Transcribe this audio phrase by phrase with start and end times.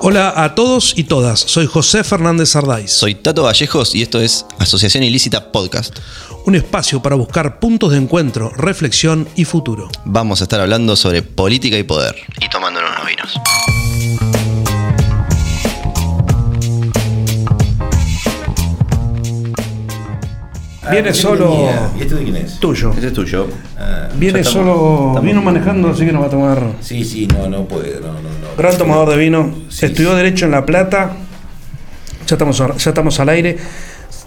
[0.00, 2.90] Hola a todos y todas, soy José Fernández Ardáiz.
[2.92, 5.98] Soy Tato Vallejos y esto es Asociación Ilícita Podcast.
[6.46, 9.90] Un espacio para buscar puntos de encuentro, reflexión y futuro.
[10.06, 12.16] Vamos a estar hablando sobre política y poder.
[12.40, 13.77] Y tomándonos unos vinos.
[20.90, 21.68] Viene este solo.
[21.98, 22.58] ¿Y este de quién es?
[22.60, 22.92] tuyo.
[22.94, 23.46] Este es tuyo.
[23.78, 26.62] Ah, Viene estamos- solo, estamos- vino manejando, así que nos va a tomar.
[26.80, 28.00] sí, sí, no, no puede.
[28.00, 28.28] No, no, no.
[28.56, 29.52] Gran tomador de vino.
[29.68, 30.16] Sí, Estudió sí.
[30.16, 31.12] Derecho en La Plata.
[32.26, 33.56] Ya estamos, ya estamos al aire.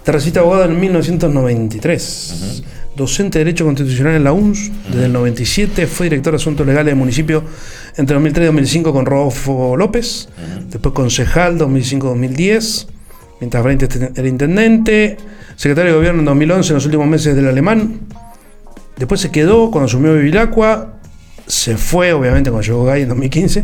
[0.03, 2.63] Te recita abogado en 1993.
[2.95, 5.87] Docente de Derecho Constitucional en la UNS desde el 97.
[5.87, 7.43] Fue director de Asuntos Legales del municipio
[7.95, 10.27] entre 2003 y 2005 con Rodolfo López.
[10.69, 12.87] Después concejal 2005-2010.
[13.41, 13.83] Mientras Brent
[14.15, 15.17] era intendente.
[15.55, 17.99] Secretario de Gobierno en 2011 en los últimos meses del Alemán.
[18.97, 20.93] Después se quedó cuando asumió Bibilacqua.
[21.47, 23.63] Se fue, obviamente, cuando llegó Gay en 2015.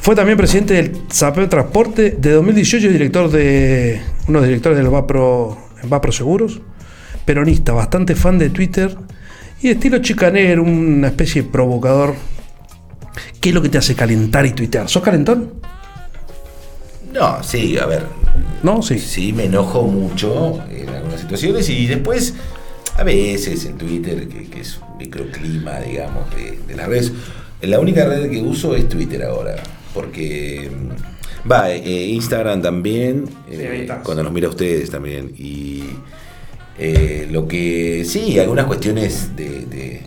[0.00, 4.78] Fue también presidente del Zapeo Transporte de 2018 y director de uno de los directores
[4.78, 6.60] del Vapro, Vapro Seguros.
[7.26, 8.96] Peronista, bastante fan de Twitter
[9.60, 12.14] y estilo chicanero, una especie de provocador.
[13.38, 14.88] ¿Qué es lo que te hace calentar y tuitear?
[14.88, 15.61] ¿Sos calentón?
[17.12, 18.04] No, sí, a ver.
[18.62, 18.82] ¿No?
[18.82, 18.98] Sí.
[18.98, 22.34] Sí, me enojo mucho en algunas situaciones y después,
[22.96, 27.12] a veces en Twitter, que, que es un microclima, digamos, de, de las redes.
[27.60, 29.56] La única red que uso es Twitter ahora,
[29.94, 35.32] porque mm, va, eh, Instagram también, eh, cuando los mira a ustedes también.
[35.36, 35.84] Y
[36.78, 40.02] eh, lo que, sí, algunas cuestiones de, de,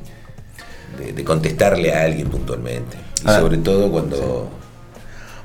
[0.98, 2.98] de- de contestarle a alguien puntualmente.
[3.23, 4.50] Y Ah, sobre todo cuando...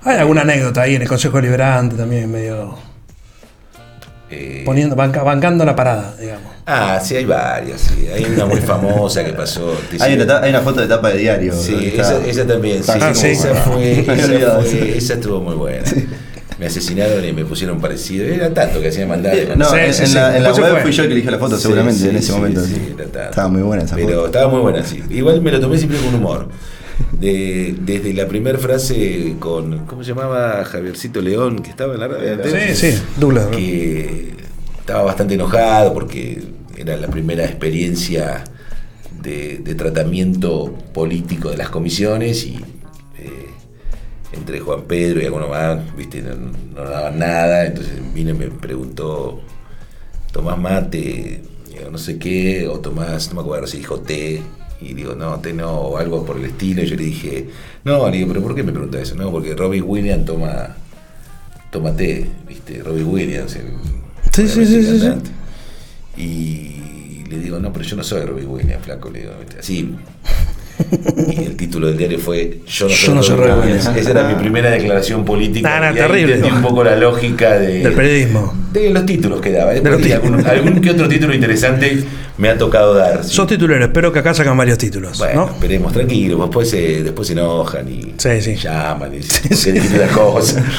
[0.05, 2.75] Hay alguna anécdota ahí en el Consejo Liberante también, medio
[4.31, 6.51] eh, poniendo, banca- bancando la parada, digamos.
[6.67, 8.07] Ah, sí, hay varias, sí.
[8.07, 9.77] Hay una muy famosa que pasó.
[9.99, 11.53] Hay una, hay una foto de tapa de diario.
[11.53, 12.93] Sí, esa, esa también, sí.
[12.95, 13.27] Ah, sí.
[13.31, 14.15] Esa, fue, esa,
[14.61, 14.93] fue- sí.
[14.97, 15.83] esa estuvo muy buena.
[16.61, 18.27] Me asesinaron y me pusieron parecido.
[18.27, 19.35] Era tanto que hacía maldad.
[19.35, 20.15] Eh, No, Sí, en, sí, en sí.
[20.15, 20.83] la, en la web fue.
[20.83, 22.65] fui yo el que elige la foto, Sí, seguramente, sí, en ese sí, momento.
[22.65, 22.81] sí, sí.
[22.95, 23.31] era tanto.
[23.31, 24.27] Estaba muy buena esa Pero foto.
[24.27, 25.03] estaba muy buena, sí.
[25.11, 26.49] Igual me lo tomé siempre con humor.
[27.19, 30.63] De- desde la primera frase con, ¿cómo se llamaba?
[30.67, 32.39] Javiercito León, que estaba en la radio.
[32.45, 33.47] Sí, sí, Douglas.
[33.47, 34.35] que
[34.79, 36.43] estaba bastante enojado porque
[36.77, 38.45] era la primera experiencia
[39.23, 42.61] de, de tratamiento político de las comisiones y
[44.33, 46.35] entre Juan Pedro y alguno más, viste, no,
[46.75, 49.41] no daban nada, entonces vino y me preguntó,
[50.33, 51.43] ¿Tomás mate?
[51.69, 54.43] Digo, no sé qué, o Tomás, no me acuerdo si dijo té,
[54.81, 57.49] y digo, no, té no, o algo por el estilo, y yo le dije,
[57.85, 59.15] no, le digo, pero ¿por qué me pregunta eso?
[59.15, 60.77] No, porque Robbie Williams toma,
[61.71, 63.67] toma té, viste, Robbie Williams, el
[64.33, 65.13] Sí, sí, sí, sí, sí.
[66.17, 69.59] Y le digo, no, pero yo no soy Robbie Williams, flaco, le digo, ¿viste?
[69.59, 69.97] así.
[71.31, 73.39] Y el título del diario fue Yo no Yo no soy.
[73.97, 75.69] Esa era mi primera declaración política.
[75.69, 76.35] Nah, nah, y terrible.
[76.37, 78.55] entendí un poco la lógica de, Del periodismo.
[78.73, 79.73] de los títulos que daba.
[79.75, 79.81] ¿eh?
[79.81, 80.45] De los Porque títulos.
[80.47, 82.05] algún, algún que otro título interesante
[82.39, 83.23] me ha tocado dar.
[83.25, 83.35] sí.
[83.35, 85.19] Sos titulero, espero que acá sacan varios títulos.
[85.19, 85.53] Bueno, ¿no?
[85.55, 86.39] esperemos, tranquilo.
[86.39, 88.55] Después se, después se enojan y Sí, sí.
[88.57, 90.63] llaman y dicen "¿Por qué dijiste las cosas.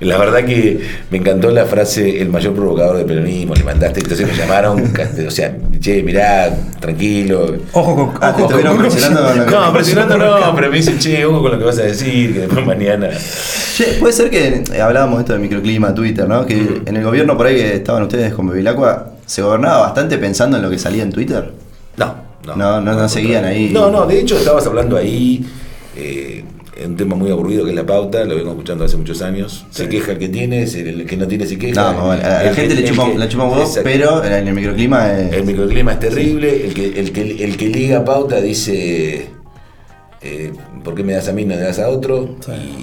[0.00, 0.78] La verdad que
[1.10, 4.92] me encantó la frase el mayor provocador del peronismo, le mandaste, entonces me llamaron,
[5.26, 7.56] o sea, che, mirá, tranquilo.
[7.72, 8.10] Ojo con.
[8.22, 11.52] Ah, ojo con- presionando con la- No, presionando no, pero me dicen, che, ojo con
[11.52, 13.08] lo que vas a decir, que después mañana.
[13.76, 16.44] Che, puede ser que eh, hablábamos de esto de microclima, Twitter, ¿no?
[16.44, 16.82] Que Mm.
[16.88, 20.62] en el gobierno por ahí que estaban ustedes con Bevilacqua, ¿se gobernaba bastante pensando en
[20.62, 21.52] lo que salía en Twitter?
[21.96, 22.54] No, no.
[22.54, 23.70] No, no, no seguían ahí.
[23.72, 25.44] No, no, de hecho estabas hablando ahí.
[25.96, 26.44] Eh,
[26.84, 29.64] un tema muy aburrido que es la pauta, lo vengo escuchando hace muchos años.
[29.70, 31.80] Se queja el que tiene, el, el que no tiene se queja.
[31.92, 33.62] No, más bueno, a la El gente le el chupa, que- le chupa un huevo,
[33.62, 33.82] Exacto.
[33.84, 35.32] pero en el microclima es...
[35.32, 39.28] El microclima es terrible, el que, el que, el que liga pauta dice,
[40.22, 40.52] eh,
[40.84, 42.36] ¿por qué me das a mí y no le das a otro?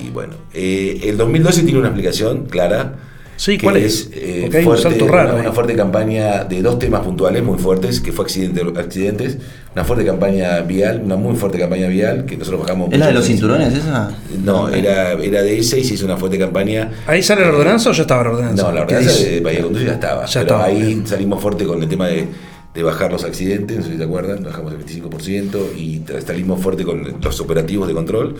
[0.03, 2.95] Y bueno, eh, el 2012 tiene una explicación clara.
[3.35, 4.09] Sí, que ¿cuál es?
[4.13, 7.57] eh, Porque hay un salto raro Una, una fuerte campaña de dos temas puntuales muy
[7.57, 9.37] fuertes, que fue accidente, accidentes,
[9.73, 12.91] una fuerte campaña vial, una muy fuerte campaña vial, que nosotros bajamos...
[12.93, 14.11] ¿Es la de los cinturones esa?
[14.43, 16.91] No, era, era de ese y se hizo una fuerte campaña.
[17.07, 18.63] ¿Ahí sale la ordenanza o ya estaba la ordenanza?
[18.63, 20.25] No, la ¿Qué ordenanza de Bahía ya estaba.
[20.25, 21.07] Ya pero estaba, ahí bien.
[21.07, 22.27] salimos fuerte con el tema de,
[22.73, 26.83] de bajar los accidentes, no sé si se acuerdan, bajamos el 25% y salimos fuerte
[26.83, 28.35] con los operativos de control.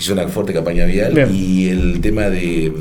[0.00, 1.28] Hizo una fuerte campaña vial Bien.
[1.32, 2.72] y el tema de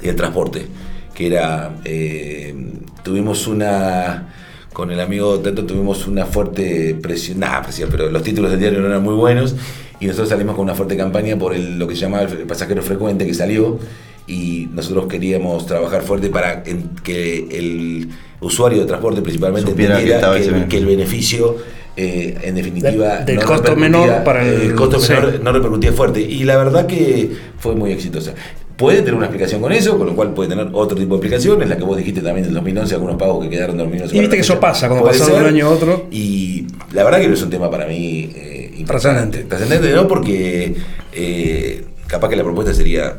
[0.00, 0.66] mm, del transporte,
[1.14, 2.54] que era eh,
[3.02, 4.28] tuvimos una
[4.72, 8.80] con el amigo Tato tuvimos una fuerte presión, nada presión, pero los títulos del diario
[8.80, 9.54] no eran muy buenos
[10.00, 12.82] y nosotros salimos con una fuerte campaña por el, lo que se llamaba el pasajero
[12.82, 13.78] frecuente que salió
[14.26, 18.08] y nosotros queríamos trabajar fuerte para que el
[18.40, 20.68] usuario de transporte principalmente Supiera que entendiera el- beneficio.
[20.68, 21.56] que el beneficio
[21.98, 25.14] eh, en definitiva, Del- costo menor para el- el costo sí.
[25.14, 26.20] menor no repercutía fuerte.
[26.20, 28.34] Y la verdad que fue muy exitosa.
[28.76, 31.68] Puede tener una explicación con eso, con lo cual puede tener otro tipo de explicaciones,
[31.68, 34.14] la que vos dijiste también del 2011, algunos pagos que quedaron 2011.
[34.14, 36.06] Y viste que eso pasa, cuando pasa de un año a otro.
[36.10, 38.56] Y la verdad que no es un tema para mí eh.
[38.86, 39.44] Trascendente.
[39.44, 40.76] Trascendente no, porque
[41.12, 43.18] eh, capaz que la propuesta sería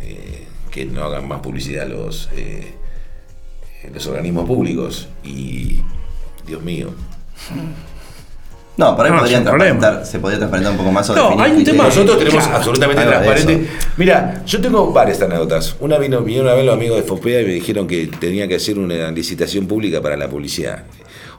[0.00, 2.74] eh, que no hagan más publicidad los, eh,
[3.92, 5.08] los organismos públicos.
[5.24, 5.80] Y,
[6.46, 6.90] Dios mío,
[8.80, 11.52] No, por ahí No, podrían transparentar, se podría transparentar un poco más o No, hay
[11.52, 12.56] un tema- nosotros tenemos Claro.
[12.56, 13.66] absolutamente transparente.
[13.98, 15.76] Mira, yo tengo varias anécdotas.
[15.80, 18.54] Una vino, vinieron una vez los amigos de Fopea y me dijeron que tenía que
[18.56, 20.84] hacer una licitación pública para la publicidad.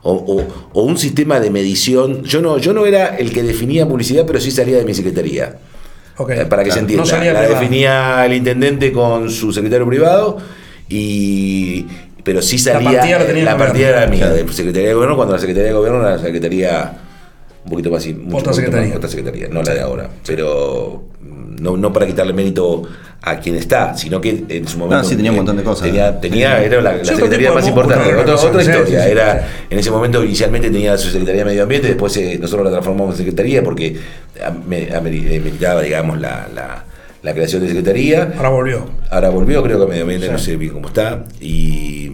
[0.04, 2.24] O, o- o un sistema de medición.
[2.24, 5.58] Yo no, yo no era el que definía publicidad, pero sí salía de mi secretaría.
[6.30, 7.04] Eh, para que se entienda.
[7.04, 7.60] No salía la privado.
[7.60, 10.38] definía el intendente con su secretario privado
[10.90, 11.86] y
[12.24, 13.58] pero sí salía partida la tenía el la gobierno.
[13.74, 16.94] partida era mía, de Secretaría de Gobierno, cuando la Secretaría de Gobierno era la Secretaría
[17.64, 18.88] un poquito más mucho, Otra secretaría.
[18.90, 20.10] más, otra secretaría, no la de ahora.
[20.26, 21.04] Pero
[21.60, 22.84] no, no para quitarle mérito
[23.24, 25.04] a quien está, sino que en su momento.
[25.04, 25.86] No, sí, tenía un montón de cosas.
[25.88, 28.16] Tenía, tenía- era la, secretaría más importante.
[28.16, 28.84] otra historia.
[28.86, 28.96] sí, sí.
[28.96, 32.72] era, en ese momento, inicialmente tenía su secretaría de Medio Ambiente, después eh, nosotros la
[32.72, 33.96] transformamos en secretaría porque
[34.68, 36.84] me, ameritaba, digamos, la, la,
[37.22, 38.34] la creación de secretaría.
[38.38, 38.90] Ahora volvió.
[39.12, 40.32] Ahora volvió, creo que a medio ambiente, Sí.
[40.32, 41.24] no sé bien cómo está.
[41.40, 42.10] Y,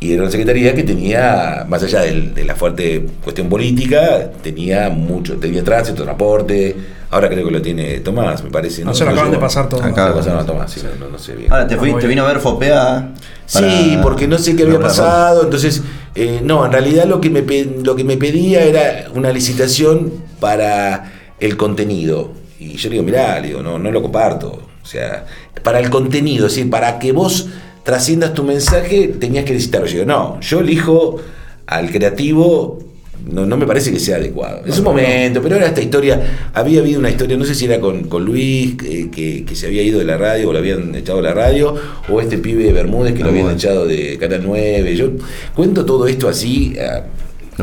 [0.00, 4.88] y era una secretaría que tenía, más allá del- de la fuerte cuestión política, tenía
[4.90, 6.76] mucho, tenía tránsito, transporte.
[7.10, 8.84] Ahora creo que lo tiene Tomás, me parece.
[8.84, 9.82] No, se lo acaban de pasar todo.
[9.82, 10.08] Acá.
[10.08, 11.50] Lo pasaron a Tomás, sí, no, sé bien.
[11.52, 13.12] Ahora, te, fui- te vino a ver Fopea.
[13.46, 15.82] Sí, porque no sé qué había pasado, entonces,
[16.16, 17.42] eh, no, en realidad lo que, me,
[17.82, 22.32] lo que me pedía era una licitación para el contenido.
[22.58, 24.62] Y yo le digo, mirá, le digo, no, no lo comparto.
[24.82, 25.26] O sea,
[25.62, 27.48] para el contenido, es decir, para que vos
[27.86, 29.58] trasciendas tu mensaje, tenías que.
[29.58, 31.16] Yo digo, no, yo elijo
[31.66, 32.80] al creativo.
[33.32, 34.60] No, no me parece que sea adecuado.
[34.66, 36.50] En su momento, pero era esta historia.
[36.54, 39.66] Había habido una historia, no sé si era con, con Luis, eh, que, que se
[39.66, 41.74] había ido de la radio, o lo habían echado de la radio,
[42.08, 43.64] o este pibe de Bermúdez que lo habían Bermúdez.
[43.64, 44.94] echado de Canal 9.
[44.94, 45.10] Yo
[45.56, 47.04] cuento todo esto así a,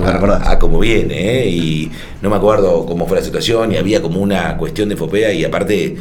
[0.02, 1.50] a- a como viene, ¿eh?
[1.50, 1.90] y
[2.22, 5.46] no me acuerdo cómo fue la situación, y había como una cuestión de Fopea, y
[5.46, 5.96] aparte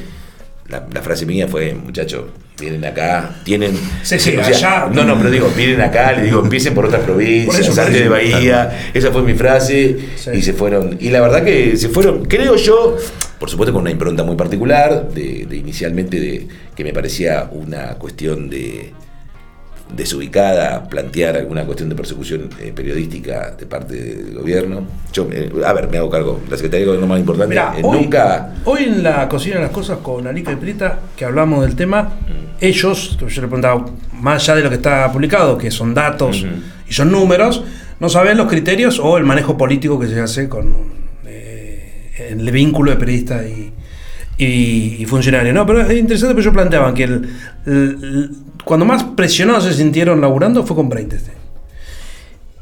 [0.68, 2.24] la, la frase mía fue, muchachos,
[2.62, 3.72] vienen acá, tienen...
[4.02, 6.86] Sí, sí, o sea, allá- No, no, pero digo, vienen acá, les digo, empiecen por
[6.86, 8.08] otras provincias, por salte de.
[8.08, 10.30] Bahía, esa fue mi frase, Sí.
[10.34, 10.96] y se fueron.
[11.00, 12.96] Y la verdad que se fueron, creo yo,
[13.38, 17.94] por supuesto con una impronta muy particular, de, de inicialmente de que me parecía una
[17.98, 18.92] cuestión de
[19.96, 24.86] desubicada plantear alguna cuestión de persecución eh, periodística de parte del gobierno.
[25.12, 26.40] Yo, eh, a ver, me hago cargo.
[26.48, 28.54] La Secretaría de Gobierno más importante Mirá, eh, hoy, nunca.
[28.64, 32.12] hoy en la cocina de las cosas con Alica y Prita, que hablamos del tema,
[32.60, 33.86] ellos, que yo le preguntaba,
[34.20, 36.44] más allá de lo que está publicado, que son datos
[36.88, 37.62] y son números,
[38.00, 42.96] no saben los criterios o el manejo político que se hace con el vínculo de
[42.96, 43.72] periodista y,
[44.38, 45.52] y, y funcionario.
[45.52, 47.28] No, pero es interesante porque ellos planteaban que el,
[47.66, 48.30] el-
[48.64, 51.38] cuando más presionados se sintieron laburando fue con Brainstein.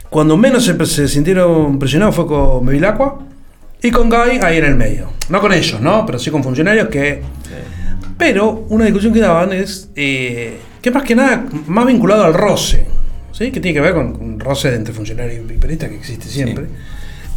[0.09, 3.21] Cuando menos se, se sintieron presionados fue con Bevilacqua
[3.83, 5.11] y con Guy ahí en el medio.
[5.29, 6.05] No con ellos, ¿no?
[6.07, 7.23] Pero sí con funcionarios que...
[8.19, 12.87] Pero una discusión que daban es eh, que más que nada, más vinculado al roce,
[13.33, 13.51] ¿sí?
[13.51, 16.67] que tiene que ver con un roce entre funcionario y periodista que existe siempre.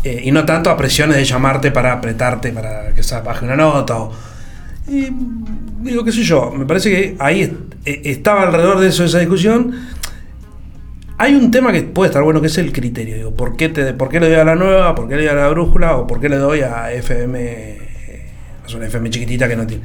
[0.04, 3.98] Eh, y no tanto a presiones de llamarte para apretarte para que baje una nota.
[3.98, 4.12] O,
[4.90, 5.08] y,
[5.80, 9.74] digo, qué sé yo, me parece que ahí estaba alrededor de eso esa discusión.
[11.18, 13.16] Hay un tema que puede estar bueno, que es el criterio.
[13.16, 14.96] Digo, ¿por qué, te, ¿por qué le doy a la nueva?
[14.96, 15.98] ¿Por qué le doy a la brújula?
[15.98, 17.40] ¿O por qué le doy a FM?
[17.40, 18.32] eh,
[18.66, 19.84] Es una FM chiquitita que no tiene.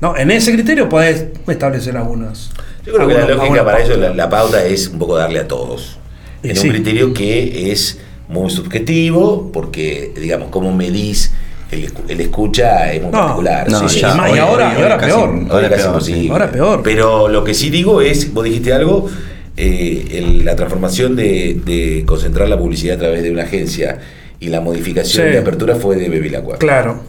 [0.00, 2.50] No, en ese criterio podés establecer algunas.
[2.84, 5.98] Yo creo que la lógica para eso, la, pauta es un poco darle a todos.
[6.42, 6.68] En sí.
[6.68, 7.98] un criterio que es
[8.28, 11.32] muy subjetivo, porque, digamos, cómo medís
[11.70, 13.70] el, el escucha es muy No, particular.
[13.70, 15.28] no, sí, y más- ahora- hoy- y ahora casi- peor.
[15.50, 16.30] Ahora casi peor, imposible.
[16.30, 16.80] Ahora peor.
[16.82, 19.08] Pero lo que sí digo es, vos dijiste algo,
[19.56, 23.98] eh, el- la transformación de, de concentrar la publicidad a través de una agencia
[24.38, 25.32] y la modificación Sí.
[25.32, 26.58] de apertura fue de Bevilacqua.
[26.58, 27.00] Claro.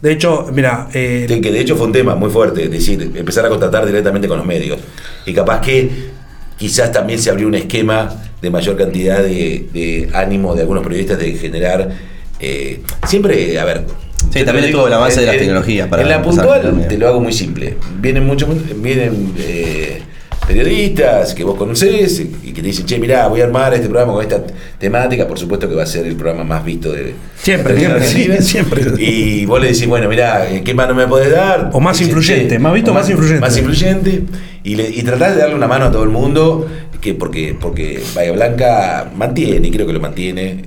[0.00, 3.10] De hecho, mira, eh, De- que de hecho fue un tema muy fuerte, es decir,
[3.14, 4.78] empezar a contratar directamente con los medios.
[5.26, 5.90] Y capaz que
[6.56, 11.18] quizás también se abrió un esquema de mayor cantidad de, de ánimo de algunos periodistas
[11.18, 11.90] de generar.
[12.40, 13.86] Eh, siempre, a ver.
[14.32, 17.08] Sí, también estuvo el avance de las en- tecnologías para En la puntual te lo
[17.08, 17.76] hago muy simple.
[18.00, 18.48] Vienen muchos
[18.80, 20.02] vienen eh,
[20.46, 24.12] periodistas que vos conocés y que te dicen, che, mirá, voy a armar este programa
[24.12, 24.42] con esta
[24.78, 25.26] temática.
[25.26, 28.82] Por supuesto que va a ser el programa más visto de Siempre, siempre, siempre.
[29.02, 31.70] Y vos le decís, bueno, mirá, ¿qué mano me podés dar?
[31.72, 33.40] O más Dicen, influyente, "Che, más visto, o más influyente".
[33.40, 34.22] Más influyente.
[34.64, 36.68] Y, le, y tratás de darle una mano a todo el mundo,
[37.00, 40.64] que porque, porque Bahía Blanca mantiene, y creo que lo mantiene,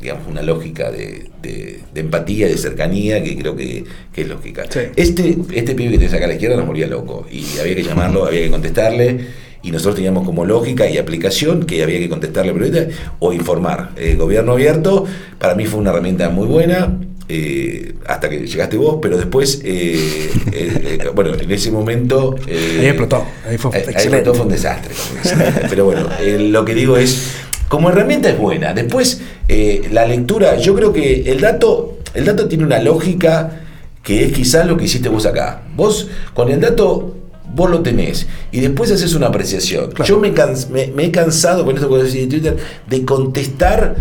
[0.00, 4.64] digamos, una lógica de, de, de empatía, de cercanía, que creo que, que es lógica.
[4.68, 4.80] Sí.
[4.96, 7.82] Este, este pibe que te saca a la izquierda nos volvía loco y había que
[7.82, 9.50] llamarlo, había que contestarle.
[9.62, 12.86] Y nosotros teníamos como lógica y aplicación que había que contestarle periodista
[13.18, 13.90] o informar.
[13.98, 15.04] Eh, gobierno abierto,
[15.38, 16.96] para mí fue una herramienta muy buena.
[17.28, 22.34] eh, hasta que llegaste vos, pero después, eh, eh, bueno, en ese momento...
[22.48, 24.92] Ahí explotó, ahí fue Ahí- explotó, fue un desastre.
[25.68, 27.34] Pero bueno, lo que digo es,
[27.70, 28.74] como herramienta es buena.
[28.74, 33.62] Después, eh, la lectura, yo creo que el dato, el dato tiene una lógica
[34.02, 35.62] que es quizás lo que hiciste vos acá.
[35.76, 37.14] Vos, con el dato,
[37.54, 38.26] vos lo tenés.
[38.50, 39.92] Y después haces una apreciación.
[39.92, 40.04] Claro.
[40.08, 42.56] Yo me, cans- me- me he cansado, con esto que decís de Twitter,
[42.88, 43.94] de contestar...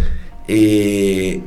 [0.48, 1.40] eh,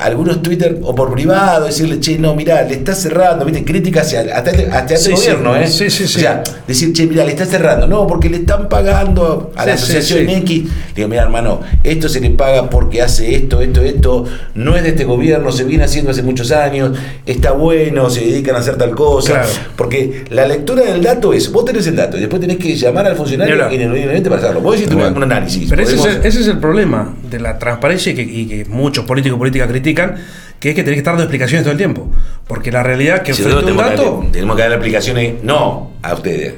[0.00, 4.20] algunos Twitter o por privado, decirle, che, no, mirá, le está cerrando, viste, críticas hacia,
[4.36, 5.68] hasta, este- hasta este Sí, gobierno, ¿eh?
[5.68, 6.18] Sí, sí, sí.
[6.18, 7.86] O sea, decir, che, mira, le está cerrando.
[7.86, 10.28] No, porque le están pagando a la asociación.
[10.28, 10.64] X.
[10.64, 14.24] Le digo, mira, hermano, esto se le paga porque hace esto, esto, esto.
[14.54, 16.98] No es de este gobierno, se viene haciendo hace muchos años.
[17.24, 19.34] Está bueno, se dedican a hacer tal cosa.
[19.34, 19.48] Claro.
[19.76, 23.06] Porque la lectura del dato es, vos tenés el dato y después tenés que llamar
[23.06, 23.74] al funcionario Ni hablar.
[23.74, 24.60] ineludiblemente para hacerlo.
[24.60, 25.16] Vos hiciste un, Bueno.
[25.18, 25.70] un análisis.
[25.70, 28.64] Pero ese es, el, ese es el problema de la transparencia y que, y que
[28.64, 30.16] muchos políticos políticas critican,
[30.58, 32.10] que es que tenés que estar dando explicaciones todo el tiempo.
[32.46, 36.14] Porque la realidad es que Si frente un que tenemos que darle aplicaciones, no a
[36.14, 36.54] ustedes,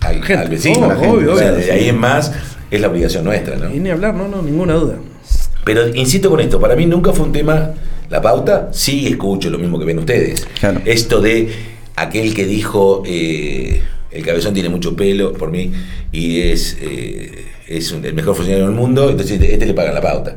[0.00, 0.34] al, Gente.
[0.36, 1.08] al vecino, Oh, a la gente.
[1.16, 1.70] obvio, O sea, obvio, de sí.
[1.70, 2.32] ahí en más
[2.70, 3.72] es la obligación nuestra, ¿no?
[3.72, 4.96] Y ni hablar, no, no, ninguna duda.
[5.64, 7.70] Pero insisto con esto, para mí nunca fue un tema
[8.10, 10.46] la pauta, sí escucho lo mismo que ven ustedes.
[10.60, 10.80] Claro.
[10.84, 11.48] Esto de
[11.96, 15.72] aquel que dijo eh, el cabezón tiene mucho pelo por mí
[16.12, 20.00] y es, eh, es un- el mejor funcionario del mundo, entonces este le pagan la
[20.02, 20.36] pauta.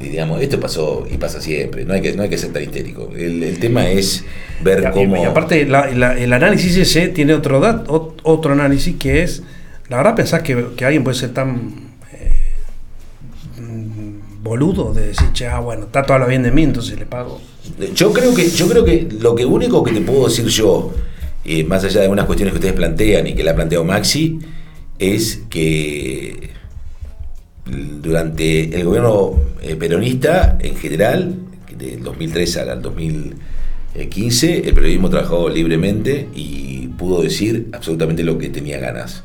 [0.00, 2.62] Y digamos, esto pasó y pasa siempre, no hay que, no hay que ser tan
[2.62, 3.10] histérico.
[3.16, 4.24] El, el tema es
[4.62, 5.16] ver Y- cómo...
[5.22, 9.42] Y aparte, la- la- el análisis ese tiene otro, dat- ot- otro análisis que es,
[9.88, 11.72] la verdad, pensás que, que alguien puede ser tan
[12.12, 12.32] eh,
[14.42, 17.40] boludo de decir, che, ah, bueno, Tato habla bien de mí, entonces le pago.
[17.94, 20.92] Yo creo que, yo creo que lo que único que te puedo decir yo,
[21.44, 24.38] eh, más allá de algunas cuestiones que ustedes plantean y que la ha planteado Maxi,
[24.98, 26.50] es que
[27.68, 31.34] durante el gobierno eh, peronista en general,
[31.76, 32.82] del 2003 al
[33.94, 39.22] 2015, el periodismo trabajó libremente y pudo decir absolutamente lo que tenía ganas.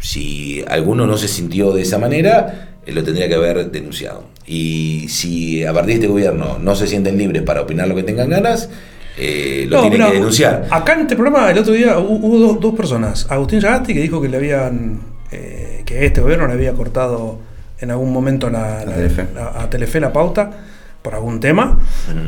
[0.00, 4.24] Si alguno no se sintió de esa manera, eh, lo tendría que haber denunciado.
[4.46, 8.02] Y si a partir de este gobierno no se sienten libres para opinar lo que
[8.02, 8.68] tengan ganas,
[9.16, 10.66] eh, lo No, tienen que denunciar.
[10.70, 13.26] Acá en este programa, el otro día, hu- hubo dos, dos personas.
[13.30, 15.11] Agustín Sagasti, que dijo que le habían.
[15.32, 17.38] Eh, que este gobierno le había cortado
[17.80, 19.26] en algún momento la, A la- Telefe.
[19.34, 20.50] la- a Telefe la pauta
[21.02, 21.78] por algún tema.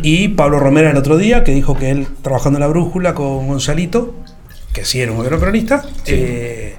[0.03, 3.47] Y Pablo Romera el otro día, que dijo que él, trabajando en la brújula con
[3.47, 4.15] Gonzalito,
[4.73, 6.15] que sí era un gobierno peronista, Sí.
[6.17, 6.75] eh,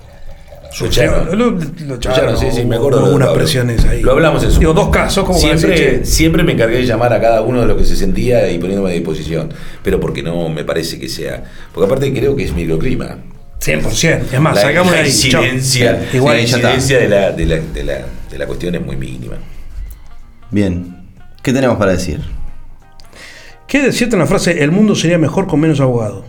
[0.82, 1.38] Lo echaron.
[1.38, 3.10] lo, echaron, sí, sí, me acuerdo.
[3.18, 3.34] Pablo.
[3.34, 4.02] presiones ahí.
[4.02, 7.22] Lo hablamos en su Digo, dos casos, como siempre, siempre me encargué de llamar a
[7.22, 9.54] cada uno de los que se sentía y poniéndome a disposición.
[9.82, 11.46] Pero porque no me parece que sea.
[11.74, 13.20] Porque aparte creo que es microclima.
[13.66, 14.34] 100%.
[14.34, 15.44] Es más, la, sacamos la chao.
[15.44, 18.96] incidencia, Igual la incidencia de la, de, la, de, la, de la cuestión es muy
[18.96, 19.38] mínima.
[20.52, 21.08] Bien.
[21.42, 22.22] ¿Qué tenemos para decir?
[23.68, 26.26] ¿Qué decirte en la frase el mundo sería mejor con menos abogado?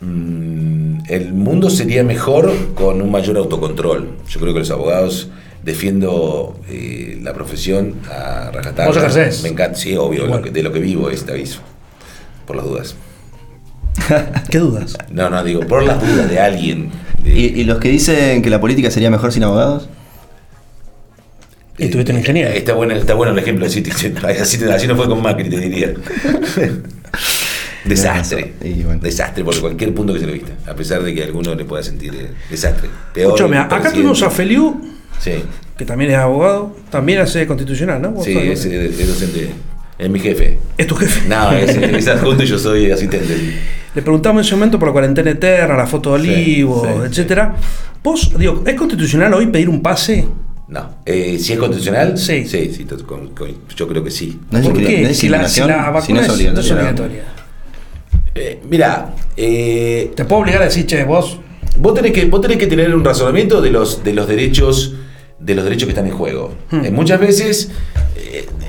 [0.00, 4.10] Mm, el mundo sería mejor con un mayor autocontrol.
[4.28, 5.30] Yo creo que los abogados
[5.62, 8.86] defiendo eh, la profesión a rajatabla.
[8.86, 9.42] ¿Vos ejercés?
[9.42, 10.40] Me encanta, sí, obvio, Igual.
[10.40, 11.60] lo que- de lo que vivo este aviso.
[12.46, 12.94] Por las dudas.
[14.50, 14.96] ¿Qué dudas?
[15.10, 16.90] No, no, digo, por las dudas de alguien.
[17.22, 19.88] de- ¿Y, y los que dicen que la política sería mejor sin abogados?
[21.78, 22.50] Y tuviste un ingeniero.
[22.50, 23.82] Está bueno, está bueno el ejemplo, así,
[24.40, 25.92] así, así no fue con Macri, te diría.
[27.84, 28.54] desastre.
[28.62, 29.00] Y bueno.
[29.02, 30.52] Desastre por cualquier punto que se lo viste.
[30.66, 32.88] A pesar de que a alguno le pueda sentir eh, desastre.
[33.12, 33.54] Peor.
[33.56, 34.80] Acá tuvimos a Feliu,
[35.18, 35.32] Sí,
[35.78, 38.22] que también es abogado, también hace constitucional, ¿no?
[38.22, 39.50] Sí, es, es docente.
[39.98, 40.58] Es mi jefe.
[40.76, 41.28] Es tu jefe.
[41.28, 43.34] No, es, es adjunto y yo soy asistente.
[43.94, 47.00] Le preguntamos en ese momento por la cuarentena eterna, la foto de Sí, Olivo, sí,
[47.06, 47.54] etcétera.
[48.02, 50.26] Vos, digo, ¿es constitucional hoy pedir un pase?
[50.68, 50.96] No.
[51.06, 52.44] Eh, si es constitucional, Sí.
[52.46, 54.38] sí, sí, to- con- con- yo creo que sí.
[54.50, 55.00] ¿No es ¿Por qué?
[55.02, 55.68] no es Si la, si discriminación?
[55.68, 56.74] la Si no vacuna es no es obligatoria.
[56.74, 57.22] obligatoria.
[58.34, 61.38] Eh, mira, eh, Te puedo obligar a decir, che, vos.
[61.78, 64.94] Vos tenés que, vos tenés que tener un razonamiento de los, de los derechos
[65.38, 66.54] de los derechos que están en juego.
[66.70, 66.84] Hmm.
[66.86, 67.70] Eh, muchas veces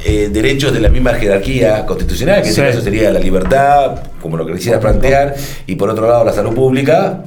[0.06, 2.62] eh, derechos de la misma jerarquía constitucional, que en Sí.
[2.62, 5.36] este caso sería la libertad, como lo que quisieras plantear,
[5.66, 7.24] y por otro lado la salud pública,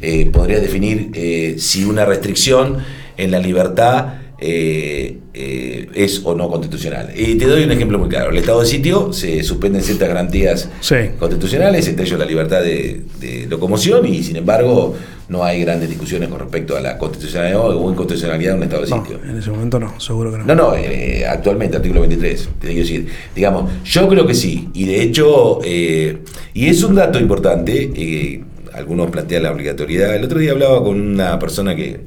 [0.00, 2.78] eh, podrías definir eh, si una restricción
[3.16, 4.06] en la libertad
[4.46, 7.10] eh, eh, es o no constitucional.
[7.16, 8.30] Y te doy un ejemplo muy claro.
[8.30, 10.96] El estado de sitio se suspenden ciertas garantías Sí.
[11.18, 14.94] constitucionales, entre ellos la libertad de, de locomoción, y sin embargo
[15.30, 18.90] no hay grandes discusiones con respecto a la constitucionalidad o inconstitucionalidad de un estado de
[18.90, 19.20] No, sitio.
[19.24, 20.44] en ese momento no, seguro que no.
[20.44, 23.06] No, no, eh, actualmente, artículo 23, te quiero decir.
[23.34, 24.68] Digamos, yo creo que sí.
[24.74, 26.18] Y de hecho, eh,
[26.52, 28.42] y es un dato importante,
[28.74, 30.14] algunos plantean la obligatoriedad.
[30.14, 32.00] El otro día hablaba con una persona que,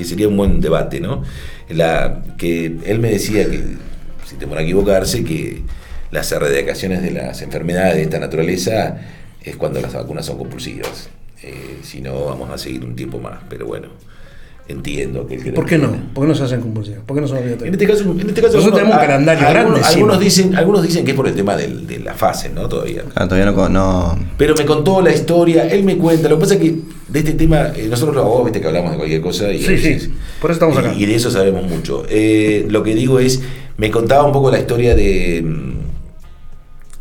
[0.00, 1.22] que sería un buen debate, ¿no?
[1.68, 3.62] La, que él me decía que,
[4.24, 5.60] si temor a equivocarse, que
[6.10, 8.98] las erradicaciones de las enfermedades de esta naturaleza
[9.42, 11.10] es cuando las vacunas son compulsivas.
[11.42, 13.40] Eh, si no, vamos a seguir un tiempo más.
[13.50, 13.88] Pero bueno,
[14.70, 15.34] entiendo que...
[15.36, 15.90] el ¿Por qué no?
[16.14, 17.00] ¿Por qué no se hacen compulsivos?
[17.04, 17.74] ¿Por qué no son En obligatorios?
[17.74, 19.92] este caso, en este caso Nosotros tenemos un calendario grande algunos, encima.
[19.94, 22.68] algunos dicen, algunos dicen que es por el tema del- de la fase, ¿no?
[22.68, 23.02] Todavía.
[23.14, 24.18] Ah, todavía no, con- no.
[24.38, 26.28] Pero me contó la historia, él me cuenta.
[26.28, 26.76] Lo que pasa es que
[27.08, 29.52] de este tema, eh, nosotros los abogados, viste que hablamos de cualquier cosa.
[29.52, 30.94] Y Sí, sí, por eso estamos acá.
[30.96, 32.04] Y, y de eso sabemos mucho.
[32.08, 33.40] Eh, lo que digo es,
[33.76, 35.44] me contaba un poco la historia de.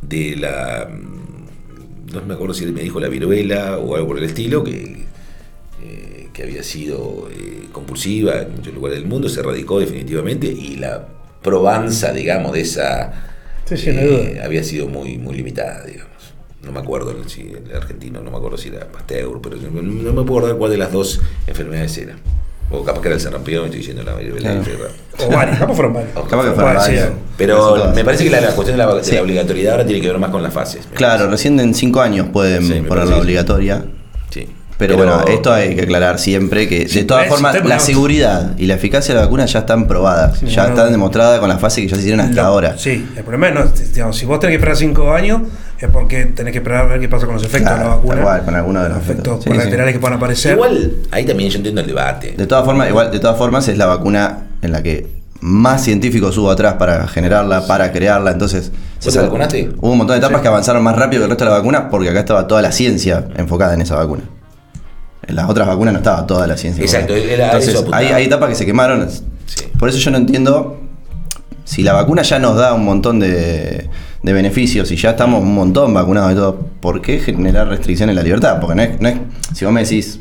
[0.01, 0.87] de la.
[0.91, 4.63] mm, No me acuerdo si él me dijo la viruela o algo por el estilo,
[4.63, 5.05] que,
[6.33, 11.05] que había sido eh, compulsiva en muchos lugares del mundo, se erradicó definitivamente y la
[11.43, 13.13] probanza, digamos, de esa
[13.65, 16.09] Sí, sí, eh, había sido muy, muy limitada, digamos.
[16.63, 20.13] No me acuerdo si el argentino, no me acuerdo si era Pasteur, pero no, no
[20.13, 22.15] me puedo acordar cuál de las dos enfermedades era.
[22.71, 24.61] O capaz que era el sarampión, estoy diciendo la viruela.
[24.61, 24.63] Claro.
[25.17, 26.13] pero- O varios, capaz fueron varios.
[26.13, 27.09] Capaz que fueron varios.
[27.37, 27.95] Pero Todas.
[27.95, 29.15] me parece que la, la cuestión de la, de Sí.
[29.15, 30.87] la obligatoriedad ahora tiene que ver más con las fases.
[30.93, 31.31] Claro, parece.
[31.31, 33.13] recién en cinco años pueden Sí, ponerla parece.
[33.21, 33.85] obligatoria.
[34.31, 34.47] Sí.
[34.79, 38.57] Pero, bueno, esto hay que aclarar siempre que Sí, de todas es formas la seguridad
[38.57, 40.77] y la eficacia de la vacuna ya están probadas, Sí, ya bueno.
[40.77, 42.75] están demostradas con la fase que ya se hicieron hasta Lo- ahora.
[42.77, 45.41] Sí, el problema es, no, digamos, si vos tenés que esperar 5 años,
[45.79, 48.21] es porque tenés que esperar a ver qué pasa con los efectos de la vacuna.
[48.21, 49.43] cual, con alguno de los efectos.
[49.43, 49.93] Sí, colaterales sí.
[49.93, 50.53] que puedan aparecer.
[50.53, 52.33] Igual, ahí también yo entiendo el debate.
[52.37, 55.07] De todas formas, igual, de todas formas es la vacuna en la que
[55.41, 58.71] más científicos hubo atrás para generarla, para crearla, entonces
[59.03, 59.69] ¿Vos te vacunaste?
[59.81, 60.41] hubo un montón de etapas Sí.
[60.43, 62.71] que avanzaron más rápido que el resto de la vacuna porque acá estaba toda la
[62.71, 64.23] ciencia enfocada en esa vacuna.
[65.29, 66.83] En las otras vacunas no estaba toda la ciencia.
[66.83, 69.07] Exacto, era- Entonces, eso hay, hay etapas que se quemaron.
[69.09, 69.65] Sí.
[69.79, 70.77] Por eso yo no entiendo
[71.63, 73.89] si la vacuna ya nos da un montón de,
[74.23, 78.17] de beneficios y ya estamos un montón vacunados y todo, ¿por qué generar restricciones en
[78.17, 78.59] la libertad?
[78.59, 79.17] Porque no es, no es
[79.53, 80.19] si vos me decís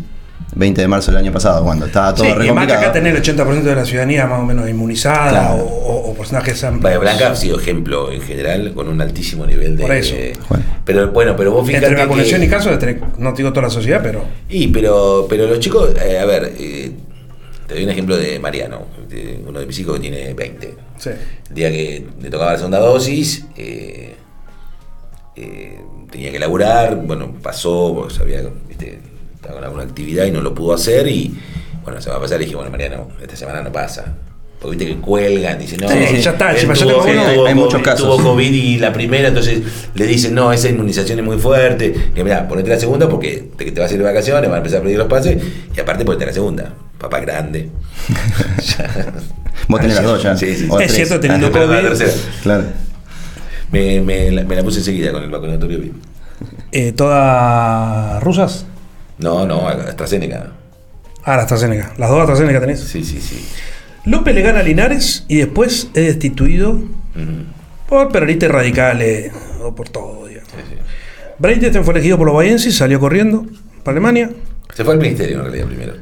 [0.55, 2.91] 20 de marzo del año pasado, cuando estaba todo Sí, re y más que acá
[2.91, 2.93] complicado.
[2.93, 5.63] tener el 80% de la ciudadanía más o menos inmunizada Claro.
[5.65, 6.83] o, o- amplios.
[6.83, 9.83] Bahía Blanca ha sido ejemplo en general con un altísimo nivel de.
[9.83, 10.15] Por eso.
[10.49, 10.65] Bueno.
[10.85, 11.87] Pero bueno, pero vos fíjate.
[11.87, 15.47] Entre vacunación que- y casos, entre- no digo toda la sociedad, pero Y, pero, pero
[15.47, 16.93] los chicos, eh, a ver, eh,
[17.67, 20.75] te doy un ejemplo de Mariano, de uno de mis hijos que tiene 20.
[20.99, 21.11] sí.
[21.51, 24.15] El día que le tocaba la segunda dosis, eh,
[25.37, 25.81] eh,
[26.11, 28.99] tenía que laburar, bueno, pasó, sabía, viste,
[29.39, 31.35] estaba con alguna actividad y no lo pudo hacer y
[31.85, 34.05] bueno, se va a pasar y dije, bueno, Mariano, esta semana no pasa.
[34.61, 37.05] Porque viste que cuelgan, dicen, no, Sí, sí, ya está, ya tuvo- tengo uno.
[37.05, 38.07] tuvo Hay COVID, muchos casos.
[38.17, 39.61] Tuvo COVID y la primera, entonces
[39.95, 43.71] le dicen, no, esa inmunización es muy fuerte, que mira, ponete la segunda porque te,
[43.71, 45.41] te vas a ir de vacaciones, van a empezar a pedir los pases
[45.77, 47.69] y aparte ponete la segunda, papá grande.
[49.69, 50.37] Vos tenés las dos ya.
[50.37, 51.89] Sí, sí, Es cierto, teniendo Ah, la COVID.
[51.97, 52.13] tercera.
[52.43, 52.65] Claro.
[53.71, 55.93] Me, me, la- me la puse enseguida con el vacunatorio bien.
[56.73, 58.67] Eh, ¿Todas rusas?
[59.19, 60.53] No, no, AstraZeneca.
[61.25, 61.93] Ah, la AstraZeneca.
[61.99, 62.81] Las dos AstraZeneca tenés.
[62.81, 63.45] Sí, sí, sí.
[64.05, 66.81] López le gana a Linares y después es destituido
[67.89, 70.51] por peronistas radicales o por todo, digamos.
[70.51, 70.75] Sí, sí.
[71.39, 73.45] Breitesten fue elegido por los bayenses, salió corriendo
[73.85, 74.31] para Alemania.
[74.75, 75.95] Se fue al ministerio en realidad primero.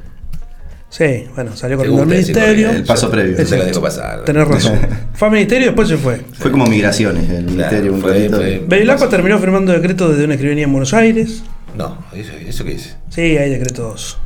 [0.88, 2.70] Sí, bueno, salió corriendo al ministerio.
[2.70, 3.36] El paso previo.
[3.44, 4.24] Se la dejo pasar.
[4.24, 4.78] Tenés razón.
[5.14, 6.20] Fue al ministerio y después se fue.
[6.38, 8.36] Fue como migraciones, el Claro, ministerio, un fue- ratito.
[8.36, 11.42] fue- Bevilacqua terminó firmando decretos desde una escribanía en Buenos Aires.
[11.76, 12.96] No, ¿eso, ¿eso qué es?
[13.10, 14.18] Sí, hay decretos.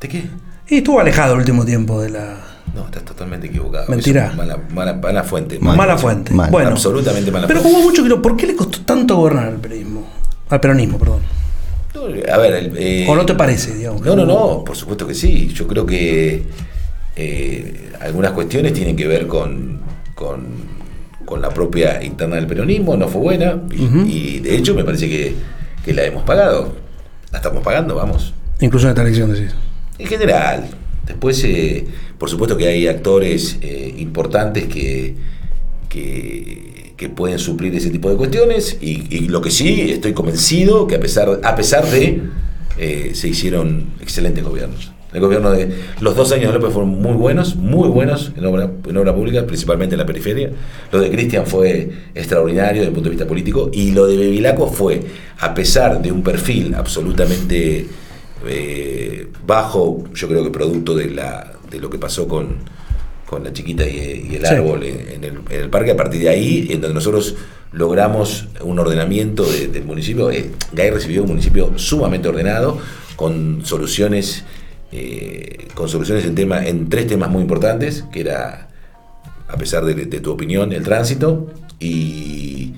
[0.00, 0.24] ¿De qué?
[0.68, 2.36] Y estuvo alejado el último tiempo de la
[2.74, 3.86] No, estás totalmente equivocado.
[3.88, 4.32] Mentira.
[4.36, 5.58] Mala, mala, mala fuente.
[5.58, 6.32] mala fuente.
[6.32, 6.50] mal.
[6.50, 7.78] Bueno, Absolutamente mala pero fuente.
[7.78, 10.06] hubo mucho que ¿Por qué le costó tanto gobernar al peronismo?
[10.48, 11.20] Al peronismo, perdón.
[11.94, 14.00] No, A ver, el, eh, ¿O no te parece, digamos?
[14.02, 15.48] No, no, no, por supuesto que sí.
[15.54, 16.42] Yo creo que
[17.16, 19.80] eh, algunas cuestiones tienen que ver con,
[20.14, 20.46] con,
[21.24, 23.60] con la propia interna del peronismo, no fue buena.
[24.06, 25.34] Y de hecho me parece que,
[25.84, 26.74] que la hemos pagado.
[27.30, 28.34] La estamos pagando, vamos.
[28.60, 29.54] Incluso en esta elección, decís.
[29.98, 30.68] En general.
[31.06, 31.86] Después, eh,
[32.18, 35.16] por supuesto que hay actores eh, importantes que,
[35.88, 40.86] que, que pueden suplir ese tipo de cuestiones y, y lo que sí, estoy convencido
[40.86, 42.22] que a pesar, a pesar de,
[42.78, 44.91] eh, se hicieron excelentes gobiernos.
[45.12, 45.68] El gobierno de
[46.00, 49.44] los dos años de López fueron muy buenos, muy buenos en obra, en obra pública,
[49.46, 50.50] principalmente en la periferia.
[50.90, 54.68] Lo de Cristian fue extraordinario desde el punto de vista político y lo de Bevilacqua
[54.68, 55.02] fue,
[55.40, 57.86] a pesar de un perfil absolutamente
[58.46, 62.56] eh, bajo, yo creo que producto de, la, de lo que pasó con,
[63.26, 64.54] con la chiquita y, y el Sí.
[64.54, 67.34] árbol en, en el, en el parque, a partir de ahí, en donde nosotros
[67.72, 72.78] logramos un ordenamiento de- del municipio, eh, Gay recibió un municipio sumamente ordenado,
[73.16, 74.44] con soluciones,
[74.92, 78.68] eh, con soluciones en, tema, en tres temas muy importantes, que era,
[79.48, 82.74] a pesar de, de tu opinión, el tránsito y,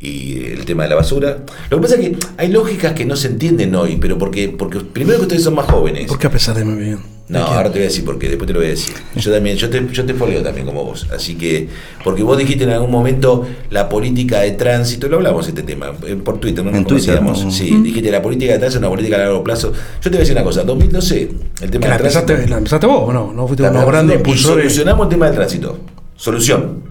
[0.00, 1.38] y el tema de la basura.
[1.70, 4.80] Lo que pasa es que hay lógicas que no se entienden hoy, pero porque, porque
[4.80, 6.06] primero que ustedes son más jóvenes.
[6.06, 7.18] ¿Por qué a pesar de mi bien?
[7.28, 8.94] No, ahora te voy a decir por qué, después te lo voy a decir.
[9.16, 11.06] Yo también, yo te, yo te foleo también como vos.
[11.14, 11.68] Así que,
[12.02, 16.16] porque vos dijiste en algún momento la política de tránsito, lo hablamos este tema, eh,
[16.16, 17.20] por Twitter, no En Twitter.
[17.20, 17.34] ¿no?
[17.50, 19.72] Sí, dijiste la política de tránsito es una política a largo plazo.
[19.72, 21.30] Yo te voy a decir una cosa, 2012, el
[21.60, 22.20] ¿Que tema la del tránsito.
[22.32, 23.32] empezaste, la empezaste vos o no?
[23.34, 24.64] ¿No fuiste grandes y impulsores?
[24.64, 25.78] Solucionamos el tema del tránsito.
[26.16, 26.87] Solución.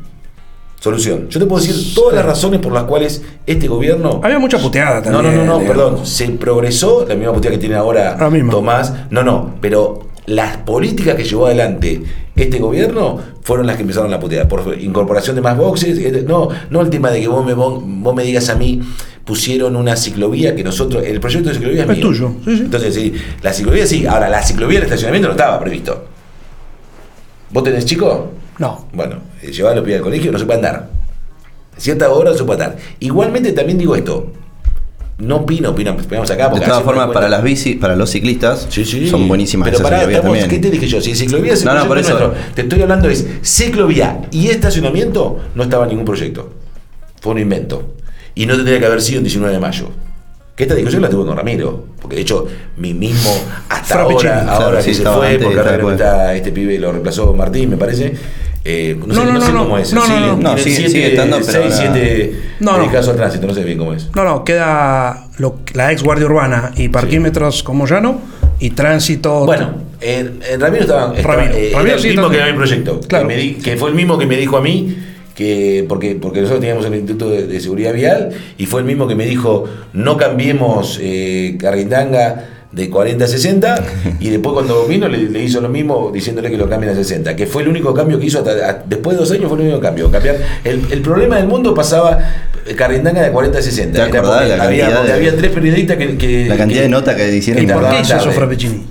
[0.80, 1.28] Solución.
[1.30, 4.22] Yo te puedo decir todas las razones por las cuales este gobierno.
[4.24, 5.36] Había mucha puteada No, también.
[5.38, 5.68] no, no, no, digamos.
[5.68, 6.06] perdón.
[6.06, 8.16] Se progresó, la misma puteada que tiene ahora.
[8.52, 8.94] Tomás.
[9.10, 12.04] No, no, pero las políticas que llevó adelante
[12.36, 14.48] este gobierno fueron las que empezaron la puteada.
[14.48, 16.00] Por incorporación de más boxes.
[16.26, 18.80] No, no el tema de que vos me, vos, vos me digas a mí,
[19.26, 21.04] pusieron una ciclovía que nosotros.
[21.04, 22.06] El proyecto de ciclovía es, Es mío.
[22.08, 22.62] tuyo, sí, sí.
[22.64, 24.06] Entonces, sí, la ciclovía sí.
[24.06, 26.06] Ahora, la ciclovía del estacionamiento no estaba previsto.
[27.50, 28.30] ¿Vos tenés chico?
[28.60, 28.88] No.
[28.94, 30.90] Bueno, eh, llevarlo pide al colegio, no se puede andar.
[31.76, 32.78] A cierta hora no se puede andar.
[33.00, 34.32] Igualmente también digo esto.
[35.20, 36.50] No opino, opino, opinamos acá.
[36.50, 39.08] De todas formas, para las bici, para los ciclistas, Sí, sí.
[39.10, 40.62] son buenísimas Pero esas pará, ciclovías estamos- también.
[40.62, 41.02] ¿qué te dije yo?
[41.02, 42.34] Si ciclovía es No, no, por eso- nuestro.
[42.54, 46.52] Te estoy hablando es ciclovía y estacionamiento no estaba en ningún proyecto.
[47.20, 47.96] Fue un invento.
[48.36, 49.88] Y no tendría que haber sido el 19 de mayo.
[50.56, 51.86] Que esta discusión la tuve con Ramiro.
[52.00, 52.46] Porque de hecho,
[52.78, 53.32] mi mismo
[53.70, 54.30] hasta Frappuccini.
[54.32, 57.34] ahora, Claro, ahora sí, que se fue, antes, porque ahora está este pibe lo reemplazó
[57.34, 58.14] Martín, me parece.
[58.70, 59.82] Eh, no, sé, No, no, no, sé no, cómo no.
[59.82, 59.94] es.
[59.94, 60.36] No, no, Sigue- no.
[60.38, 62.80] No, sigue- siete- sigue estando, pero seis, siete No, no.
[62.80, 64.10] dedicados al tránsito, no sé bien cómo es.
[64.14, 68.20] No, no, queda lo- la ex guardia urbana y parquímetros como llano
[68.60, 69.46] y tránsito.
[69.46, 71.56] Bueno, en, en Ramiro estaba, estaba- Ramiro.
[71.56, 73.00] eh, Ramiro era el sí mismo que era mi proyecto.
[73.08, 73.28] Claro.
[73.28, 74.98] Que, me di- que fue el mismo que me dijo a mí,
[75.34, 79.08] que porque, porque nosotros teníamos el Instituto de, de Seguridad Vial, y fue el mismo
[79.08, 83.86] que me dijo, no cambiemos eh, Carguindanga de 40 a 60,
[84.20, 87.36] y después cuando vino le, le hizo lo mismo diciéndole que lo cambien a 60,
[87.36, 89.64] que fue el único cambio que hizo, hasta, a- después de dos años fue el
[89.66, 90.12] único cambio.
[90.12, 92.20] Cambiar, el, el problema del mundo pasaba
[92.66, 94.10] eh, Carguindanga de 40 a 60.
[94.12, 96.18] ¿Te acordás la había, de- había tres periodistas que...
[96.18, 97.66] que- La cantidad que- de notas que hicieron.
[97.66, 98.32] que ¿Y por qué hizo eso.
[98.32, 98.86] Frappuccini?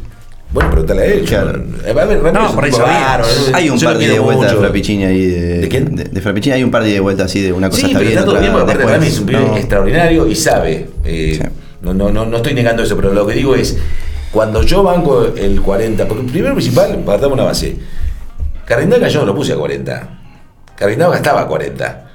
[0.53, 1.25] Bueno, pregúntale a él.
[1.27, 1.63] Claro.
[1.85, 2.83] Eh, A ver, No, por sabía.
[2.87, 4.59] bárbaro, Hay un par de vueltas de.
[4.59, 5.27] Frappuccini ahí.
[5.27, 5.95] De, ¿De quién?
[5.97, 8.09] De, de Frappuccini hay un par de vueltas así de una cosa Sí, está pero
[8.09, 9.57] bien, está todo otra bien, porque Rami es un pibe no.
[9.57, 10.87] extraordinario y sabe.
[11.05, 11.49] Eh, Sí.
[11.83, 13.77] No, no, no, no estoy negando eso, pero lo que digo es,
[14.33, 17.77] cuando yo banco el 40, porque primero principal, partamos una base.
[18.65, 20.09] Carrindaga yo no lo puse a 40.
[20.77, 22.11] Carrindaga gastaba a 40.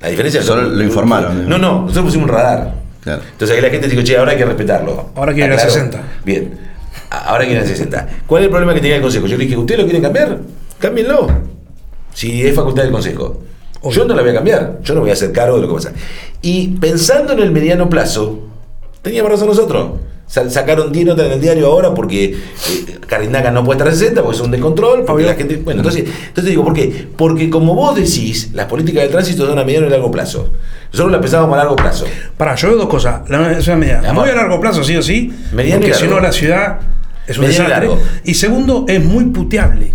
[0.00, 2.74] La diferencia es Solo lo informaron, No, no, nosotros pusimos un radar.
[3.02, 3.22] Claro.
[3.32, 5.10] Entonces ahí la gente dijo, che, ahora hay que respetarlo.
[5.14, 6.02] Ahora quiere ir a Está 60.
[6.24, 6.58] Bien.
[7.10, 8.08] Ahora quieren a 60.
[8.26, 9.26] ¿Cuál es el problema que tenía el Consejo?
[9.26, 10.38] Yo le dije, ¿ustedes lo quieren cambiar?
[10.78, 11.28] Cámbienlo.
[12.12, 13.42] Si es facultad del Consejo.
[13.80, 13.98] Obvio.
[13.98, 14.78] Yo no la voy a cambiar.
[14.82, 15.92] Yo no voy a hacer cargo de lo que pasa.
[16.40, 18.53] Y pensando en el mediano plazo,
[19.04, 19.92] teníamos razón nosotros.
[20.26, 22.38] Sa- Sacaron 10 notas en el diario ahora porque eh,
[23.06, 25.04] Carinaga no puede estar a 60 porque es un descontrol.
[25.04, 25.56] Porque la gente.
[25.58, 27.06] Bueno, entonces, entonces digo, ¿por qué?
[27.16, 30.50] Porque como vos decís, las políticas de tránsito son a mediano y largo plazo.
[30.92, 32.06] Nosotros las pensábamos a largo plazo.
[32.36, 33.28] Pará, yo veo dos cosas.
[33.28, 35.30] La es una medida muy a largo plazo, sí o sí.
[35.52, 36.78] Mediano y porque si no, la ciudad
[37.26, 37.88] es un Mediano y desastre.
[37.88, 38.02] largo.
[38.24, 39.92] Y segundo, es muy puteable.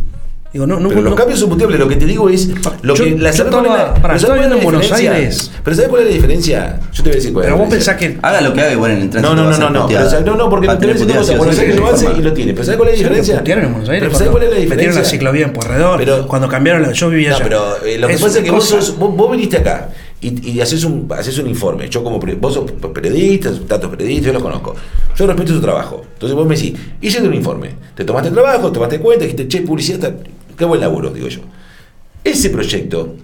[0.51, 1.79] Digo, no, no, Pero los no- cambios son puteables.
[1.79, 2.47] Lo que te digo es.
[2.81, 4.39] Lo Yo- que, la, yo ¿sabés cuál es estaba- la- pará, pero estaba ¿sabés cuál
[4.39, 5.13] viendo es en la Buenos diferencia?
[5.13, 5.51] Aires.
[5.63, 6.79] Pero ¿sabes cuál es la diferencia?
[6.91, 8.17] Yo te voy a decir cuál es Pero vos pensás que.
[8.23, 9.35] Haga lo que haga igual en el tránsito.
[9.35, 10.09] No, no, no, no, no, puteada.
[10.09, 11.75] pero, no, no, porque te voy a decir una puteada, cosa, sí o Buenos Aires
[11.75, 12.53] lo hace y lo tiene.
[12.53, 13.43] Pero ¿sabes cuál es la diferencia?
[13.45, 14.07] en Buenos Aires.
[14.07, 15.01] Pero ¿sabes cuál es la Metieron diferencia?
[15.03, 15.97] la ciclovía en Porredor.
[15.99, 16.91] Pero- cuando cambiaron la.
[16.93, 17.43] Yo vivía No, allá.
[17.43, 20.49] pero eh, lo que pasa es que vos, cosa- sos- vos, vos viniste acá y,
[20.49, 21.87] y haces, un, haces un informe.
[21.89, 24.75] Yo como vos sos periodista, datos periodistas, yo los conozco.
[25.15, 26.01] Yo respeto su trabajo.
[26.13, 27.75] Entonces vos me decís, hice un informe.
[27.93, 30.29] Te tomaste el trabajo, tomaste cuenta, dijiste, che, publicidad, está-
[30.59, 31.39] qué buen laburo, digo yo.
[32.23, 33.15] Ese proyecto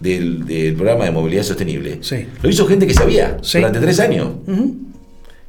[0.00, 2.26] del, del programa de movilidad sostenible Sí.
[2.42, 3.58] lo hizo gente que sabía Sí.
[3.58, 4.28] durante tres años.
[4.46, 4.74] Ujú.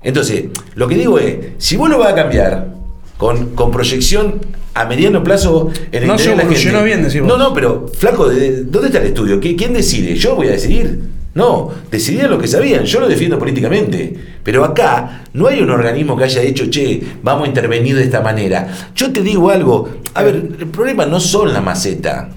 [0.03, 2.73] Entonces, lo que digo es, si vos lo vas a cambiar
[3.17, 4.39] con, con proyección
[4.73, 7.27] a mediano plazo en el No se evolucionó bien, decís vos.
[7.27, 9.41] No, no, pero flaco, ¿de- ¿dónde está el estudio?
[9.41, 10.15] ¿Qui- ¿Quién decide?
[10.15, 10.99] ¿Yo voy a decidir?
[11.35, 14.13] No, decidían lo que sabían, yo lo defiendo políticamente.
[14.43, 18.21] Pero acá no hay un organismo que haya dicho, che, vamos a intervenir de esta
[18.21, 18.67] manera.
[18.95, 22.29] Yo te digo algo, a ver, el problema no son la maceta.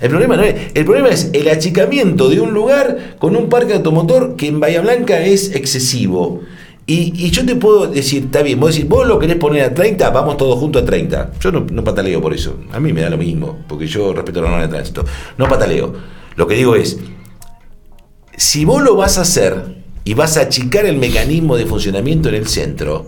[0.00, 3.74] El problema, no es, el problema es el achicamiento de un lugar con un parque
[3.74, 6.40] automotor que en Bahía Blanca es excesivo.
[6.86, 9.72] Y, y yo te puedo decir, está bien, vos decís, vos lo querés poner a
[9.72, 11.30] 30, vamos todos juntos a 30.
[11.40, 12.58] Yo no, no pataleo por eso.
[12.72, 15.04] A mí me da lo mismo, porque yo respeto la norma de tránsito.
[15.38, 15.94] No pataleo.
[16.34, 16.98] Lo que digo es,
[18.42, 22.34] si vos lo vas a hacer y vas a achicar el mecanismo de funcionamiento en
[22.34, 23.06] el centro,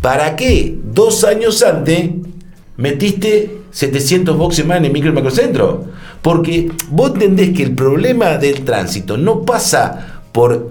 [0.00, 2.10] ¿para qué dos años antes
[2.76, 5.86] metiste 700 boxes más en el micro y macrocentro?
[6.22, 10.70] Porque vos entendés que el problema del tránsito no pasa por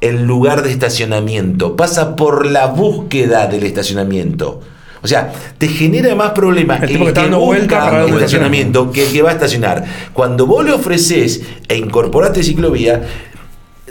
[0.00, 4.62] el lugar de estacionamiento, pasa por la búsqueda del estacionamiento.
[5.04, 8.90] O sea, te genera más problemas El tipo que está dando vuelta para dónde estacionamiento
[8.90, 9.84] que el que va a estacionar.
[10.14, 13.02] Cuando vos le ofreces e incorporaste ciclovía,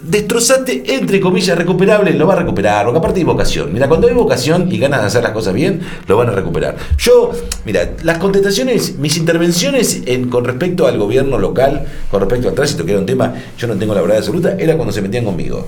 [0.01, 3.71] destrozaste, entre comillas, recuperable, lo va a recuperar, porque aparte hay vocación.
[3.71, 6.77] Mira, cuando hay vocación y ganas de hacer las cosas bien, lo van a recuperar.
[6.97, 7.31] Yo,
[7.63, 12.85] mira, las contestaciones, mis intervenciones en, con respecto al gobierno local, con respecto al tránsito,
[12.85, 15.67] que era un tema, yo no tengo la verdad absoluta, era cuando se metían conmigo.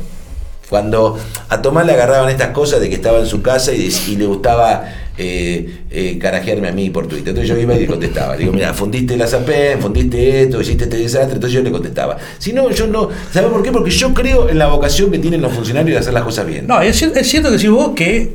[0.72, 4.26] Cuando a Tomás le agarraban estas cosas de que estaba en su casa y le
[4.26, 4.86] gustaba
[5.18, 7.30] eh, eh, carajearme a mí por Twitter.
[7.30, 8.36] Entonces yo iba y le contestaba.
[8.38, 11.36] Digo, mira, fundiste la SAPEN, fundiste esto, hiciste este desastre.
[11.36, 12.18] Entonces yo le contestaba.
[12.38, 13.10] Si no, yo no.
[13.32, 13.72] ¿Sabes por qué?
[13.72, 16.68] Porque yo creo en la vocación que tienen los funcionarios de hacer las cosas bien.
[16.68, 18.34] No, es, cier- es cierto que si vos que,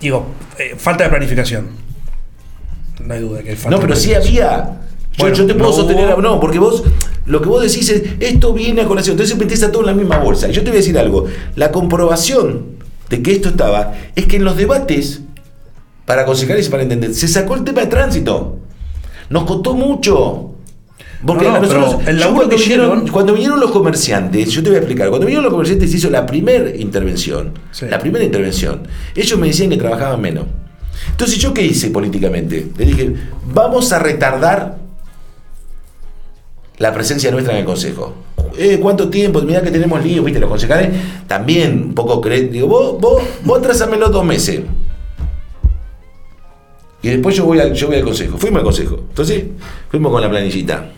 [0.00, 0.26] digo,
[0.58, 1.68] eh, falta de planificación.
[3.04, 4.50] No hay duda que falta No, de pero sí planificación.
[4.54, 4.78] había.
[5.12, 6.84] Yo, Bueno, yo te puedo no sostener, hubo- no, porque vos
[7.26, 9.92] lo que vos decís es, esto viene a colación, entonces metés a todo en la
[9.94, 10.48] misma bolsa.
[10.48, 12.62] Y yo te voy a decir algo, la comprobación
[13.10, 15.20] de que esto estaba es que en los debates,
[16.06, 18.58] para concejales y para entender, se sacó el tema de tránsito.
[19.30, 20.48] Nos costó mucho.
[21.24, 24.70] Porque No, no, a nosotros, el laburo que vinieron, cuando vinieron los comerciantes, yo te
[24.70, 27.86] voy a explicar, cuando vinieron los comerciantes se hizo la primera intervención, Sí.
[27.88, 28.82] la primera intervención,
[29.14, 30.46] ellos me decían que trabajaban menos.
[31.10, 32.66] Entonces, ¿yo qué hice políticamente?
[32.76, 33.14] Le dije,
[33.52, 34.78] vamos a retardar
[36.78, 38.14] la presencia nuestra en el Consejo.
[38.58, 39.40] Eh, ¿Cuánto tiempo?
[39.42, 40.90] Mirá que tenemos líos, viste, los concejales
[41.28, 42.50] también un poco creen.
[42.50, 44.60] Digo, vos, vos, vos trásamelo dos meses.
[47.02, 48.38] Y después yo voy al, yo voy al consejo.
[48.38, 48.96] Fuimos al consejo.
[49.08, 49.44] Entonces,
[49.90, 50.90] fuimos con la planillita.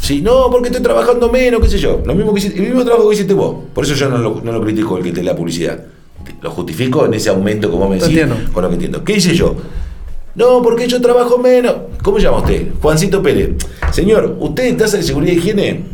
[0.00, 2.02] Sí, no, porque estoy trabajando menos, qué sé yo.
[2.04, 3.56] Lo mismo que hiciste- el mismo trabajo que hiciste vos.
[3.74, 5.80] Por eso yo no lo, no lo critico el que te la publicidad.
[6.42, 8.36] Lo justifico en ese aumento vos me decís, entiendo.
[8.52, 9.02] con lo que entiendo.
[9.02, 9.56] ¿Qué hice yo?
[10.34, 11.74] No, porque yo trabajo menos.
[12.02, 12.68] ¿Cómo se llama usted?
[12.82, 13.50] Juancito Pérez.
[13.92, 15.84] Señor, ¿usted en tasa de seguridad y higiene?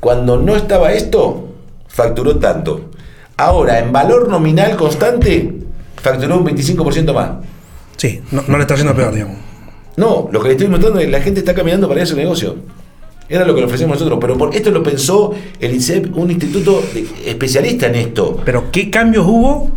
[0.00, 1.48] Cuando no estaba esto,
[1.88, 2.90] facturó tanto.
[3.36, 5.54] Ahora, en valor nominal constante,
[5.96, 7.30] facturó un 25% más.
[7.96, 9.36] Sí, no, no le está haciendo peor, digamos.
[9.96, 12.06] No, lo que le estoy mostrando es que la gente está caminando para ir a
[12.06, 12.56] su negocio.
[13.28, 16.82] Era lo que le ofrecemos nosotros, pero por esto lo pensó el INSEP, un instituto
[17.24, 18.40] especialista en esto.
[18.44, 19.70] Pero ¿qué cambios hubo?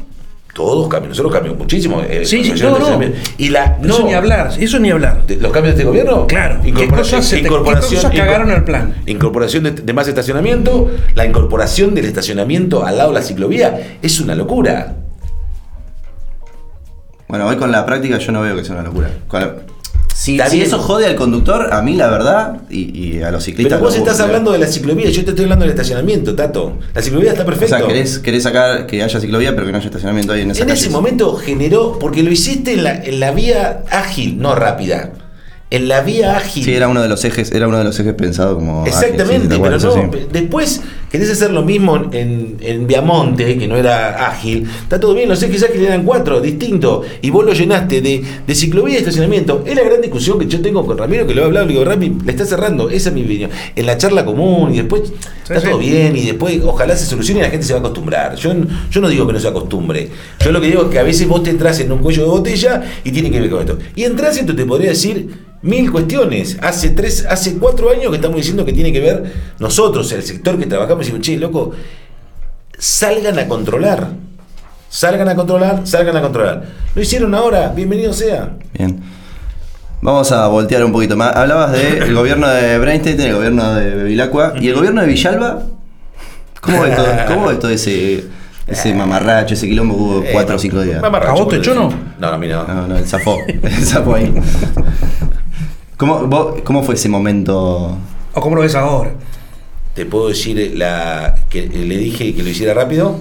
[0.54, 2.02] Todos cambian, nosotros cambiamos muchísimo.
[2.02, 3.00] eh, Sí, sí, no, no.
[3.38, 5.26] Y la, no, Eso ni hablar, eso ni hablar.
[5.26, 6.28] de- ¿Los cambios de este gobierno?
[6.28, 8.96] Claro, ¿qué cosas se te- qué incorporación- cosas cagaron el plan?
[9.06, 14.20] Incorporación de, de más estacionamiento, la incorporación del estacionamiento al lado de la ciclovía, es
[14.20, 14.96] una locura.
[17.30, 19.12] Bueno, hoy con la práctica yo no veo que sea una locura.
[20.16, 23.78] Si, eso jode al conductor, a mí la verdad, y, y a los ciclistas.
[23.78, 26.80] Pero vos estás hablando de la ciclovía, yo te estoy hablando del estacionamiento, Tato.
[26.94, 27.78] La ciclovía está O perfecta.
[27.78, 30.64] sea, querés, querés sacar que haya ciclovía, pero que no haya estacionamiento ahí en esa
[30.64, 35.12] En ese momento generó, porque lo hiciste en la, en la vía ágil, no rápida.
[35.70, 36.64] En la vía ágil.
[36.66, 38.82] Sí, era uno de los ejes, era uno de los ejes pensado como.
[38.82, 40.12] ágil, Exactamente, sí, pero no.
[40.32, 44.68] Después querés hacer lo mismo en, en Viamonte, que no era ágil.
[44.84, 47.06] Está todo bien, los ejes ágiles eran cuatro, distintos.
[47.22, 49.64] Y vos lo llenaste de, de ciclovía y estacionamiento.
[49.66, 51.86] Es la gran discusión que yo tengo con Ramiro, que lo he hablado, le digo,
[51.86, 52.90] Rami, le está cerrando.
[52.90, 53.50] Esa es mi opinión.
[53.76, 55.04] En la charla común y después
[55.44, 55.68] está sí.
[55.68, 58.36] todo bien y después ojalá se solucione y la gente se va a acostumbrar.
[58.36, 58.54] Yo,
[58.92, 60.10] yo no digo que no se acostumbre.
[60.40, 62.30] Yo lo que digo es que a veces vos te entras en un cuello de
[62.30, 63.80] botella y tiene que ver con esto.
[63.96, 66.58] Y en tránsito te podría decir mil cuestiones.
[66.62, 70.58] Hace tres, hace cuatro años que estamos diciendo que tiene que ver nosotros, el sector
[70.58, 71.72] que trabajamos, y decimos, che, loco,
[72.78, 74.08] salgan a controlar.
[74.90, 76.64] Salgan a controlar, salgan a controlar.
[76.96, 78.50] Lo hicieron ahora, bienvenido sea.
[78.74, 79.00] Bien.
[80.02, 81.36] Vamos a voltear un poquito más.
[81.36, 85.60] Hablabas del gobierno de Brainstein, el gobierno de Bevilacqua y el gobierno de Villalba.
[86.62, 88.26] ¿Cómo ves todo, cómo ves todo ese,
[88.66, 91.02] ese mamarracho, ese quilombo que hubo Eh, cuatro o cinco días?
[91.02, 91.94] mamarracho, ¿A vos te echó, no?
[92.18, 92.64] No, a mí no.
[92.66, 93.38] No, no, el zafó.
[93.48, 94.34] El zafó ahí.
[95.98, 97.98] ¿Cómo, vos- ¿Cómo fue ese momento?
[98.34, 99.12] ¿O cómo lo ves ahora?
[99.96, 103.20] Te puedo decir la que le dije que lo hiciera rápido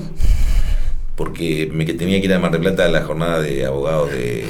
[1.19, 4.13] porque me que tenía que ir a Mar del Plata a la jornada de abogados
[4.13, 4.47] de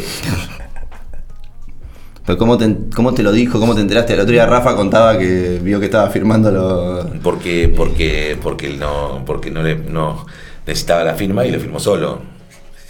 [2.26, 3.58] Pero ¿cómo, te, ¿Cómo te lo dijo?
[3.58, 4.12] ¿Cómo te enteraste?
[4.12, 7.06] El otro día Rafa contaba que vio que estaba firmando los...
[7.22, 10.26] porque porque porque él no porque no le no
[10.66, 12.20] necesitaba la firma y lo firmó solo.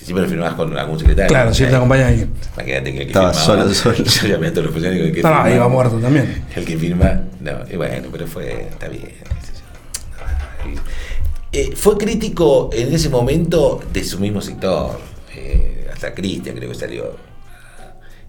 [0.00, 1.28] Siempre lo firmabas con algún secretario.
[1.28, 2.26] Claro, si te acompaña ahí.
[2.54, 3.96] Imagínate que el que Estaba firmaba- solo, solo.
[3.96, 6.44] Yo todos los funcionarios que el que firma- iba muerto también.
[6.54, 9.08] El que firma, no, y bueno, pero fue, está bien.
[11.52, 14.98] Eh, fue crítico en ese momento de su mismo sector.
[15.34, 17.16] Eh, hasta Cristian creo que salió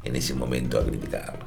[0.04, 1.46] en ese momento a criticarlo.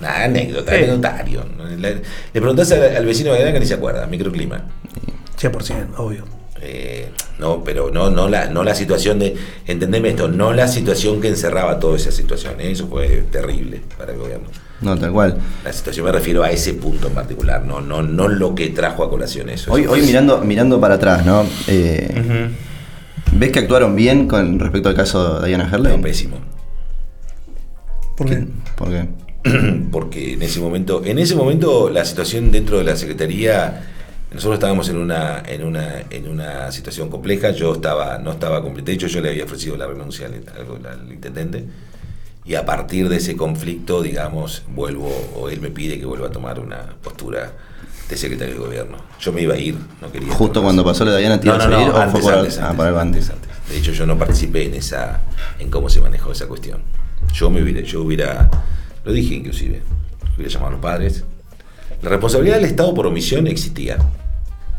[0.00, 0.78] Una anécdota, Eh.
[0.84, 1.44] anecdotario.
[1.78, 2.02] Le,
[2.32, 4.64] preguntás al, al vecino de Gadana que ni se acuerda, microclima.
[5.38, 6.24] 100%, obvio.
[6.62, 9.34] Eh, no, pero no, no, la, no la situación de,
[9.66, 12.70] entendeme esto, no la situación que encerraba toda esa situación, ¿eh?
[12.70, 14.48] eso fue terrible para el gobierno.
[14.82, 15.38] No, tal cual.
[15.64, 19.04] La situación me refiero a ese punto en particular, no, no, no lo que trajo
[19.04, 19.72] a colación eso.
[19.72, 21.46] Hoy, Eso hoy mirando, mirando para atrás, ¿no?
[21.66, 22.50] Eh.
[23.32, 25.96] ¿Ves que actuaron bien con respecto al caso de Diana Herley?
[25.96, 26.38] No, pésimo.
[28.16, 28.46] ¿Por qué?
[28.76, 29.08] ¿Por qué?
[29.90, 33.89] porque en ese momento, en ese momento la situación dentro de la Secretaría,
[34.32, 38.86] nosotros estábamos en una, en una, en una situación compleja, yo estaba, no estaba completo,
[38.86, 41.64] de hecho yo le había ofrecido la renuncia al, al- al intendente,
[42.44, 46.30] y a partir de ese conflicto, digamos, vuelvo, o él me pide que vuelva a
[46.30, 47.52] tomar una postura
[48.08, 48.96] de secretario de gobierno.
[49.20, 50.32] Yo me iba a ir, no quería.
[50.32, 52.58] Justo cuando pasó lo de Diana, ¿te No, no, no, o fue antes, por, antes,
[52.58, 52.86] ah, antes?
[52.96, 53.50] antes, antes.
[53.68, 55.20] De hecho, yo no participé en esa,
[55.60, 56.80] en cómo se manejó esa cuestión.
[57.32, 58.50] Yo me hubiera, yo hubiera,
[59.04, 59.82] lo dije inclusive,
[60.34, 61.24] hubiera llamado a los padres.
[62.02, 63.98] La responsabilidad del Estado por omisión existía.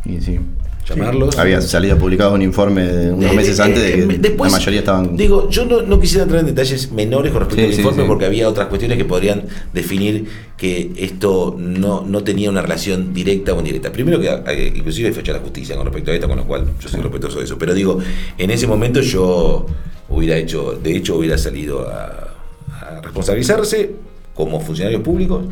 [0.06, 0.40] Y sí.
[0.88, 1.38] Llamarlos.
[1.38, 4.58] Había salido publicado un informe de unos meses eh, antes de que eh, después, la
[4.58, 5.16] mayoría estaban.
[5.16, 8.04] Digo, yo no, no quisiera entrar en detalles menores con respecto Sí, al sí, informe
[8.04, 8.08] sí.
[8.08, 10.26] porque había otras cuestiones que podrían definir
[10.58, 13.92] que esto no, no tenía una relación directa o indirecta.
[13.92, 16.46] Primero que eh, inclusive hay fecha de la justicia con respecto a esto, con lo
[16.48, 17.58] cual yo soy respetuoso de eso.
[17.60, 18.00] Pero digo,
[18.40, 19.68] en ese momento yo
[20.10, 22.34] hubiera hecho, de hecho hubiera salido a,
[22.72, 23.92] a responsabilizarse
[24.34, 25.44] como funcionarios públicos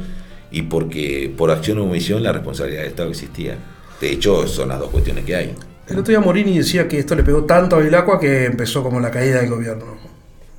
[0.51, 3.57] y porque por acción o omisión la responsabilidad del Estado existía.
[4.01, 5.53] De hecho, son las dos cuestiones que hay.
[5.87, 8.99] El otro día Morini decía que esto le pegó tanto a Vilacua que empezó como
[8.99, 9.85] la caída del gobierno.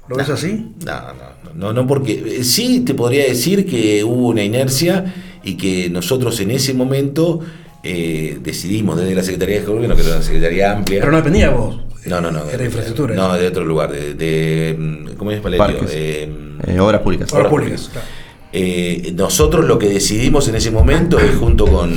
[0.08, 0.72] ¿Lo ves así?
[0.84, 5.56] No, no, no, no, porque eh, sí te podría decir que hubo una inercia y
[5.56, 7.40] que nosotros en ese momento
[7.84, 10.98] eh, decidimos desde la Secretaría de Gobierno, que era una secretaría amplia.
[11.00, 11.80] Pero no dependía de vos.
[12.06, 12.50] no, no, no.
[12.50, 13.14] Era infraestructura.
[13.14, 15.64] No, de otro lugar, de, de mm, ¿cómo es Valerio?
[15.64, 15.90] Parques.
[15.94, 16.28] Eh,
[16.66, 17.32] Eh, obras públicas.
[17.32, 17.80] Obras Obras públicas.
[17.82, 17.90] públicas.
[17.92, 18.19] claro.
[18.52, 21.92] Eh, nosotros lo que decidimos en ese momento es junto con,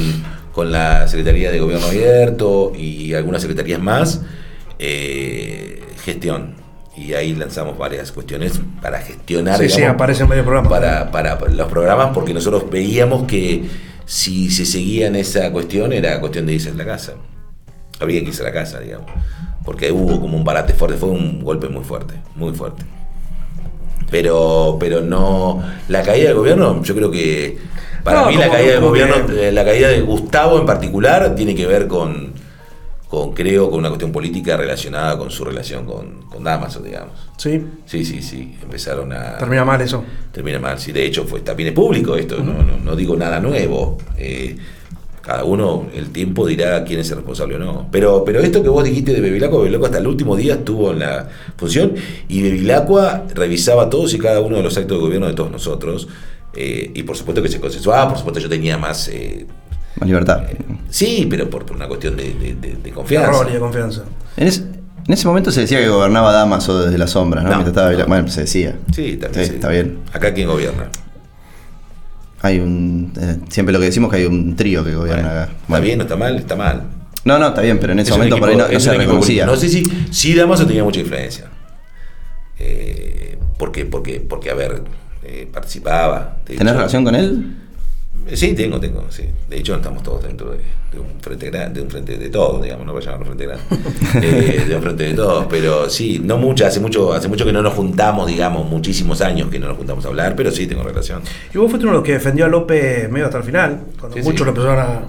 [0.52, 4.22] con la Secretaría de Gobierno Abierto y algunas secretarías más,
[4.80, 6.56] eh, gestión.
[6.96, 9.58] Y ahí lanzamos varias cuestiones para gestionar.
[9.58, 10.72] Sí, sí, digamos, aparecen varios programas.
[10.72, 13.64] Para, para los programas, porque nosotros veíamos que
[14.06, 17.14] si se seguía en esa cuestión, era cuestión de irse a la casa.
[18.00, 19.10] Habría que irse a la casa, digamos.
[19.66, 22.84] Porque hubo como un parate fuerte, fue un golpe muy fuerte, muy fuerte.
[24.10, 25.64] Pero, pero no.
[25.90, 27.58] La caída del gobierno, yo creo que.
[28.04, 31.34] Para No, mí, la caída del gobierno, que- eh, la caída de Gustavo en particular,
[31.36, 32.34] tiene que ver con,
[33.08, 37.14] con creo, con una cuestión política relacionada con su relación con, con Damaso, digamos.
[37.38, 38.58] Sí, Sí, sí, sí.
[38.62, 39.38] Empezaron a.
[39.38, 40.04] termina mal eso.
[40.32, 40.80] Termina mal.
[40.80, 43.98] Sí, de hecho, fue, también es público esto, no, no, no digo nada nuevo.
[44.18, 44.58] Eh,
[45.24, 47.88] cada uno, el tiempo dirá quién es el responsable o no.
[47.92, 51.00] Pero, pero esto que vos dijiste de Bevilacqua, Bevilacqua hasta el último día estuvo en
[51.00, 51.94] la función
[52.28, 56.08] y Bevilacqua revisaba todos y cada uno de los actos de gobierno de todos nosotros.
[56.56, 59.08] eh, y por supuesto que se consensuaba, por supuesto yo tenía más...
[59.08, 59.48] eh,
[60.00, 60.44] Más libertad.
[60.90, 63.30] sí, pero por, por una cuestión de, de- de- de confianza.
[63.30, 64.04] Error y de confianza.
[64.38, 64.62] En, ese-
[65.08, 67.50] en ese momento se decía que gobernaba Damaso desde las sombras, ¿no?
[67.50, 68.08] No, Mientras estaba no.
[68.08, 68.76] Bueno, se decía.
[68.94, 69.46] Sí, también.
[69.46, 69.56] Sí, sí.
[69.56, 69.98] está bien.
[70.14, 70.90] Acá quién gobierna.
[72.44, 73.12] Hay un.
[73.20, 75.52] eh, siempre lo que decimos que hay un trío que gobierna Bueno, acá.
[75.52, 75.86] ¿Está Bueno.
[75.86, 76.36] bien o está mal?
[76.36, 76.84] Está mal.
[77.26, 79.46] No, no, está bien, pero en ese Es momento por ahí no, no se reconocía.
[79.46, 81.46] No sé si, si Damaso tenía mucha influencia.
[82.60, 84.84] Eh, porque, porque, porque, a ver,
[85.24, 86.38] eh, participaba.
[86.46, 87.56] ¿Tenés hecho- relación con él?
[88.34, 89.24] Sí, tengo, tengo, sí.
[89.50, 90.58] De hecho, estamos todos dentro de,
[90.92, 93.46] de un frente grande, de un frente de todos, digamos, no voy a llamarlo frente
[93.46, 93.64] grande.
[94.22, 97.52] Eh, de un frente de todos, pero sí, no mucho, hace mucho, hace mucho que
[97.54, 100.84] no nos juntamos, digamos, muchísimos años que no nos juntamos a hablar, pero sí tengo
[100.84, 101.22] relación.
[101.54, 104.18] Y vos fuiste uno de los que defendió a López medio hasta el final, cuando
[104.18, 104.44] Sí, muchos sí.
[104.46, 105.02] lo empezaron a...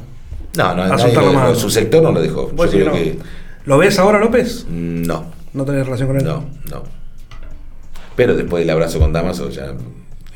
[0.57, 2.49] No, no, nadie lo dejó, su sector no lo dejó.
[2.51, 3.23] Yo ¿Vos decís creo que no?
[3.23, 3.29] que
[3.67, 4.67] ¿Lo ves ahora, López?
[4.69, 6.25] mm, no, ¿No tenés relación con él?
[6.25, 6.83] no, no.
[8.17, 9.73] Pero después del abrazo con Damaso ya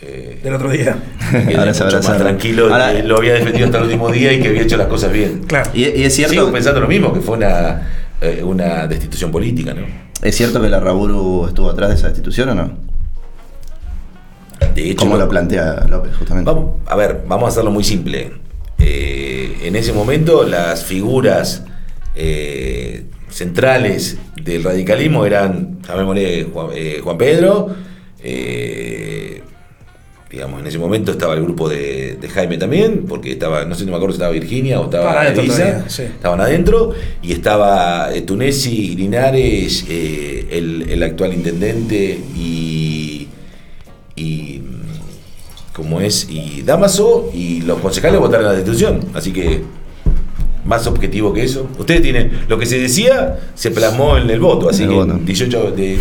[0.03, 0.97] eh, Del otro día.
[1.33, 2.23] me quedé Ahora se mucho más abrazaron.
[2.39, 4.87] tranquilo, Ahora- que lo había defendido hasta el último día y que había hecho las
[4.89, 5.43] cosas bien.
[5.47, 5.71] Claro.
[5.75, 6.33] Y, y es cierto.
[6.35, 7.89] Sigo pensando lo mismo, que fue una,
[8.21, 9.83] eh, una destitución política, ¿no?
[10.23, 12.79] ¿Es cierto que la Raburu estuvo atrás de esa destitución o no?
[14.75, 16.51] De hecho, ¿Cómo lo- lo plantea López, justamente?
[16.51, 18.33] Vamos, a ver, vamos a hacerlo muy simple.
[18.79, 21.65] Eh, en ese momento las figuras
[22.15, 27.75] eh, centrales del radicalismo eran, llamémosle Juan, eh, Juan Pedro,
[28.23, 29.18] eh,
[30.31, 33.85] digamos, en ese momento estaba el grupo de, de Jaime también, porque estaba, no sé,
[33.85, 36.03] no me acuerdo si estaba Virginia o estaba adentro Elisa, todavía, sí.
[36.03, 43.29] estaban adentro, y estaba eh, Tunesi, Linares, eh, el, el actual intendente y,
[44.17, 49.63] y mm, como es, y Damaso, y los concejales votaron la destitución, así que
[50.67, 51.67] más objetivo que eso.
[51.79, 55.19] Ustedes tienen, lo que se decía se plasmó en el voto, así el que voto.
[55.25, 55.99] 18, de,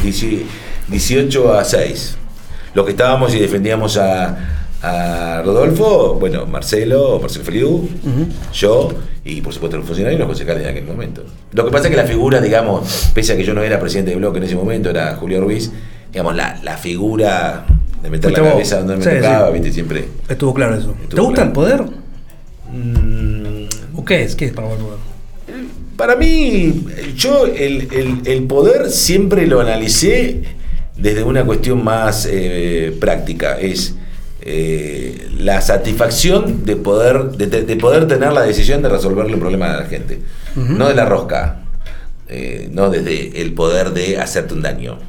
[0.90, 2.18] 18 a 6.
[2.78, 4.38] Los que estábamos y defendíamos a,
[4.84, 7.90] a Rodolfo, bueno, Marcelo, Marcelo Feliu,
[8.54, 8.90] yo
[9.26, 11.24] y por supuesto los funcionarios y los concejales en aquel momento.
[11.54, 14.12] Lo que pasa es que la figura, digamos, pese a que yo no era presidente
[14.12, 15.72] de bloque en ese momento, era Julio Ruiz,
[16.12, 17.66] digamos, la, la figura
[18.04, 18.52] de meter Fuiste la vos.
[18.54, 19.54] cabeza donde me Sí, tocaba, sí.
[19.54, 20.06] viste, siempre.
[20.30, 20.96] Estuvo claro eso.
[21.10, 21.48] ¿Te gusta claro.
[21.48, 21.82] el poder?
[22.72, 24.36] Mm, ¿O qué es?
[24.36, 25.00] ¿Qué es para vos el poder?
[25.98, 30.44] Para mí, yo el, el- el poder siempre lo analicé
[30.98, 33.58] desde una cuestión más eh, práctica.
[33.60, 33.96] Es
[34.42, 39.82] eh, la satisfacción de poder, de, poder tener la decisión de resolverle un problema a
[39.82, 40.22] la gente.
[40.56, 41.64] No de la rosca.
[42.30, 45.00] eh, no desde el poder de hacerte un daño.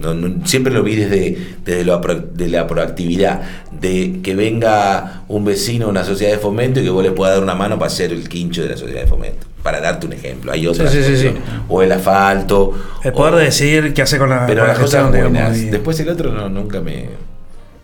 [0.00, 5.86] No, no, siempre lo vi desde, desde de la proactividad, de que venga un vecino
[5.86, 8.12] a una sociedad de fomento y que vos le puedas dar una mano para hacer
[8.12, 9.47] el quincho de la sociedad de fomento.
[9.62, 10.52] Para darte un ejemplo.
[10.52, 11.30] Hay otras Sí, sí, sí.
[11.68, 12.72] O el asfalto.
[13.02, 15.58] El poder o- de decidir qué hace con la, Pero con las cosas buenas.
[15.58, 17.06] y- Después el otro no, nunca me.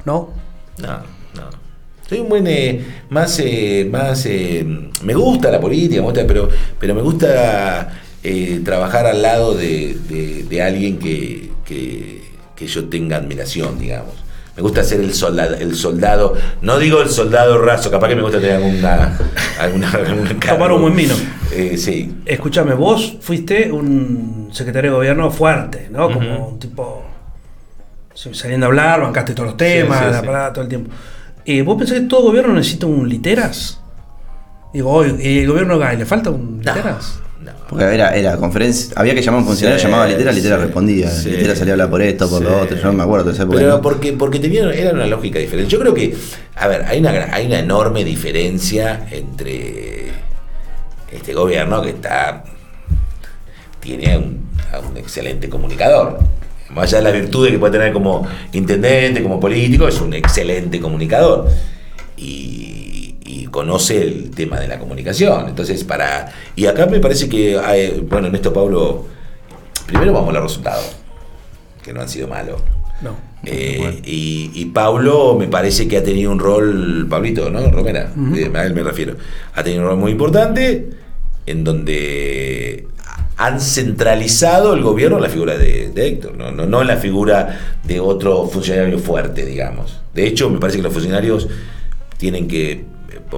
[0.04, 0.30] ¿No?
[0.78, 0.88] No,
[1.34, 1.42] no.
[2.08, 2.46] Soy un buen.
[2.46, 3.38] eh, más.
[3.40, 4.64] eh, más eh,
[5.02, 6.48] me gusta la política, me gusta, pero,
[6.78, 12.22] pero me gusta eh, trabajar al lado de, de- de alguien que, que,
[12.56, 14.14] que yo tenga admiración, digamos.
[14.56, 18.22] Me gusta ser el soldado, el soldado, no digo el soldado raso, capaz que me
[18.22, 19.18] gusta tener alguna.
[19.58, 21.14] alguna, algún Tomar un buen vino.
[21.50, 22.14] Eh, sí.
[22.24, 26.10] Escúchame, vos fuiste un secretario de gobierno fuerte, ¿no?
[26.12, 27.04] Como un tipo
[28.14, 30.90] saliendo a hablar, bancaste todos los temas, Sí, sí, la parada todo el tiempo.
[31.44, 33.80] Eh, ¿Vos pensás que todo gobierno necesita un literas?
[34.72, 37.18] Digo, hoy, ¿y el gobierno GAI le falta un literas?
[37.18, 37.23] no.
[37.68, 40.56] Porque era, era conferencia, había que llamar a un funcionario, Sí, llamaba a Litera, Litera
[40.56, 41.10] sí, respondía.
[41.10, 41.30] sí.
[41.30, 43.58] Litera salía a hablar por esto, por lo otro, yo no me acuerdo esa época.
[43.58, 43.80] Pero ¿no?
[43.82, 45.70] porque, porque tenían, era una lógica diferente.
[45.70, 46.14] Yo creo que,
[46.56, 50.08] a ver, hay una, hay una enorme diferencia entre
[51.10, 52.44] este gobierno que está
[53.80, 56.18] tiene un, a un excelente comunicador.
[56.70, 60.80] Más allá de las virtudes que puede tener como intendente, como político, es un excelente
[60.80, 61.48] comunicador.
[62.16, 62.73] Y
[63.54, 65.48] conoce el tema de la comunicación.
[65.48, 66.32] Entonces, para.
[66.56, 69.06] Y acá me parece que, hay- bueno, en esto, Pablo,
[69.86, 70.96] primero vamos a los resultados,
[71.84, 72.60] que no han sido malos.
[73.00, 73.16] No.
[73.44, 77.60] Eh, y, y Pablo me parece que ha tenido un rol, Pablito, ¿no?
[77.70, 79.14] Romera, eh, a él me refiero.
[79.54, 80.90] Ha tenido un rol muy importante
[81.46, 82.88] en donde
[83.36, 86.50] han centralizado el gobierno en la figura de, de Héctor, ¿no?
[86.50, 90.00] No, no en la figura de otro funcionario fuerte, digamos.
[90.12, 91.46] De hecho, me parece que los funcionarios
[92.16, 92.84] tienen que,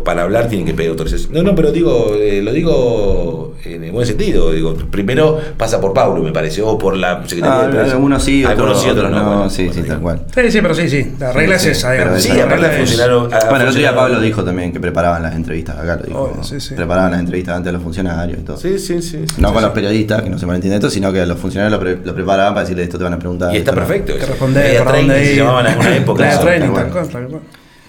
[0.04, 1.32] para hablar, tienen que pedir autorización.
[1.32, 4.52] No, no, pero digo, eh, lo digo en el buen sentido.
[4.52, 7.92] Digo, primero pasa por Pablo, me parece, o por la Secretaría Ah, de Prensa.
[7.94, 10.22] algunos sí, otros, Algunos sí, otros no, bueno, sí, bueno, sí, tal cual.
[10.34, 11.12] Sí, sí, pero sí, sí.
[11.18, 12.22] La regla Sí, es esa, sí, digamos.
[12.22, 13.34] Sí, La esa- regla aparte es- funcionaron.
[13.34, 16.22] a- Bueno, el otro día Pablo dijo también que preparaban las entrevistas acá, lo dijo.
[16.22, 16.74] Obvio, sí, sí.
[16.74, 18.56] Preparaban las entrevistas antes de los funcionarios y todo.
[18.56, 19.18] Sí, sí, sí.
[19.38, 19.60] No sí, con sí.
[19.62, 22.54] los periodistas, que no se malentiende esto, sino que los funcionarios lo, pre- lo preparaban
[22.54, 23.54] para decirle esto te van a preguntar.
[23.54, 23.78] Y está no.
[23.78, 24.14] perfecto.
[24.16, 25.36] Que responder, dónde ir.
[25.38, 26.30] llamaban alguna época.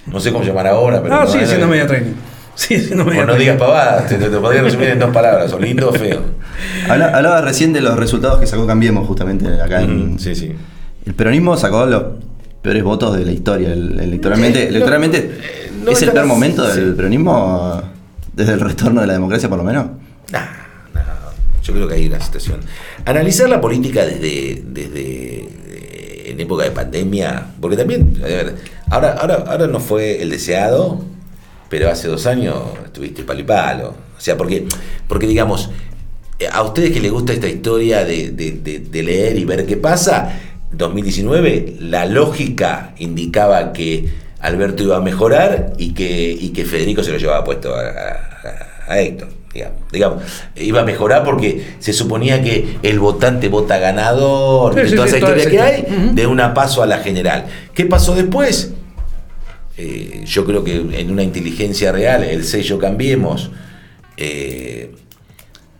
[0.08, 0.14] Bueno.
[0.14, 1.16] No sé cómo llamar ahora, pero.
[1.16, 2.14] Ah, sí, no, siendo no, media training.
[2.55, 3.39] Sí, siendo media O no training.
[3.53, 6.22] digas pavadas, te, te, te podría resumir en dos palabras, o lindo o feo.
[6.89, 10.53] Habla- Hablaba recién de los resultados que sacó Cambiemos justamente acá en, Sí, sí.
[11.05, 12.03] El peronismo sacó los
[12.64, 13.72] peores votos de la historia.
[13.74, 16.93] El- electoralmente, Eh, no, electoralmente eh, no ¿es el peor momento del sí.
[16.97, 17.82] peronismo
[18.34, 19.86] desde el retorno de la democracia por lo menos?
[20.32, 20.39] Nah,
[20.95, 21.01] nah,
[21.64, 22.60] yo creo que hay una situación.
[23.05, 28.55] Analizar la política desde, desde eh, en época de pandemia, porque también, a ver,
[28.90, 31.02] ahora, ahora, ahora no fue el deseado,
[31.70, 33.90] pero hace dos años estuviste palo y palo.
[34.18, 34.66] O sea, porque,
[35.08, 35.70] porque digamos,
[36.40, 39.66] eh, a ustedes que les gusta esta historia de, de- de- de leer y ver
[39.66, 40.40] qué pasa,
[40.72, 44.10] 2019 la lógica indicaba que
[44.40, 48.92] Alberto iba a mejorar y que, y que Federico se lo llevaba puesto a, a-
[48.94, 49.30] a Héctor.
[49.54, 50.24] Digamos, digamos,
[50.56, 55.16] iba a mejorar porque se suponía que el votante vota ganador, Sí, sí, toda sí,
[55.16, 57.46] esa historia esa que hay, de una paso a la general.
[57.74, 58.74] ¿Qué pasó después?
[59.78, 63.51] Eh, yo creo que en una inteligencia real, el sello Cambiemos,
[64.17, 64.95] eh,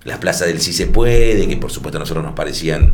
[0.04, 2.94] las plazas del sí se puede, que por supuesto a nosotros nos parecían,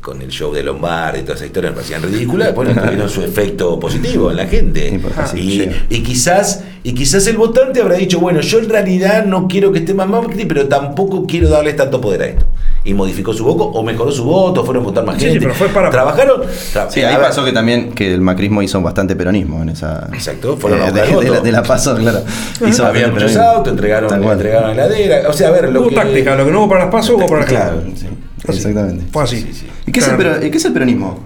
[0.00, 3.22] con el show de Lombard y toda esa historia, nos parecían ridículas, después tuvieron su
[3.22, 5.00] efecto positivo en la gente.
[5.36, 5.68] Y, sí.
[5.90, 9.78] y quizás, y quizás el votante habrá dicho, bueno, yo en realidad no quiero que
[9.78, 12.44] esté más Macri, pero tampoco quiero darles tanto poder a esto.
[12.84, 15.40] Y modificó su voto, o mejoró su voto, fueron a votar más Sí, sí, gente.
[15.40, 16.42] pero fue para- Trabajaron.
[16.42, 20.08] tra- Sí, ahí pasó que también que el macrismo hizo bastante peronismo en esa.
[20.12, 22.22] Exacto, fueron a eh, de, de la, de la paso, claro.
[22.68, 25.28] Hizo Había muchos autos, entregaron, entregaron heladera.
[25.28, 25.94] O sea, a ver, lo Hubo que.
[25.94, 27.82] táctica, lo que no hubo para las pasos hubo para las Claro,
[28.46, 28.58] Así.
[28.58, 29.04] exactamente.
[29.12, 29.40] Fue así.
[29.40, 29.66] Sí, sí.
[29.86, 31.24] ¿Y qué, es el, qué es peronismo?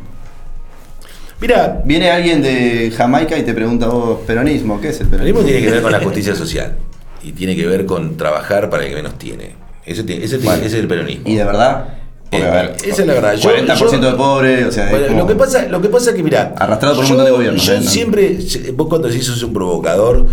[1.40, 5.40] Mira, Viene alguien de Jamaica y te pregunta vos, peronismo, ¿qué es el el peronismo?
[5.40, 6.76] peronismo tiene que ver con la justicia social
[7.22, 9.54] y tiene que ver con trabajar para el que menos tiene.
[9.86, 10.52] Ese, tiene- Bueno.
[10.54, 11.28] ese es el peronismo.
[11.28, 11.94] Y de verdad,
[12.30, 13.34] porque, Eh, a ver, esa es la verdad.
[13.36, 15.88] Yo- 40% yo- de pobres, o sea, es Bueno, como- lo, que pasa, lo que
[15.88, 17.80] pasa es que, mira, Arrastrado por un yo, montón de gobiernos, Yo ¿eh?
[17.82, 17.88] No.
[17.90, 18.38] siempre,
[18.74, 20.26] vos cuando decís sos un provocador,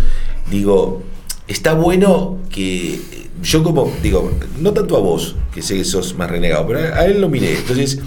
[0.50, 1.02] digo,
[1.48, 3.00] está bueno que
[3.42, 4.30] yo como, digo,
[4.60, 7.28] no tanto a vos, que sé que sos más renegado, pero a, a él lo
[7.28, 7.56] miré.
[7.58, 7.98] Entonces,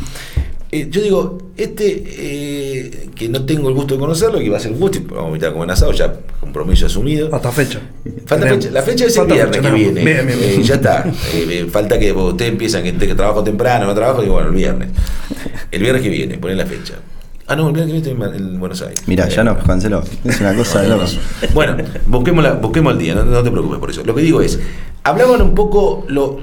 [0.71, 4.59] eh, yo digo, este eh, que no tengo el gusto de conocerlo, que va a
[4.59, 7.33] ser un gusto, y vamos a invitar como en asado, ya compromiso asumido.
[7.33, 7.81] Hasta fecha.
[8.25, 10.03] Falta fecha, la fecha es el viernes fecha, que viene.
[10.03, 10.59] Bien, bien, bien.
[10.61, 11.11] Eh, ya está.
[11.33, 14.55] Eh, eh, falta que ustedes empiezan que, que trabajo temprano, no trabajo, digo, bueno, el
[14.55, 14.89] viernes.
[15.71, 16.95] El viernes que viene, ponen la fecha.
[17.51, 19.01] Ah, no, el estoy en en Buenos Aires.
[19.07, 20.03] Mira, ya Eh, nos canceló.
[20.23, 21.17] Es una cosa de locos.
[21.55, 24.03] bueno, busquemos, la- busquemos el día, no, no te preocupes por eso.
[24.05, 24.59] Lo que digo es,
[25.03, 26.41] hablaban un poco, lo,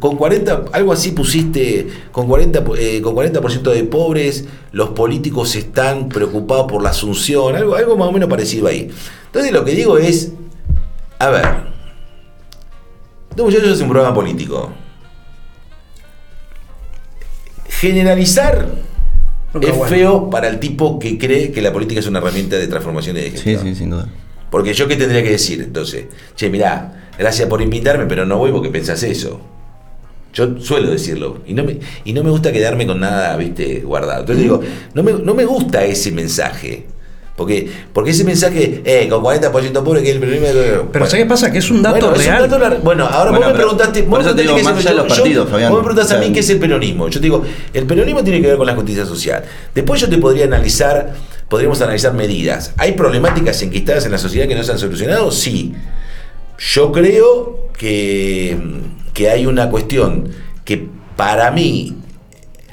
[0.00, 6.08] con 40, algo así pusiste, con 40, eh, con 40% de pobres, los políticos están
[6.08, 8.90] preocupados por la asunción, algo, algo más o menos parecido ahí.
[9.26, 10.32] Entonces lo que digo es,
[11.20, 11.70] a ver,
[13.36, 14.70] Dos muchachos es un programa político.
[17.68, 18.66] Generalizar
[19.54, 19.94] Nunca es bueno.
[19.94, 23.20] feo para el tipo que cree que la política es una herramienta de transformación y
[23.20, 23.62] de Sí, gestión.
[23.62, 24.08] sí, sin duda.
[24.50, 28.50] Porque yo qué tendría que decir entonces, che, mirá, gracias por invitarme, pero no voy
[28.52, 29.40] porque pensás eso.
[30.32, 31.38] Yo suelo decirlo.
[31.46, 34.20] Y no me, y no me gusta quedarme con nada, viste, guardado.
[34.20, 34.60] Entonces digo,
[34.94, 36.86] no me, no me gusta ese mensaje.
[37.40, 40.88] Porque, porque ese mensaje, eh, con 40% pobre que es el peronismo.
[40.92, 41.50] Pero ¿sabes qué pasa?
[41.50, 42.50] Que es un dato bueno, un real.
[42.50, 44.02] dato bueno, ahora Bueno, vos me preguntaste.
[44.02, 45.70] vos me digo, preguntaste más qué es allá de el- los yo- partidos, yo- Fabián.
[45.72, 47.08] Vos me preguntás a mí qué es el peronismo.
[47.08, 49.42] Yo te digo, el peronismo tiene que ver con la justicia social.
[49.74, 51.14] Después yo te podría analizar,
[51.48, 52.74] podríamos analizar medidas.
[52.76, 55.30] ¿Hay problemáticas enquistadas en la sociedad que no se han solucionado?
[55.32, 55.72] Sí.
[56.58, 58.58] Yo creo que,
[59.14, 60.28] que hay una cuestión
[60.66, 60.86] que
[61.16, 61.96] para mí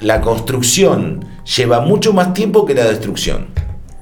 [0.00, 1.24] la construcción
[1.56, 3.46] lleva mucho más tiempo que la destrucción.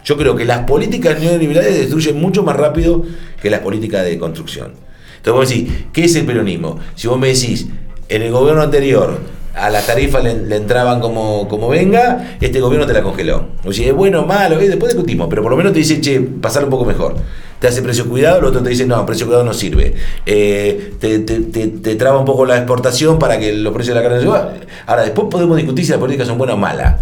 [0.06, 3.02] Yo creo que las políticas neoliberales destruyen mucho más rápido
[3.42, 4.72] que las políticas de construcción.
[5.16, 6.78] Entonces vos decís, ¿qué es el peronismo?
[6.94, 7.66] Si vos me decís,
[8.08, 9.18] en el gobierno anterior
[9.54, 13.48] a las tarifas le, entraban como, como venga, este gobierno te la congeló.
[13.64, 16.20] O sea, es bueno malo, eh, después discutimos, pero por lo menos te dice, che,
[16.20, 17.16] pasar un poco mejor.
[17.58, 19.94] Te hace precio cuidado, el otro te dice, no, precio cuidado no sirve.
[20.26, 24.02] Eh, te, te- te- te traba un poco la exportación para que los precios de
[24.02, 24.48] la carne suban.
[24.86, 27.00] Ahora, después podemos discutir si las políticas son buenas o malas.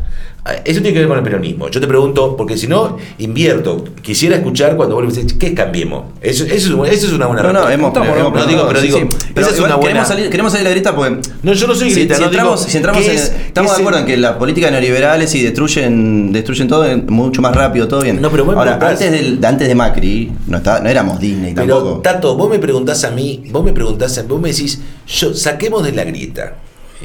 [0.64, 1.68] Eso tiene que ver con el peronismo.
[1.70, 3.82] Yo te pregunto, porque si no, invierto.
[4.02, 6.04] Quisiera escuchar cuando vos le decís, ¿qué cambiemos?
[6.20, 8.64] Eso, eso, es, un- eso es una buena No, no, hemos, Estamos, hemos no, digo,
[8.68, 9.04] pero digo, sí.
[9.08, 11.30] esa Pero es igual una buena- Queremos salir, queremos salir de la grieta porque.
[11.42, 13.32] No, yo no soy Si, grita, si no, entramos, digo, si entramos ¿qué en- es-
[13.46, 17.56] estamos de acuerdo en que las políticas neoliberales y destruyen, destruyen todo en- mucho más
[17.56, 18.20] rápido, todo bien.
[18.20, 21.54] No, pero vos me Ahora, antes, del, antes de Macri, no, estaba- no éramos Disney
[21.54, 22.00] Pero, tampoco.
[22.02, 24.78] Tato, vos me preguntás a mí, vos me preguntás, a- vos me decís,
[25.08, 26.56] yo, saquemos de la grieta.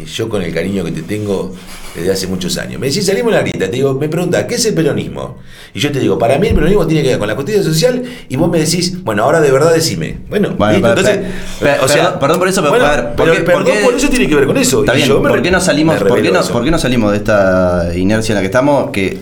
[0.02, 1.54] Y yo con el cariño que te tengo
[1.96, 2.80] desde hace muchos años.
[2.80, 3.66] Me decís, salimos la grieta.
[3.66, 5.38] Te digo, me preguntás, ¿qué es el peronismo?
[5.74, 8.04] Y yo te digo, para mí el peronismo tiene que ver con la justicia social.
[8.30, 10.18] Y vos me decís, bueno, ahora de verdad decime.
[10.30, 12.96] Bueno, Bueno, listo, pero- entonces, pero- o sea, perdón- perdón por eso, pero, bueno, a
[12.96, 14.80] ver, ¿por qué- perdón por eso tiene que ver con eso.
[14.82, 16.54] Está bien, yo me ¿por re- qué no salimos, me por qué revelo no, eso.
[16.54, 18.92] por qué no salimos de esta inercia en la que estamos?
[18.92, 19.20] Que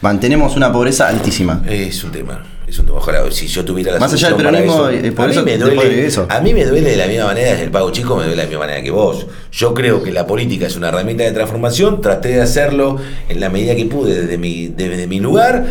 [0.00, 1.62] mantenemos una pobreza altísima.
[1.68, 2.98] Es un tema, es un tema.
[2.98, 5.06] Ojalá, si yo tuviera la Más allá del peronismo, eso.
[5.06, 6.26] eh, por a, eso mí me duele, eso.
[6.28, 8.36] a mí me duele de la misma manera, desde el pago chico me duele de
[8.42, 9.26] la misma manera que vos.
[9.52, 12.98] Yo creo que la política es una herramienta de transformación, traté de hacerlo
[13.28, 15.66] en la medida que pude desde mi, desde mi lugar.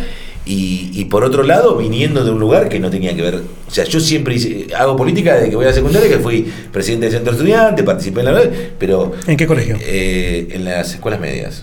[0.46, 3.34] Y, y por otro lado, viniendo de un lugar que no tenía que ver.
[3.68, 6.50] O sea, yo siempre hice- hago política desde que voy a la secundaria, que fui
[6.72, 8.42] presidente del centro estudiante, participé en la.
[8.78, 9.12] Pero.
[9.26, 9.76] ¿En qué colegio?
[9.80, 11.62] eh, en las escuelas medias.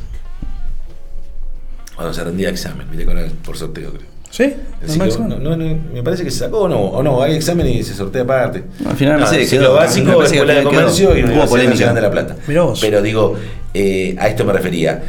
[1.95, 4.16] Cuando se rendía examen, viste, con el- por sorteo, creo.
[4.29, 4.43] ¿Sí?
[4.43, 5.27] El ¿No, ciclo- Máximo?
[5.29, 7.83] no, no, no, me parece que se sacó o no, o no, hay examen y
[7.83, 8.63] se sortea aparte.
[8.85, 10.69] Al final me No, ciclo quedó, me básico, escuela de quedó.
[10.69, 11.93] comercio y Hubo polémica.
[11.93, 12.35] De La Plata.
[12.47, 12.79] Mirá vos.
[12.81, 13.35] Pero digo,
[13.73, 15.03] eh, a esto me refería.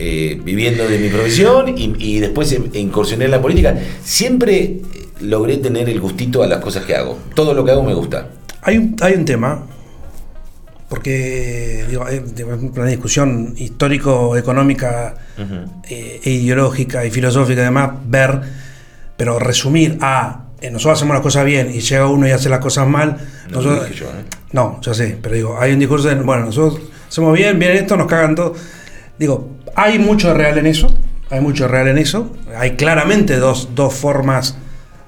[0.00, 4.76] Eh, viviendo de mi profesión y, y después em- incursioné en la política, siempre
[5.20, 7.18] logré tener el gustito a las cosas que hago.
[7.34, 8.28] Todo lo que hago me gusta.
[8.62, 9.66] Hay un, hay un tema,
[10.88, 12.22] porque digo, es
[12.76, 15.14] una discusión histórico-económica
[15.88, 18.40] eh, e ideológica y filosófica, además, ver,
[19.16, 22.58] pero resumir a eh, nosotros hacemos las cosas bien y llega uno y hace las
[22.58, 23.16] cosas mal.
[23.50, 24.24] No nosotros- yo, ¿eh?
[24.52, 27.96] no, ya sé, pero digo, hay un discurso de, bueno, nosotros hacemos bien, bien esto,
[27.96, 28.54] nos cagan todo.
[29.18, 30.92] Digo, hay mucho real en eso,
[31.30, 32.34] hay mucho real en eso.
[32.56, 34.56] Hay claramente dos, dos formas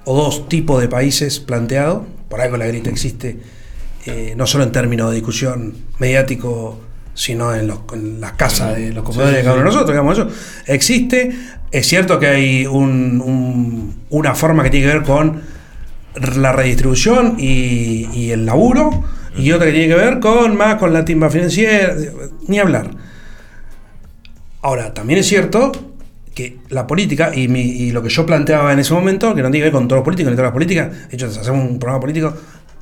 [0.04, 2.02] o dos tipos de países planteados.
[2.28, 3.38] Por algo la grita existe,
[4.06, 6.80] eh, no solo en términos de discusión mediático,
[7.14, 10.18] sino en, los- en las casas de los comedores de cada uno de nosotros, digamos
[10.18, 10.28] eso.
[10.66, 11.30] Existe,
[11.70, 15.42] es cierto que hay un- un- una forma que tiene que ver con
[16.38, 19.04] la redistribución y, y el laburo,
[19.36, 21.94] y otra que tiene que ver con más con la timba financiera,
[22.48, 22.90] ni hablar.
[24.62, 25.72] Ahora, también es cierto
[26.34, 29.50] que la política, y, mi- y lo que yo planteaba en ese momento, que no
[29.50, 31.78] tiene que ver con todos los políticos ni todas las políticas, de hecho, hacemos un
[31.78, 32.34] programa político,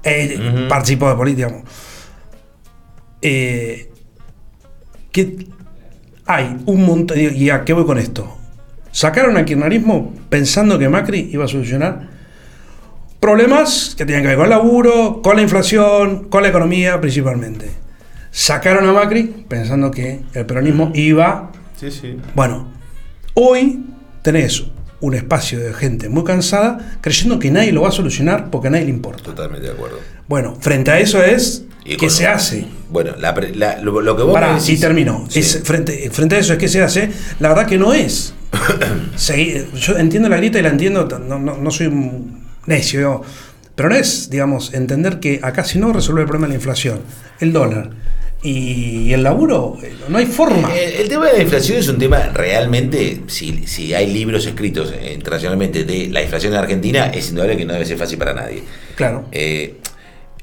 [0.09, 0.69] eh, Ujú.
[0.69, 1.53] participo de política.
[3.23, 3.91] Eh,
[5.13, 5.47] que
[6.27, 8.37] hay un montón, y a qué voy con esto.
[8.93, 12.09] Sacaron al kirchnerismo pensando que Macri iba a solucionar
[13.21, 17.71] problemas que tenían que ver con el laburo, con la inflación, con la economía principalmente.
[18.31, 22.17] Sacaron a Macri pensando que el peronismo iba Sí, sí.
[22.35, 22.67] Bueno,
[23.35, 23.85] hoy
[24.23, 24.65] tenés
[25.01, 28.71] un espacio de gente muy cansada creyendo que nadie lo va a solucionar porque a
[28.71, 29.23] nadie le importa.
[29.23, 29.99] Totalmente de acuerdo.
[30.29, 32.67] Bueno, frente a eso es Y ¿qué se hace?
[32.91, 34.61] Bueno, la pre- la- lo, lo que vos Pará, me.
[34.61, 35.41] Sí.
[35.41, 38.35] Es, frente, frente a eso es que se hace, la verdad que no es.
[39.81, 43.23] Yo entiendo la grieta y la entiendo, no, no- no soy un necio, yo,
[43.75, 47.01] pero no es, digamos, entender que acá si no resuelve el problema de la inflación,
[47.41, 47.91] el dólar
[48.43, 49.77] y el laburo,
[50.09, 50.75] no hay forma.
[50.75, 54.93] Eh, El tema de la inflación es un tema realmente, si, si hay libros escritos
[54.93, 58.35] eh, internacionalmente de la inflación en Argentina, es indudable que no debe ser fácil para
[58.35, 58.63] nadie.
[58.95, 59.27] Claro.
[59.33, 59.79] Eh,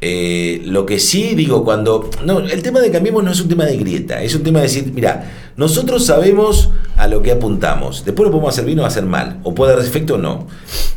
[0.01, 2.09] eh, lo que sí digo, cuando.
[2.25, 4.63] No, el tema de Cambiemos no es un tema de grieta, es un tema de
[4.63, 9.05] decir, mira, nosotros sabemos a lo que apuntamos, después lo podemos hacer bien o hacer
[9.05, 10.47] mal, o puede dar efecto o no.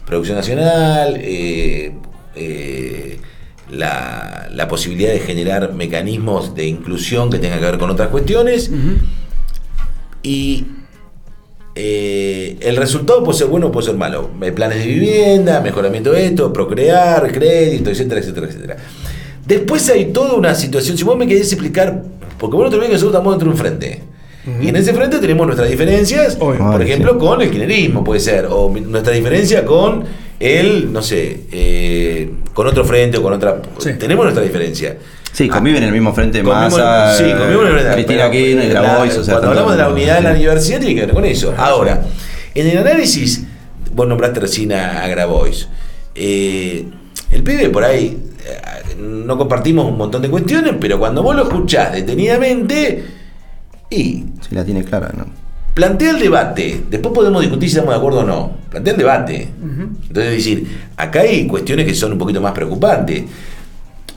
[0.05, 1.95] Producción nacional, eh,
[3.71, 8.71] la, la posibilidad de generar mecanismos de inclusión que tengan que ver con otras cuestiones,
[10.23, 10.67] y
[11.75, 14.31] eh, el resultado puede ser bueno o puede ser malo.
[14.43, 18.77] Eh, Planes de vivienda, mejoramiento de esto, procrear, crédito, etcétera, etcétera, etcétera.
[19.47, 22.03] Después hay toda una situación, si vos me querés explicar,
[22.39, 24.03] porque vos no te que nosotros estamos dentro de un frente.
[24.63, 26.71] Y en ese frente tenemos nuestras diferencias, Obvio.
[26.71, 30.05] por ejemplo, con el kirchnerismo puede ser, o nuestra diferencia con
[30.41, 33.61] el, no sé, eh, con otro frente o con otra...
[33.79, 33.91] Sí.
[33.99, 34.97] Tenemos nuestra diferencia.
[35.33, 38.73] Sí, conviven en el mismo frente Convivimos- Massa, sí, convivimos en verdad, Cristina pero, Kirchner,
[38.73, 41.15] la- Grabois, o sea, Cuando hablamos de la unidad de la universidad tiene que ver
[41.15, 41.55] con eso.
[41.57, 42.03] Ahora,
[42.55, 43.45] en el análisis,
[43.95, 45.69] vos nombraste recién a, a Grabois.
[46.15, 46.87] Eh,
[47.31, 51.43] el pibe por ahí eh, no compartimos un montón de cuestiones, pero cuando vos lo
[51.45, 53.05] escuchás detenidamente
[53.91, 55.27] y Sí, la tiene clara, ¿no?
[55.79, 58.53] Plantea el debate, después podemos discutir si estamos de acuerdo o no.
[58.69, 59.49] Plantea el debate.
[60.09, 60.67] Entonces, es decir,
[60.97, 63.23] acá hay cuestiones que son un poquito más preocupantes.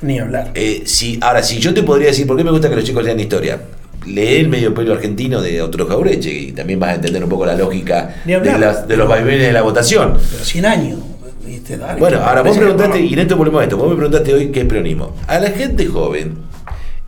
[0.01, 0.49] Ni hablar.
[0.55, 3.03] Eh, si, ahora, si yo te podría decir, ¿por qué me gusta que los chicos
[3.03, 3.62] lean historia?
[4.07, 7.45] Lee el medio pelo argentino de Otro Jaureche y también vas a entender un poco
[7.45, 8.59] la lógica de, hablar.
[8.59, 10.14] las- de los vaivenes de la votación.
[10.32, 10.99] Pero 100 años.
[11.45, 11.78] ¿viste?
[11.78, 14.47] Dale, Bueno, ahora vos preguntaste, y en esto volvemos a esto, vos me preguntaste hoy
[14.47, 15.16] qué es peronismo.
[15.28, 16.38] A la gente joven,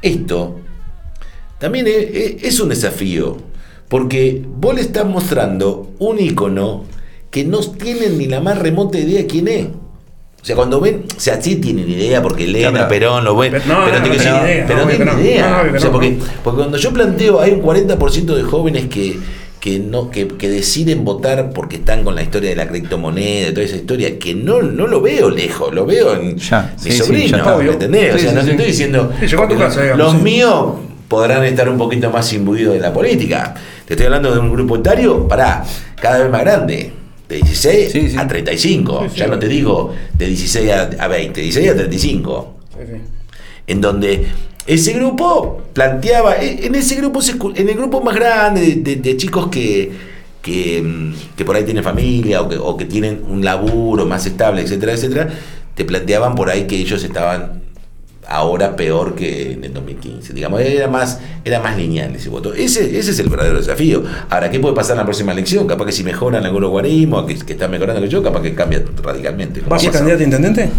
[0.03, 0.59] esto
[1.57, 3.37] también es un desafío,
[3.93, 6.83] porque vos le estás mostrando un icono
[7.29, 9.67] que no tienen ni la más remota idea de quién es.
[9.67, 12.85] O sea, cuando ven, o sea, sí tienen idea porque leen Claro.
[12.85, 15.07] a Perón, lo ven, Pero no, pero, no, te no quiero tienen idea, pero tienen
[15.07, 15.21] no.
[15.21, 15.63] idea.
[15.75, 16.23] O sea, no, porque, no.
[16.43, 19.19] porque cuando yo planteo, hay un 40% de jóvenes que,
[19.59, 23.51] que, no, que, que deciden votar porque están con la historia de la criptomoneda, de
[23.51, 26.97] toda esa historia, que no, no lo veo lejos, lo veo en Ya, mi sí,
[26.97, 27.57] sí, sobrino, ya está.
[27.59, 28.15] ¿me entendés?
[28.15, 28.51] O Sí, sea, sí, no te sí.
[28.53, 29.11] estoy diciendo.
[29.21, 30.23] Sí, tu porque casa, digamos, Los sí.
[30.23, 30.65] míos
[31.07, 33.53] podrán estar un poquito más imbuidos de la política.
[33.85, 35.63] Te estoy hablando de un grupo etario, pará,
[36.01, 36.91] cada vez más grande.
[37.27, 38.17] De 16 Sí, sí.
[38.17, 39.03] a 35.
[39.03, 39.19] Sí, sí.
[39.19, 43.01] ya no te digo de 16 a, a 20, 16 a 35 Sí, sí.
[43.67, 44.27] en donde
[44.67, 47.21] ese grupo planteaba, e- en ese grupo,
[47.55, 49.91] en el grupo más grande de, de- de chicos que,
[50.41, 54.25] que, mm, que por ahí tienen familia o que, o que tienen un laburo más
[54.25, 55.29] estable, etcétera, etcétera,
[55.75, 57.62] te planteaban por ahí que ellos estaban
[58.27, 60.33] ahora peor que en el 2015.
[60.33, 62.53] Digamos, era más, era más lineal ese voto.
[62.53, 64.03] Ese, ese es el verdadero desafío.
[64.29, 65.67] Ahora, ¿qué puede pasar en la próxima elección?
[65.67, 68.83] Capaz que si mejoran algunos guarismos, que, que están mejorando que yo, capaz que cambia
[69.01, 69.61] radicalmente.
[69.67, 70.69] ¿Vas a ser candidato a intendente?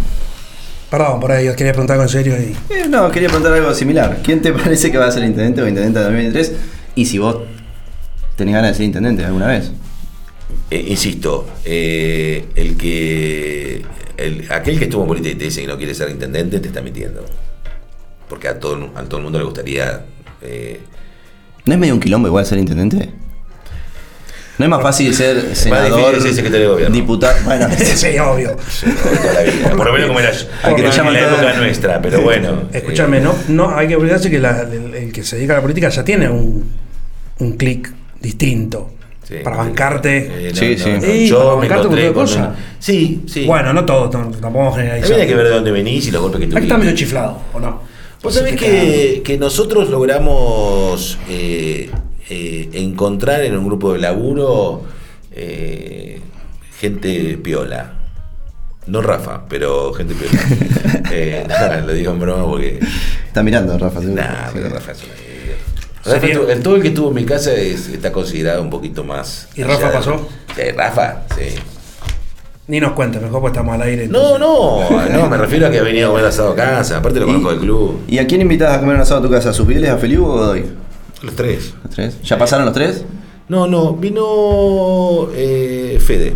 [0.90, 2.54] Perdón, por ahí, os quería preguntar algo en serio y.
[2.72, 4.20] Eh, no, quería preguntar algo similar.
[4.22, 6.52] ¿Quién te parece que va a ser intendente o intendente de 2023?
[6.94, 7.38] Y si vos
[8.36, 9.72] tenés ganas de ser intendente alguna vez.
[10.70, 13.82] Eh, insisto, eh, el que
[14.16, 16.68] el- aquel que estuvo en política y te dice que no quiere ser intendente te
[16.68, 17.24] está mintiendo.
[18.28, 20.04] Porque a todo, a todo el mundo le gustaría.
[20.42, 20.80] eh,
[21.66, 23.10] ¿No es medio un quilombo igual ser intendente?
[24.56, 27.34] ¿No es más fácil ser senador, secretario de diputado?
[27.44, 28.56] Bueno, sí, obvio.
[29.20, 29.70] toda la vida.
[29.76, 30.36] Por lo menos como era que
[30.82, 32.68] en la toda- época nuestra, pero bueno.
[32.72, 35.56] Escúchame, eh, no, no hay que olvidarse que la- el, el que se dedica a
[35.56, 36.70] la política ya tiene un,
[37.40, 38.93] un clic distinto.
[39.24, 40.16] Sí, para bancarte.
[40.18, 40.90] eh, no, Sí, no, sí.
[40.92, 42.38] no, Sí, yo para me bancarte encontré con cosa.
[42.38, 43.44] una- Sí, sí.
[43.46, 45.08] Bueno, no todo, no- tampoco vamos a generalizar.
[45.10, 46.62] También hay que ver de dónde venís y los golpes que tuviste.
[46.64, 47.82] está medio chiflado, ¿o no?
[48.22, 51.90] Vos sabés que, que nosotros logramos eh,
[52.30, 54.82] eh, encontrar en un grupo de laburo
[55.32, 56.20] eh,
[56.78, 57.92] gente piola.
[58.86, 60.40] No Rafa, pero gente piola.
[61.12, 62.78] eh, nada, lo digo en broma porque.
[63.26, 64.00] está mirando Rafa.
[64.00, 64.22] seguro.
[64.22, 64.52] Nah, Sí.
[64.54, 65.12] pero Rafa es una.
[66.04, 68.70] Rafa Sería- estuvo- el, todo el que estuvo en mi casa es- está considerado un
[68.70, 69.48] poquito más.
[69.54, 70.28] ¿Y Rafa de- pasó?
[70.54, 71.54] Sí, Rafa, sí.
[72.66, 74.08] Ni nos cuenta, mejor pues estamos al aire.
[74.08, 76.98] No, no, no, me refiero a que ha venido a comer asado a casa.
[76.98, 78.00] Aparte lo conozco del club.
[78.08, 79.50] ¿Y a quién invitas a comer un asado a tu casa?
[79.50, 80.64] ¿A sus fieles, a Feliu o a Godoy?
[81.22, 81.74] Los tres.
[81.82, 82.16] ¿Los tres?
[82.22, 83.04] ¿Ya pasaron los tres?
[83.48, 86.34] No, no, vino eh, Fede.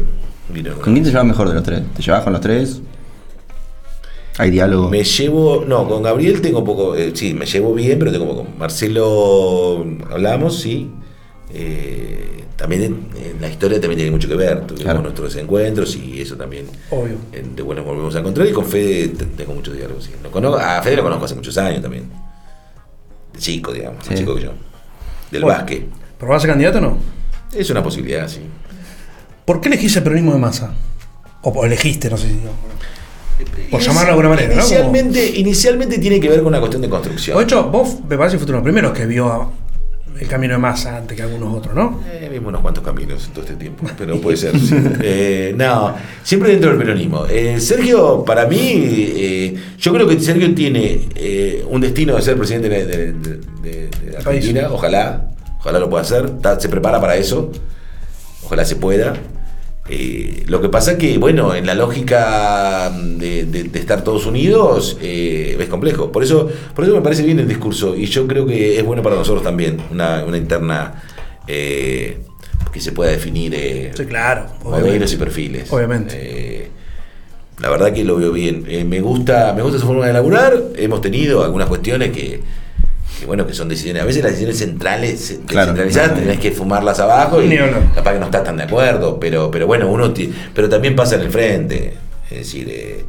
[0.51, 0.75] Vino.
[0.81, 1.83] ¿Con quién te llevas mejor de los tres?
[1.95, 2.81] ¿Te llevas con los tres?
[4.39, 4.89] ¿Hay diálogo?
[4.89, 8.47] Me llevo, no, con Gabriel tengo poco, eh, sí, me llevo bien, pero tengo poco.
[8.59, 10.91] Marcelo, hablamos, sí.
[11.53, 14.61] eh, también en, en la historia también tiene mucho que ver.
[14.66, 15.01] Tuvimos Claro.
[15.03, 17.16] nuestros encuentros y eso también Obvio.
[17.32, 20.05] en- de bueno volvemos a encontrar y con Fede te- tengo muchos diálogos.
[20.05, 20.11] sí.
[20.22, 22.11] Lo conozco- a Fede lo conozco hace muchos años también.
[23.32, 24.11] De chico, digamos, Sí.
[24.11, 24.53] más chico que yo.
[25.30, 25.59] Del Bueno.
[25.59, 25.86] básquet.
[26.18, 26.99] ¿Pero vas a ser candidato o no?
[27.55, 28.41] Es una posibilidad, sí.
[29.45, 30.74] ¿Por qué elegís el peronismo de masa?
[31.43, 32.39] O o elegiste, no sé si.
[33.70, 34.55] Por llamarlo de alguna manera, ¿no?
[34.55, 37.36] Inicialmente, inicialmente tiene que ver con una cuestión de construcción.
[37.39, 39.53] De hecho, vos me parece que fuiste uno de los primeros que vio
[40.18, 42.01] el camino de masa antes que algunos otros, ¿no?
[42.11, 44.59] Eh, vimos unos cuantos caminos en todo este tiempo, pero puede ser.
[44.59, 44.74] sí.
[45.01, 47.24] Eh, no, siempre dentro del peronismo.
[47.26, 53.14] Eh, Sergio, para mí, yo creo que Sergio tiene un destino de ser presidente de,
[54.24, 54.26] país.
[54.26, 54.68] Argentina.
[54.72, 55.28] Ojalá,
[55.61, 56.24] ojalá lo pueda hacer.
[56.24, 57.53] Está- se prepara para eso.
[58.45, 59.14] Ojalá se pueda.
[59.91, 64.99] Eh, lo que pasa que, bueno, en la lógica de, de- de estar todos unidos
[65.01, 66.12] eh, es complejo.
[66.12, 69.03] Por eso, por eso me parece bien el discurso y yo creo que es bueno
[69.03, 71.03] para nosotros también, una, una interna
[71.47, 72.18] eh,
[72.72, 74.47] que se pueda definir Sí, claro.
[74.62, 75.72] modelos y perfiles.
[75.72, 76.70] Obviamente.
[77.61, 78.66] La verdad que lo veo bien.
[78.89, 80.62] Me gusta, me gusta su forma de laburar.
[80.76, 82.41] Hemos tenido algunas cuestiones que,
[83.19, 84.03] que, bueno, que son decisiones.
[84.03, 85.69] A veces las decisiones centrales, Claro.
[85.69, 87.57] centralizadas, tenés que fumarlas abajo y
[87.95, 90.12] capaz que no estás tan de acuerdo, pero, pero bueno, uno
[90.55, 91.95] pero también pasa en el frente.
[92.31, 93.05] Es decir, eh,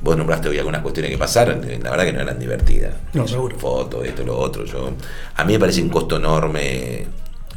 [0.00, 2.94] vos nombraste hoy algunas cuestiones que pasaron, eh, la verdad que no eran divertidas.
[3.12, 3.56] No, seguro.
[3.58, 4.64] Fotos, esto, lo otro.
[4.64, 4.90] Yo,
[5.36, 7.06] a mí me parece un costo enorme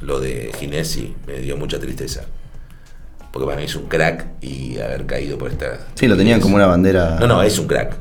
[0.01, 2.21] lo de Ginesi, me dio mucha tristeza.
[3.31, 5.79] Porque para mí es un crack y haber caído por esta.
[5.95, 7.17] Sí, lo tenían como una bandera.
[7.19, 7.95] No, no, es un crack.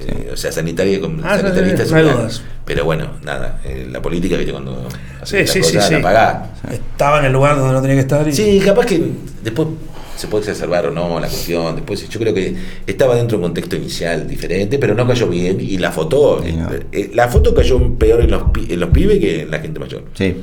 [0.00, 2.42] Eh, o sea, sanitaria como Ah, sanitarista sí, no hay dudas.
[2.64, 4.88] Pero bueno, nada, eh, la política, viste, cuando
[5.24, 6.48] Sí, haces sí, sí, la pagás.
[6.70, 8.26] Estaba en el lugar donde no tenía que estar.
[8.26, 8.32] Y...
[8.32, 9.02] Sí, capaz que
[9.42, 9.68] después
[10.16, 11.74] se puede exacerbar o no la cuestión.
[11.76, 12.54] Después yo creo que
[12.86, 15.60] estaba dentro de un contexto inicial diferente, pero no cayó bien.
[15.60, 16.68] Y la foto, Sí, no.
[16.92, 20.04] eh, la foto cayó peor en los, en los pibes que en la gente mayor.
[20.14, 20.36] Sí.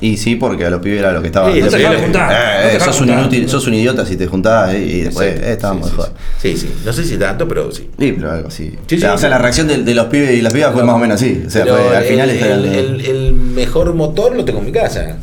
[0.00, 1.52] Y sí, porque a los pibes era lo que estaba.
[1.52, 1.84] Sí, no te sí.
[1.84, 2.32] juntar.
[2.32, 5.00] Eh, no te eh, sos un inútil, sos un idiota si te juntás eh, y
[5.02, 6.12] después eh, estábamos sí, mejor.
[6.40, 6.74] Sí, sí.
[6.84, 7.88] No sé si tanto, pero sí.
[7.98, 8.74] Sí, pero algo así.
[8.86, 9.28] Sí, o sea, sí, o sea, sí.
[9.28, 11.42] la reacción de, de los pibes y las pibas fue más o menos así.
[11.46, 14.66] O sea, fue, al el, final está el, el- el mejor motor lo tengo en
[14.66, 15.16] mi casa.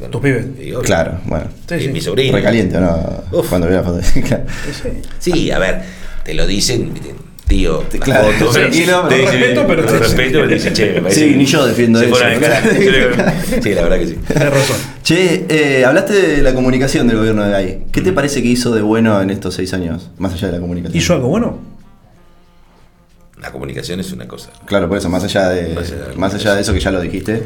[0.00, 0.46] Con- ¿Tus pibes?
[0.82, 1.46] Claro, bueno.
[1.68, 2.36] Sí, Y mi sobrino.
[2.36, 3.22] Recaliente, ¿no?
[3.32, 3.48] Uf.
[3.48, 4.00] Cuando vi la foto.
[4.26, 4.44] Claro.
[5.18, 5.32] Sí.
[5.32, 5.82] Sí, a ver,
[6.24, 6.92] te lo dicen,
[7.48, 8.28] tío, la Claro,
[8.70, 11.20] sí, no, te con dicen- respeto, pero te- respeto, pero te dicen, che, me parece
[11.20, 12.14] Sí, que ni yo defiendo eso.
[13.62, 14.18] Sí, la verdad que sí.
[14.26, 14.76] Tienes razón.
[15.02, 17.84] Che, eh, hablaste de la comunicación del gobierno de Gay.
[17.90, 20.10] ¿Qué te parece que hizo de bueno en estos seis años?
[20.18, 20.96] Más allá de la comunicación.
[20.98, 21.58] ¿Hizo algo bueno?
[23.40, 24.50] La comunicación es una cosa.
[24.66, 26.80] Claro, por eso, más allá de, Más allá de la más allá de eso que
[26.80, 27.44] ya lo dijiste.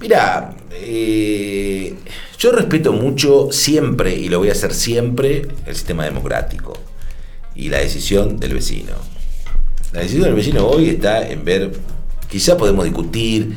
[0.00, 1.94] Mira, eh,
[2.38, 6.72] yo respeto mucho siempre, y lo voy a hacer siempre, el sistema democrático
[7.58, 8.92] y la decisión del vecino.
[9.92, 11.72] La decisión del vecino hoy está en ver,
[12.30, 13.52] quizá podemos discutir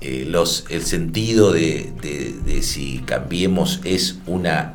[0.00, 4.74] eh, los, el sentido de, de- de si cambiemos es una...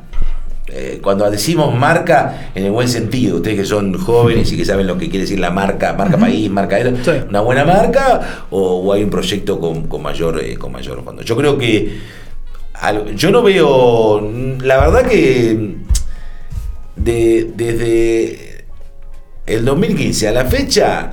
[0.68, 4.86] eh, cuando decimos marca en el buen sentido, ustedes que son jóvenes y que saben
[4.86, 7.10] lo que quiere decir la marca, marca país, marca Sí.
[7.28, 11.20] una buena marca o, o hay un proyecto con, con mayor eh, con mayor fondo.
[11.22, 11.98] Yo creo que
[13.16, 14.20] yo no veo,
[14.62, 15.74] la verdad que
[16.98, 18.64] de- desde
[19.46, 21.12] el 2015 a la fecha,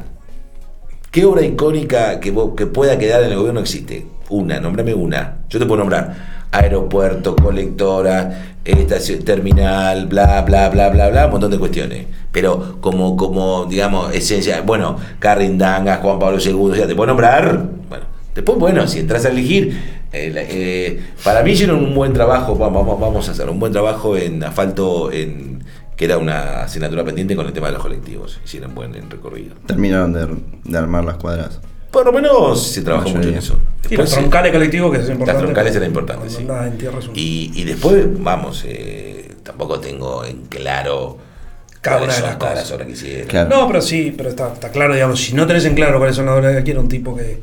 [1.12, 4.06] ¿qué obra icónica que, que pueda quedar en el gobierno existe?
[4.30, 5.40] Una, nombrame una.
[5.50, 11.52] Yo te puedo nombrar aeropuerto, colectora, estación, terminal, bla, bla, bla, bla, bla, un montón
[11.52, 12.06] de cuestiones.
[12.32, 17.66] Pero como, como digamos, esencia, bueno, Carrindanga, Juan Pablo II, ya te puedo nombrar.
[17.90, 19.78] Bueno, después, bueno, si entras a elegir,
[20.14, 24.16] eh, para mí hicieron un buen trabajo, va- vamos, vamos a hacer un buen trabajo
[24.18, 25.62] en asfalto, en
[25.96, 28.40] que era una asignatura pendiente con el tema de los colectivos.
[28.44, 29.56] Hicieron buen recorrido.
[29.66, 30.28] Terminaron de,
[30.64, 31.60] de armar las cuadras.
[31.92, 33.54] Por lo menos se trabajó mucho en eso.
[33.90, 35.34] Y los Después, eh, troncales colectivos, que es importante.
[35.34, 36.42] las troncales eran importantes, sí.
[36.46, 36.80] en
[37.14, 41.18] Y, y después, vamos, eh, tampoco tengo en claro
[41.80, 42.90] Cada cuáles una de son las cosas.
[42.90, 43.28] hicieron.
[43.28, 43.50] Claro.
[43.50, 46.26] No, pero sí, pero está, está claro, digamos, si no tenés en claro cuáles son
[46.26, 47.42] las obras que quiere un tipo que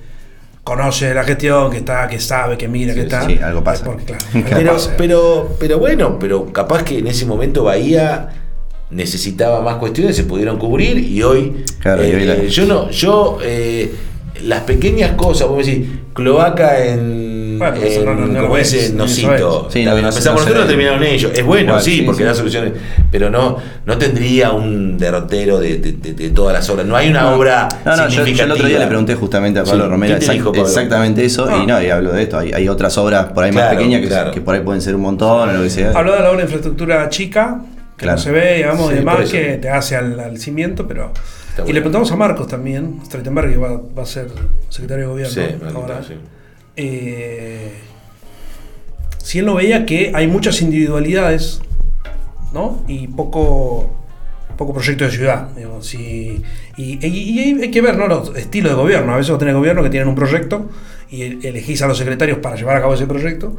[0.65, 3.27] conoce la gestión, que está, que sabe, que mira, que Sí, está.
[3.27, 3.85] sí, algo pasa.
[3.87, 4.95] Porque, claro, Pero, pasa.
[4.99, 8.42] pero, pero bueno, pero capaz que en ese momento Bahía
[8.93, 13.93] necesitaba más cuestiones, se pudieron cubrir y hoy, Claro, eh, la- yo no, yo eh,
[14.45, 18.55] las pequeñas cosas, vos me decís, cloaca en, Bueno, en no- no- no lo ¿cómo
[18.55, 18.91] ves, es?
[18.91, 19.69] En ni eso Nocito.
[19.71, 21.31] Sí, no, empezamos nosotros, terminaron ellos.
[21.35, 22.25] Es bueno, Igual, sí, sí, porque sí.
[22.25, 22.73] da soluciones,
[23.11, 26.87] pero no, no tendría un derrotero de, de- de- de todas las obras.
[26.87, 27.37] No hay una No.
[27.37, 28.45] obra No, no, yo, yo significativa.
[28.47, 30.67] el otro día le pregunté justamente a Pablo Sí, Romera ¿qué te exact- dijo Pablo?
[30.69, 31.61] exactamente eso Ah.
[31.63, 32.39] y no, y hablo de esto.
[32.39, 34.31] Hay, hay otras obras por ahí más pequeñas que, claro.
[34.33, 35.93] que por ahí pueden ser un montón o lo que sea.
[35.95, 37.61] Habló de la obra de infraestructura chica,
[37.97, 38.17] que Claro.
[38.19, 41.13] no se ve, digamos, Sí, y demás, que te hace al, al cimiento, pero.
[41.51, 41.75] Está y bueno.
[41.75, 44.29] le preguntamos a Marcos también, Streitenberg, que va, va a ser
[44.71, 46.03] secretario de gobierno Sí, ahora.
[46.03, 46.15] sí.
[46.77, 47.73] Eh,
[49.19, 51.61] si él no veía que hay muchas individualidades,
[52.53, 52.83] ¿no?
[52.89, 53.91] Y poco,
[54.57, 55.49] poco proyecto de ciudad.
[55.55, 56.43] digamos, si-
[56.77, 57.09] y, y-
[57.41, 58.07] y hay que ver, ¿no?
[58.09, 59.13] Los estilos de gobierno.
[59.13, 60.71] A veces vos tenés gobierno que tienen un proyecto
[61.11, 63.57] y el- elegís a los secretarios para llevar a cabo ese proyecto.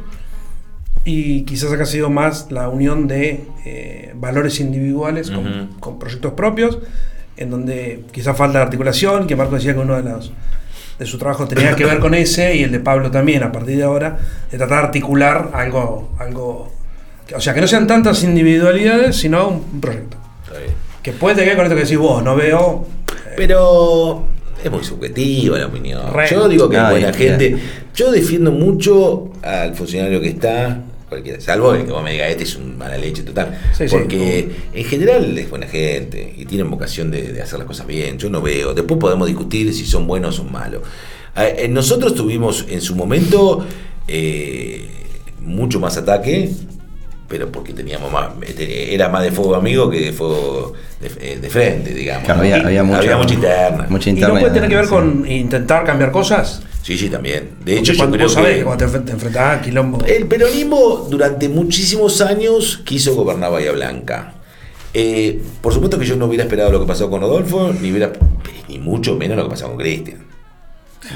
[1.04, 6.78] Y quizás acá ha sido más la unión de eh, valores individuales con, proyectos propios,
[7.36, 10.32] en donde quizás falta articulación, que Marco decía que uno de los
[10.98, 13.76] de su trabajo tenía que ver con ese y el de Pablo también a partir
[13.76, 14.16] de ahora,
[14.50, 16.72] de tratar de articular algo, algo
[17.34, 20.16] o sea, que no sean tantas individualidades, sino un, proyecto.
[20.44, 20.72] Está bien.
[21.02, 22.86] Que puede tener que ver con esto que decís vos, no veo...
[23.36, 24.26] Pero
[24.62, 26.12] es muy subjetiva la opinión.
[26.12, 26.28] Re.
[26.30, 27.58] Yo digo que Ay, buena gente.
[27.94, 30.80] Yo defiendo mucho al funcionario que está,
[31.14, 33.58] cualquiera, salvo el que vos me digas, este es un mala leche total.
[33.76, 33.96] Sí, sí.
[33.96, 38.18] porque en general es buena gente y tienen vocación de, de hacer las cosas bien.
[38.18, 38.74] Yo no veo.
[38.74, 40.82] Después podemos discutir si son buenos o son malos.
[41.36, 43.64] Eh, Nosotros tuvimos en su momento
[44.08, 44.88] eh,
[45.40, 46.50] mucho más ataque.
[47.26, 51.38] Pero porque teníamos más, este, era más de fuego amigo que de fuego de, eh,
[51.40, 52.24] de frente, digamos.
[52.24, 53.86] Claro, había, Y había mucha, mucha interna.
[53.88, 54.90] Mucha ¿Y no puede tener que ver sí.
[54.90, 56.62] con intentar cambiar cosas?
[56.84, 57.52] Sí, sí, también.
[57.64, 59.62] De hecho, yo cuando creo vos sabés que que cuando te, enfrent- te enfrentás a
[59.62, 60.04] quilombo...
[60.04, 64.34] el peronismo durante muchísimos años quiso gobernar Bahía Blanca.
[64.92, 68.12] Eh, por supuesto que yo no hubiera esperado lo que pasó con Rodolfo, ni hubiera,
[68.68, 70.18] ni mucho menos lo que pasó con Cristian.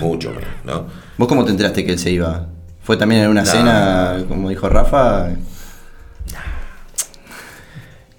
[0.01, 0.87] Mucho menos, ¿no?
[1.19, 2.47] ¿Vos cómo te enteraste que él se iba?
[2.83, 3.51] ¿Fue también en una No.
[3.51, 5.29] cena, como dijo Rafa?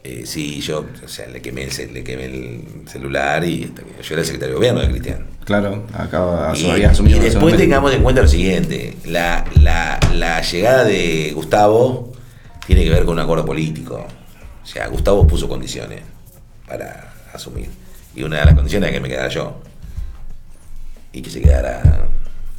[0.03, 3.65] Eh, sí, yo, o sea, le quemé el, le quemé el celular y
[4.01, 5.25] yo era el secretario de gobierno de Cristian.
[5.43, 10.41] Claro, acaba, Y, había asumido y después tengamos en cuenta lo siguiente, la, la- la
[10.41, 12.13] llegada de Gustavo
[12.65, 14.05] tiene que ver con un acuerdo político.
[14.63, 16.01] O sea, Gustavo puso condiciones
[16.67, 17.67] para asumir.
[18.15, 19.59] Y una de las condiciones era que me quedara yo.
[21.11, 22.07] Y que se quedara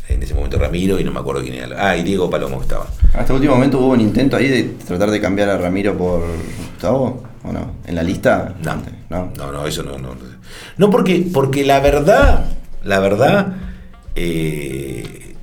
[0.08, 1.88] en ese momento Ramiro y no me acuerdo quién era.
[1.90, 2.86] Ah, y Diego Palomo estaba.
[3.14, 6.22] Hasta último momento hubo un intento ahí de tratar de cambiar a Ramiro por
[6.72, 7.76] Gustavo, ¿o no?
[7.86, 8.54] ¿En la lista?
[8.62, 9.32] No, Antes, ¿no?
[9.36, 9.98] no, no, eso no.
[9.98, 10.14] No,
[10.76, 12.46] no porque, porque la verdad,
[12.84, 13.56] la verdad,
[14.14, 15.34] eh,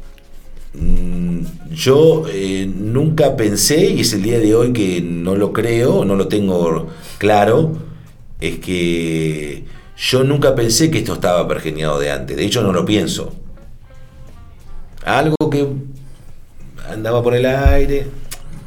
[0.74, 1.40] mm,
[1.72, 6.16] yo eh, nunca pensé, y es el día de hoy que no lo creo, no
[6.16, 6.88] lo tengo
[7.18, 7.78] claro,
[8.40, 9.66] es que
[9.98, 12.38] yo nunca pensé que esto estaba pergeniado de antes.
[12.38, 13.34] De hecho, no lo pienso.
[15.04, 15.68] Algo que
[16.90, 18.08] andaba por el aire.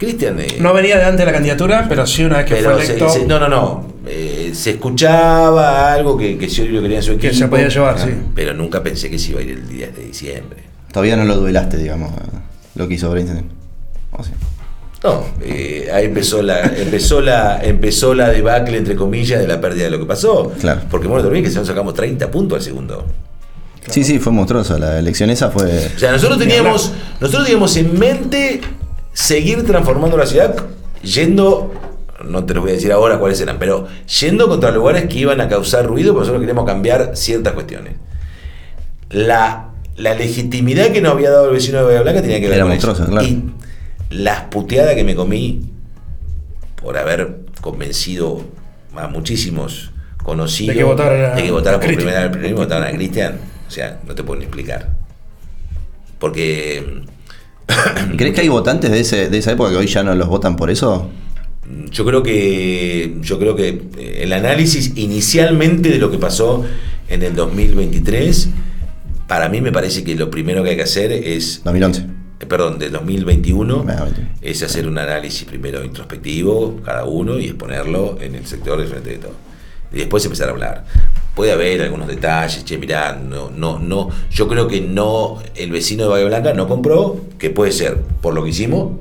[0.00, 0.40] Cristian.
[0.40, 2.84] eh, No venía de antes de la candidatura, pero sí una vez que pero fue
[2.86, 3.10] se- electo...
[3.10, 3.84] se- no, no, no.
[4.06, 7.30] Eh, se escuchaba algo que, que Scioli lo quería en su equipo.
[7.30, 8.10] Que se podía llevar, sí.
[8.34, 10.64] Pero nunca pensé que se iba a ir el día de diciembre.
[10.92, 12.22] Todavía no lo duelaste, digamos, a
[12.74, 13.44] lo que hizo Brinstein.
[14.12, 14.30] ¿O sí?
[15.04, 19.84] No, eh, ahí empezó la, empezó la, empezó la debacle entre comillas de la pérdida
[19.84, 20.52] de lo que pasó.
[20.60, 20.80] Claro.
[20.90, 23.04] Porque bueno, también que se nos sacamos 30 puntos al segundo.
[23.88, 24.76] Sí, sí, fue monstruoso.
[24.78, 25.90] La elección esa fue.
[25.94, 28.60] O sea, nosotros teníamos, nosotros teníamos en mente
[29.12, 30.54] seguir transformando la ciudad
[31.02, 31.72] yendo,
[32.24, 33.86] no te lo voy a decir ahora cuáles eran, pero
[34.20, 37.94] yendo contra lugares que iban a causar ruido, porque nosotros queríamos cambiar ciertas cuestiones.
[39.10, 42.56] La, la legitimidad que nos había dado el vecino de Bahía Blanca tenía que ver
[42.58, 42.86] Era con eso.
[42.88, 43.26] monstruosa, claro.
[43.26, 43.44] Y
[44.10, 45.70] las puteadas que me comí
[46.80, 48.42] por haber convencido
[48.96, 49.92] a muchísimos
[50.22, 53.38] conocidos De que votaran de que votaran por primera vez votaran a Cristian.
[53.66, 54.88] O sea, no te puedo ni explicar.
[56.18, 57.02] Porque
[58.16, 60.56] ¿Crees que hay votantes de, ese, de esa época que hoy ya no los votan
[60.56, 61.10] por eso?
[61.90, 63.68] Yo creo que yo creo que
[63.98, 66.64] eh, el análisis inicialmente de lo que pasó
[67.08, 68.48] en el 2023
[69.28, 72.00] para mí me parece que lo primero que hay que hacer es 2011.
[72.40, 74.28] eh, perdón, del 2021 Ah, 21.
[74.42, 79.10] es hacer un análisis primero introspectivo cada uno y exponerlo en el sector de frente
[79.10, 79.34] de todo.
[79.92, 80.84] Y después empezar a hablar.
[81.40, 86.02] Puede haber algunos detalles, che, mirá, no, no, no, yo creo que no, el vecino
[86.02, 88.92] de Bahía Blanca no compró, que puede ser por lo que hicimos,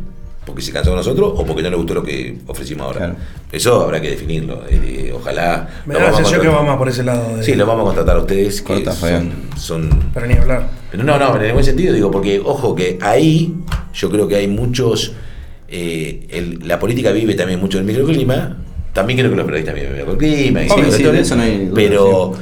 [0.46, 2.98] porque se cansó de nosotros, o porque no le gustó lo que ofrecimos ahora.
[3.00, 3.16] Claro.
[3.52, 4.64] Eso habrá que definirlo.
[4.70, 5.68] eh, ojalá.
[5.86, 6.66] Me lo da la vamos sensación que contratar.
[6.66, 7.36] va más por ese lado.
[7.36, 8.62] De, Sí, lo vamos a contratar a ustedes.
[8.62, 10.70] que Corta, son, son Pero ni hablar.
[10.92, 13.54] pero no, no, en el buen sentido digo, porque ojo que ahí
[13.94, 15.12] yo creo que hay muchos,
[15.68, 18.56] eh, el- la política vive también mucho del microclima,
[18.94, 20.20] también creo que los periodistas viven y Obvio,
[20.68, 22.34] ciertos sí, sectores, de eso no hay pero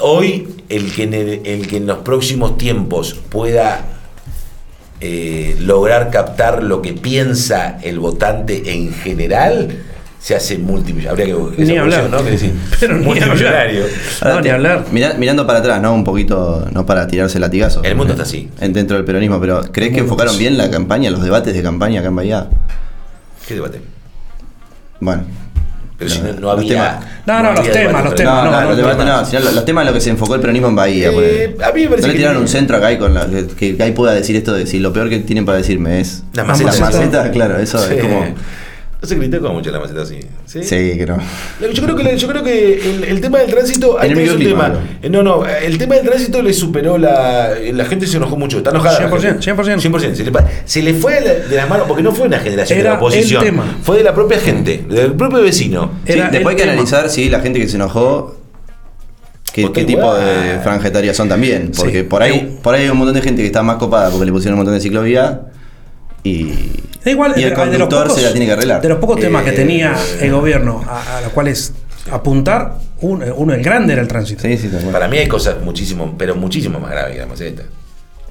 [0.00, 3.84] hoy el que, en el, el que en los próximos tiempos pueda
[5.00, 9.68] eh, lograr captar lo que piensa el votante en general,
[10.18, 11.36] se hace multimillonario.
[11.52, 12.08] Habría que Ni hablar.
[12.08, 12.24] profesión, ¿no?
[12.24, 13.84] Que decir, Pero ni multimillonario.
[14.24, 14.84] No, ni hablar.
[14.90, 15.94] Mira- mirando para atrás, ¿no?
[15.94, 17.84] Un poquito, no para tirarse latigazos.
[17.84, 18.48] El mundo está así.
[18.60, 22.00] En- Dentro del peronismo, pero ¿crees que enfocaron bien la campaña, los debates de campaña
[22.00, 22.48] acá en Bahía?
[23.46, 23.80] ¿Qué debate?
[24.98, 25.24] Bueno,
[25.98, 26.68] Pero si no, no los había.
[26.98, 27.04] temas.
[27.26, 29.32] No, no, los temas, los temas, No, no, no, no, los temas.
[29.32, 31.10] no, los, temas en los que se enfocó el peronismo en Bahía.
[31.12, 33.26] Eh, a mí me parece no le que tiraron un centro acá y con la,
[33.26, 36.22] que, que Guy pueda decir esto de si lo peor que tienen para decirme es
[36.34, 36.80] La la maceta.
[36.80, 37.94] maceta, claro, eso Sí.
[37.94, 38.26] es como.
[39.06, 40.18] No se critica mucho la maceta así.
[40.46, 40.64] Sí.
[40.64, 41.16] Sí, que no.
[41.72, 43.96] Yo creo que, yo creo que el, el tema del tránsito.
[44.00, 44.74] ahí tenés un tema.
[45.08, 47.50] No, no, el tema del tránsito le superó la.
[47.72, 48.98] La gente se enojó mucho, está enojada.
[48.98, 49.52] la 100%, gente.
[49.52, 49.92] 100%.
[49.92, 50.14] 100%.
[50.14, 50.32] Se le,
[50.64, 53.42] se le fue de las manos, porque no fue una generación de la oposición.
[53.44, 53.78] el tema.
[53.82, 55.92] Fue de la propia gente, del propio vecino.
[56.04, 56.72] Sí, después hay que tema.
[56.72, 58.34] analizar si la gente que se enojó.
[59.52, 61.70] ¿Qué, tipo de franja etaria son también?
[61.74, 62.02] Porque Sí.
[62.02, 64.32] por ahí por ahí hay un montón de gente que está más copada porque le
[64.32, 65.42] pusieron un montón de ciclovía
[66.22, 66.52] y,
[67.06, 68.82] Da igual, y el de- de los conductor pocos- se la tiene que arreglar.
[68.82, 71.72] De los pocos temas que Eh, tenía el gobierno a, a los cuales
[72.10, 74.42] apuntar, uno, uno el grande era el tránsito.
[74.42, 74.68] Sí, sí.
[74.90, 77.62] Para mí hay cosas muchísimo, pero muchísimo más graves que la maceta.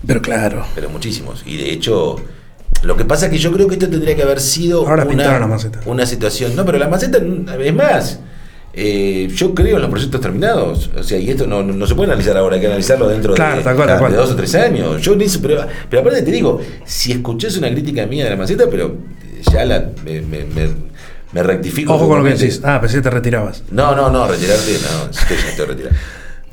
[0.05, 0.65] Pero claro.
[0.75, 1.41] Pero muchísimos.
[1.45, 2.17] Y de hecho,
[2.83, 5.09] lo que pasa es que yo creo que esto tendría que haber sido Ahora una,
[5.09, 5.79] pintaron la maceta.
[5.85, 6.53] una situación.
[6.55, 7.17] No, pero la maceta,
[7.63, 8.19] es más,
[8.77, 10.89] eh, yo creo en los proyectos terminados.
[10.97, 13.33] O sea, y esto no, no- no se puede analizar ahora, hay que analizarlo dentro
[13.33, 14.15] Claro, de, tal cual, tal de cual.
[14.15, 15.01] dos o tres años.
[15.01, 18.65] Yo ni pero, pero aparte te digo, si escuchás una crítica mía de la maceta,
[18.69, 18.97] pero
[19.51, 20.95] ya la, me, me, me-
[21.31, 21.93] me rectifico.
[21.93, 22.61] Ojo con lo que decís.
[22.63, 23.63] Ah, pensé que te retirabas.
[23.71, 25.95] No, no, no, retirarte, no, estoy, ya estoy retirado.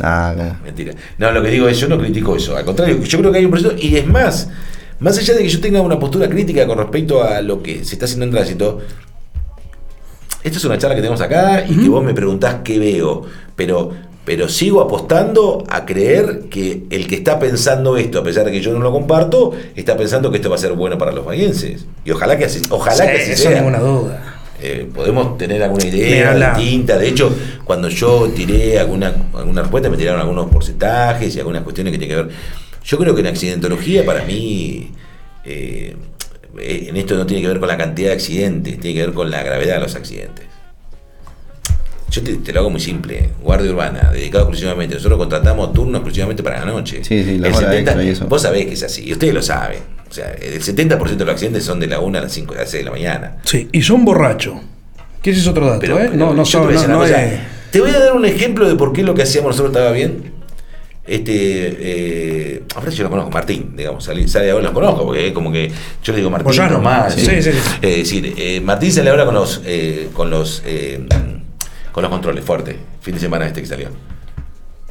[0.00, 0.56] Ah, claro.
[0.64, 0.94] Mentira.
[1.18, 2.56] No, lo que digo es, yo no critico eso.
[2.56, 3.74] Al contrario, yo creo que hay un proceso.
[3.78, 4.48] Y es más,
[4.98, 7.94] más allá de que yo tenga una postura crítica con respecto a lo que se
[7.94, 8.80] está haciendo en tránsito,
[10.44, 13.22] esto es una charla que tenemos acá y que vos me preguntás qué veo.
[13.56, 13.90] Pero,
[14.24, 18.60] pero sigo apostando a creer que el que está pensando esto, a pesar de que
[18.60, 21.86] yo no lo comparto, está pensando que esto va a ser bueno para los bahienses.
[22.04, 23.58] Y ojalá que así, ojalá Sí, que así eso sea.
[23.58, 24.28] ninguna duda.
[24.64, 26.96] Eh, podemos tener alguna idea distinta.
[26.96, 27.34] De hecho,
[27.64, 32.16] cuando yo tiré alguna, alguna respuesta, me tiraron algunos porcentajes y algunas cuestiones que tienen
[32.16, 32.34] que ver.
[32.84, 34.92] Yo creo que en accidentología, para mí,
[35.44, 35.96] eh,
[36.58, 39.30] en esto no tiene que ver con la cantidad de accidentes, tiene que ver con
[39.30, 40.46] la gravedad de los accidentes.
[42.10, 43.30] Yo te, te lo hago muy simple.
[43.42, 44.96] Guardia urbana, dedicado exclusivamente.
[44.96, 47.02] Nosotros contratamos turno exclusivamente para la noche.
[47.02, 48.26] Sí, sí, la El hora extra y eso.
[48.26, 49.78] Vos sabés que es así, y ustedes lo saben.
[50.10, 52.56] O sea, el 70% de los accidentes son de la 1 a las 5 a
[52.58, 53.38] las 6 de la mañana.
[53.44, 54.56] Sí, y son borrachos.
[55.22, 56.08] Que ese es otro dato, Pero, ¿eh?
[56.10, 57.40] pero no, no, yo te voy sabe, no, es.
[57.70, 60.31] Te voy a dar un ejemplo de por qué lo que hacíamos nosotros estaba bien.
[61.04, 62.62] Este, eh,
[62.94, 65.70] yo lo conozco, Martín, digamos, sale, ahora los conozco, porque es como que
[66.02, 66.74] yo le digo Martín Moyano.
[66.74, 67.14] nomás.
[67.14, 67.50] Sí, sí, sí.
[67.82, 71.04] Es decir, eh, Martín sale ahora con los, eh, con los, eh,
[71.90, 73.88] con los controles, fuerte, fin de semana este que salió.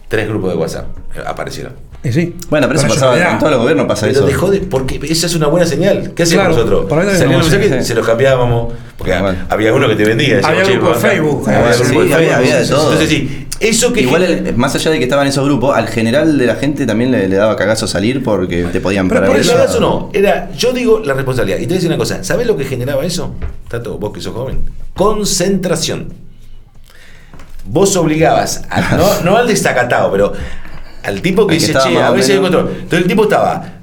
[0.10, 1.74] Tres grupos de WhatsApp eh, aparecieron.
[2.04, 2.36] Y sí.
[2.50, 4.28] Bueno, pero eso pasaba en todos los gobiernos pasa Pero eso.
[4.28, 4.62] dejó de.
[4.62, 6.14] Porque esa es una buena señal.
[6.16, 7.86] ¿Qué hacíamos Claro, nosotros?
[7.86, 8.74] se los cambiábamos.
[8.98, 9.14] Porque
[9.50, 10.40] había uno que te vendía.
[10.44, 11.10] Había "Che, grupo de acá".
[11.10, 12.34] Facebook, Había sí, de había- Facebook.
[12.36, 12.92] había de todo.
[12.94, 14.02] Entonces, sí, eso que.
[14.02, 17.12] Igual, el- más allá de que estaban esos grupos, al general de la gente también
[17.12, 19.80] le, le daba cagazo salir porque te podían Pero parar por Por eso.
[19.80, 21.58] no, era, yo digo la responsabilidad.
[21.60, 23.36] Y te voy a decir una cosa, ¿sabes lo que generaba eso?
[23.70, 24.62] Tato, vos que sos joven.
[24.96, 26.14] Concentración.
[27.64, 30.34] Vos obligabas, a- no, no al destacatado, pero
[31.04, 32.62] al tipo que dice, estaba che, a ver si hay menos".
[32.62, 32.76] control.
[32.82, 33.74] Entonces el tipo estaba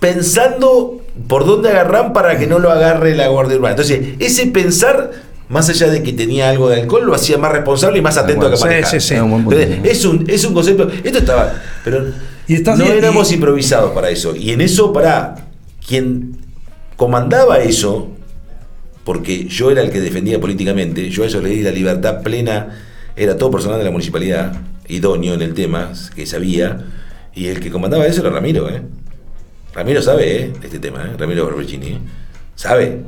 [0.00, 3.72] pensando por dónde agarrar para que no lo agarre la Guardia Urbana.
[3.72, 5.12] Entonces, ese pensar,
[5.48, 8.46] más allá de que tenía algo de alcohol, lo hacía más responsable y más atento
[8.46, 9.14] a que Sí, sí, sí.
[9.14, 10.88] Entonces, es un, es un concepto.
[11.02, 11.54] Esto estaba.
[11.84, 12.06] Pero
[12.46, 14.34] Y estás no éramos y- improvisados para eso.
[14.36, 15.36] Y en eso, para
[15.86, 16.36] quien
[16.96, 18.08] comandaba eso,
[19.04, 22.80] porque yo era el que defendía políticamente, yo a ellos le di la libertad plena,
[23.16, 24.52] era todo personal de la municipalidad,
[24.88, 26.78] idóneo en el tema, que sabía,
[27.34, 28.82] y el que comandaba eso era Ramiro, ¿eh?
[29.74, 30.52] Ramiro sabe, ¿eh?
[30.62, 31.16] Este tema, ¿eh?
[31.18, 31.98] Ramiro Barberini, ¿eh?
[32.54, 33.00] Sabe.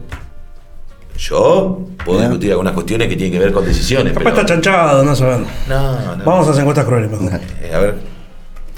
[1.18, 4.36] Yo puedo discutir algunas cuestiones que tienen que ver con decisiones, Capaz pero...
[4.36, 5.48] está chanchado, no sabemos.
[5.68, 6.24] No, no.
[6.24, 7.40] Vamos a hacer encuestas crueles mejor.
[7.62, 7.94] Eh, a ver.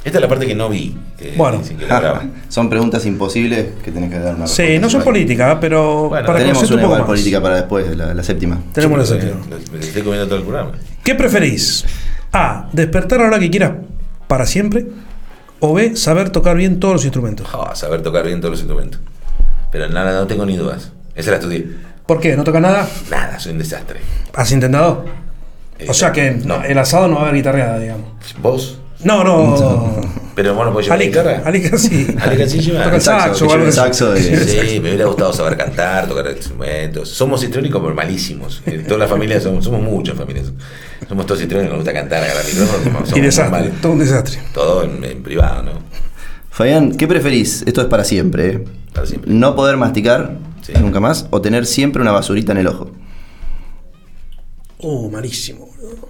[0.05, 0.97] Esta es la parte que no vi.
[1.19, 1.61] eh, Bueno.
[1.63, 1.75] que.
[2.49, 6.27] Son preguntas imposibles que tenés que dar una Sí, respuesta no son políticas, pero Bueno,
[6.27, 7.07] para Tenemos una un poco más.
[7.07, 8.61] política para después, la, la séptima.
[8.73, 9.41] Tenemos la séptima.
[9.49, 10.73] que Me estoy comiendo todo el programa.
[11.03, 11.85] ¿Qué preferís?
[12.33, 12.68] A.
[12.72, 13.72] Despertar a la hora que quieras
[14.26, 14.87] para siempre.
[15.61, 15.97] O B.
[15.97, 17.47] Saber tocar bien todos los instrumentos.
[17.53, 19.01] Ah, saber tocar bien todos los instrumentos.
[19.72, 20.93] Pero nada, no tengo ni dudas.
[21.14, 21.66] Esa la estudié.
[22.07, 22.37] ¿Por qué?
[22.37, 22.89] ¿No toca nada?
[23.11, 24.01] Nada, soy un desastre.
[24.35, 25.05] ¿Has intentado?
[25.79, 26.62] Eh, O sea que no.
[26.62, 28.07] el asado no va a haber guitarreada, digamos.
[28.41, 28.79] ¿Vos?
[29.05, 30.01] No, no.
[30.39, 30.89] Pero bueno, pues.
[30.89, 32.07] Alica sí
[32.61, 32.84] lleva.
[32.84, 36.28] Toca el El saxo, saxo el saxo de- Sí, me hubiera gustado saber cantar, tocar
[36.30, 37.09] instrumentos.
[37.09, 38.62] Somos histriónicos, pero malísimos.
[38.64, 40.53] En toda la familia somos, somos muchas familias.
[41.09, 43.16] Somos todos histriónicos, nos gusta cantar, agarrar micrófono.
[43.16, 44.39] Y desastre, todo un desastre.
[44.55, 45.72] Todo en, en privado, ¿no?
[46.51, 47.62] Fabián, ¿qué preferís?
[47.66, 48.64] Esto es para siempre, ¿eh?
[48.95, 49.32] Para siempre.
[49.32, 50.72] ¿No poder masticar Sí.
[50.80, 52.93] nunca más o tener siempre una basurita en el ojo?
[54.78, 55.66] Uh, malísimo.
[55.66, 56.08] boludo.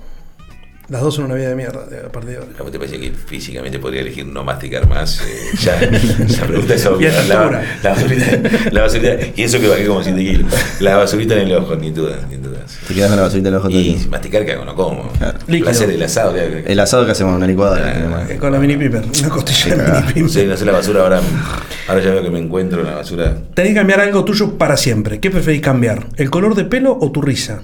[0.88, 2.48] Las dos son una vida de mierda de- a partir de ahora.
[2.58, 5.20] ¿A vos te parece que físicamente podría elegir no masticar más?
[5.20, 5.24] Eh,
[5.60, 7.10] ya, esa pregunta es obvia.
[7.24, 10.50] Y La, basurita, la basurita, y eso que bajé como 7 kilos.
[10.80, 12.60] La basurita en el ojo, ni duda, ni duda.
[12.86, 15.12] Te quedas con la basurita del ojo todo el Y masticar que hago, no como.
[15.18, 15.38] Claro.
[15.46, 16.32] El placer del asado.
[16.32, 18.26] Que, El asado que hacemos en una licuadora.
[18.26, 20.22] Ah, Con la mini piper, una costilla de mini piper.
[20.22, 21.20] no sé, no sé la basura ahora.
[21.86, 23.36] Ahora ya veo que me encuentro en la basura.
[23.52, 25.20] Tenés que cambiar algo tuyo para siempre.
[25.20, 26.06] ¿Qué preferís cambiar?
[26.16, 27.60] ¿El color de pelo o tu risa?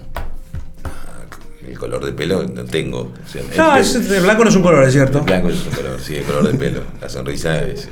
[1.85, 2.99] Color de pelo no tengo.
[3.01, 5.19] O sea, el No, es- el blanco no es un color, es cierto.
[5.19, 6.81] el blanco es un color, sí, el color de pelo.
[7.01, 7.89] La sonrisa es.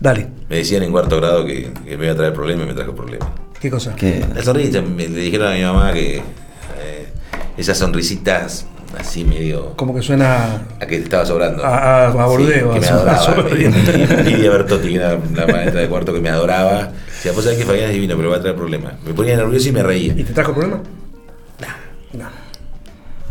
[0.00, 2.74] Dale, Me decían en cuarto grado que, que me iba a traer problemas y me
[2.74, 3.28] trajo problemas.
[3.58, 3.94] ¿qué cosa?
[3.96, 4.22] ¿Qué?
[4.34, 7.06] La sonrisa, me, le dijeron a mi mamá que eh,
[7.56, 8.66] esas sonrisitas
[8.98, 9.74] así medio.
[9.76, 11.64] Como que suena a que te estaba sobrando.
[11.64, 13.48] A- a- a bordeo, que me adoraba.
[14.24, 16.92] Lidia Bertotti, que era la maestra de cuarto que me adoraba.
[17.06, 18.92] Decía, vos sabés que Fabián es divino, pero va a traer problemas.
[19.06, 20.12] Me ponía nervioso y me reía.
[20.14, 20.82] ¿Y te trajo problema?
[22.12, 22.43] No.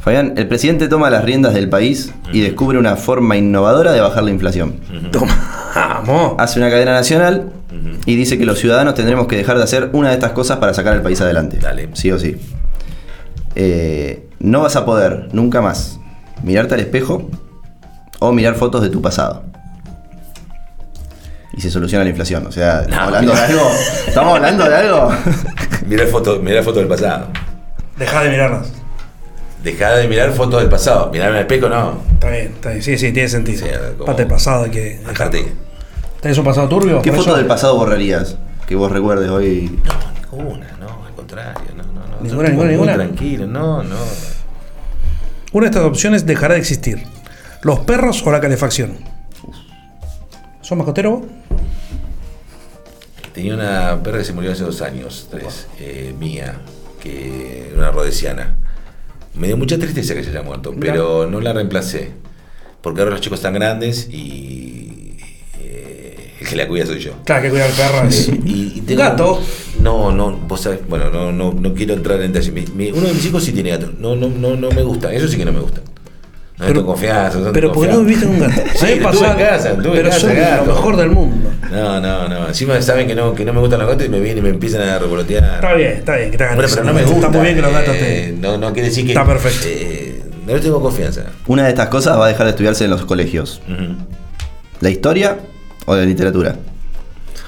[0.03, 4.23] Fabián, el presidente toma las riendas del país y descubre una forma innovadora de bajar
[4.23, 4.75] la inflación.
[5.11, 5.33] Toma,
[5.75, 6.35] vamos.
[6.39, 7.51] Hace una cadena nacional
[8.05, 10.73] y dice que los ciudadanos tendremos que dejar de hacer una de estas cosas para
[10.73, 11.57] sacar al país adelante.
[11.61, 11.89] Dale.
[11.93, 12.35] Sí o sí.
[13.55, 15.99] Eh, no vas a poder nunca más
[16.43, 17.29] mirarte al espejo
[18.19, 19.43] o mirar fotos de tu pasado.
[21.55, 22.45] Y se soluciona la inflación.
[22.47, 23.71] O sea, ¿estamos No, hablando de algo?
[24.07, 25.11] ¿Estamos hablando de algo?
[25.87, 27.27] Mirá foto, mirá foto del pasado.
[27.97, 28.71] Deja de mirarlas.
[29.63, 31.09] Dejá de mirar fotos del pasado.
[31.11, 32.01] Mirarme al espejo, no.
[32.13, 32.83] Está bien, está bien.
[32.83, 33.65] Sí, sí, tiene sentido.
[33.65, 34.99] Sí, como- Parte del pasado hay que.
[35.07, 35.53] Dejate.
[36.21, 37.01] ¿Tenés un pasado turbio?
[37.01, 38.37] ¿Qué Por foto eso- del pasado borrarías?
[38.67, 39.79] Que vos recuerdes hoy.
[39.85, 41.53] No, ninguna, no, al contrario.
[41.75, 42.21] No, no, no.
[42.21, 42.93] Ninguna, Son ninguna, muy ninguna.
[42.95, 43.95] Tranquilo, no, no.
[45.53, 47.03] Una de estas opciones dejará de existir.
[47.61, 48.97] ¿Los perros o la calefacción?
[50.61, 51.25] ¿Sos mascotero vos?
[53.33, 56.55] Tenía una perra que se murió hace dos años, tres, eh, mía,
[57.01, 58.55] que era una rodesiana.
[59.35, 62.11] Me dio mucha tristeza que se haya muerto, pero no la reemplacé.
[62.81, 65.15] Porque ahora los chicos están grandes y
[65.59, 67.13] eh, el que la cuida soy yo.
[67.25, 67.69] Claro, que cuidar.
[67.69, 69.41] Eh, y, y tengo- Gato.
[69.79, 72.51] No, no, vos sabés, bueno, no, no, no quiero entrar en detalle.
[72.93, 73.91] Uno de mis hijos sí tiene gato.
[73.97, 75.13] No, no, no, no me gusta.
[75.13, 75.81] Eso sí que no me gusta.
[76.63, 77.37] No Pero- tengo confianza.
[77.39, 78.61] no Pero tengo ¿por qué no viviste en un gato?
[78.75, 80.65] Sí, me pasaba- en casa, tuve pero casa, gato.
[80.65, 81.49] lo mejor del mundo.
[81.71, 82.47] No, no, no.
[82.47, 84.49] Encima saben que no, que no me gustan los gatos y me vienen y me
[84.49, 85.55] empiezan a revolotear.
[85.55, 86.31] Está bien, está bien.
[86.31, 87.17] Que te hagan Bueno, pero no me gusta.
[87.17, 88.41] Está muy bien que los gatos eh, te.
[88.41, 89.11] no, no quiere decir que.
[89.11, 89.67] Está perfecto.
[89.67, 91.23] eh, no tengo confianza.
[91.47, 93.61] Una de estas cosas va a dejar de estudiarse en los colegios.
[94.79, 95.37] ¿La historia
[95.85, 96.55] o la literatura?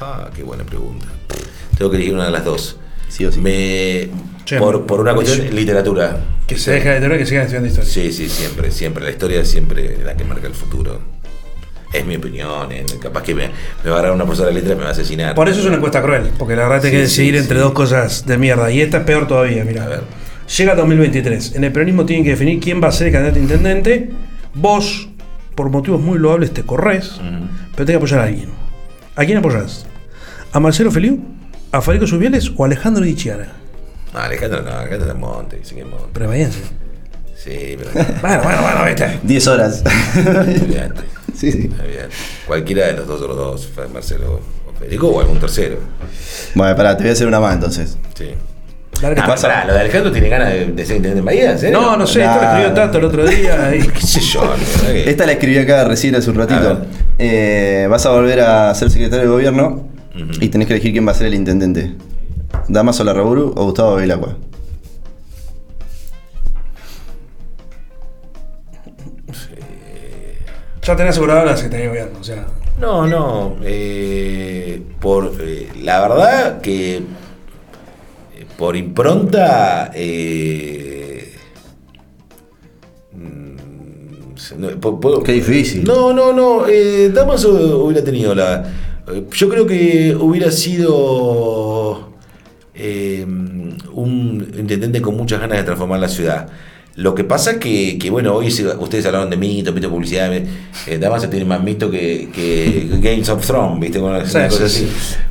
[0.02, 1.06] Ah, qué buena pregunta.
[1.78, 2.78] Tengo que elegir una de las dos.
[3.10, 3.40] Sí o sí.
[3.40, 4.10] Me,
[4.46, 5.54] Che, por, por una cuestión, sí.
[5.54, 6.18] literatura.
[6.48, 7.90] Que se deje de teoría que sigan estudiando historia.
[7.92, 9.04] Sí, sí, siempre, siempre.
[9.04, 11.02] La historia es siempre la que marca el futuro.
[11.92, 12.72] Es mi opinión.
[12.72, 13.48] eh, Capaz que me,
[13.84, 15.34] me va a agarrar una profesora de letras y me va a asesinar.
[15.36, 17.58] Por eso es una encuesta cruel, porque la verdad te Sí, que decidir sí, entre
[17.58, 17.64] sí.
[17.64, 18.70] dos cosas de mierda.
[18.72, 19.86] Y esta es peor todavía, mira.
[19.86, 20.02] A ver.
[20.58, 21.56] Llega 2023.
[21.56, 24.12] En el peronismo tienen que definir quién va a ser el candidato a intendente.
[24.54, 25.10] Vos,
[25.56, 27.48] por motivos muy loables, te corres, Ujú.
[27.76, 28.50] pero tenés que apoyar a alguien.
[29.16, 29.86] ¿A quién apoyás?
[30.52, 31.20] ¿A Marcelo Feliu?
[31.72, 33.48] ¿A Federico Subieles o a Alejandro Di Chiara?
[34.16, 35.60] No, Alejandro no, Alejandro está en Monte.
[35.64, 36.06] Sí, que es Monte.
[36.14, 36.32] Pero.
[37.36, 37.92] Sí, pero.
[38.22, 39.20] Bueno, bueno, bueno, viste.
[39.24, 39.84] 10 horas.
[41.36, 41.70] Sí, sí.
[42.48, 44.40] Cualquiera de los dos o los dos, Marcelo
[44.70, 45.80] o Federico o algún tercero.
[46.54, 47.98] Bueno, pará, te voy a hacer una más entonces.
[48.18, 48.30] Sí.
[49.02, 49.48] Dale que Ah, pasa.
[49.50, 51.82] pará, lo de Alejandro tiene ganas de, de ser intendente en Bahía, ¿en serio?
[51.82, 53.76] No, no sé, esto lo escribió tanto el otro día.
[53.80, 54.54] y- ¿Qué sé yo?
[54.86, 56.86] que- Esta la escribí acá recién hace un ratito.
[57.20, 59.90] Eh, vas a volver a ser secretario de gobierno
[60.40, 61.92] y tenés que elegir quién va a ser el intendente.
[62.68, 64.36] Damaso Larraburu o Gustavo Belacqua.
[70.84, 72.46] Ya tenés asegurado la Secretaría de Gobierno, o sea.
[72.80, 73.56] No, no.
[73.64, 77.04] eh, por eh, la verdad que eh,
[78.58, 79.92] por impronta.
[79.96, 81.34] eh,
[83.14, 83.56] mm,
[85.24, 85.84] Qué difícil.
[85.86, 86.68] No, no, no.
[86.68, 88.64] Eh, Damaso hubiera tenido la.
[89.32, 92.15] Yo creo que hubiera sido
[92.76, 96.50] eh, un intendente con muchas ganas de transformar la ciudad.
[96.96, 100.34] Lo que pasa que, que bueno, hoy ustedes hablaron de mito, mito de publicidad.
[100.34, 104.00] Eh, Damaso tiene más mito que, que Games of Thrones, ¿viste?
[104.00, 104.88] Sí, una cosa sí, así.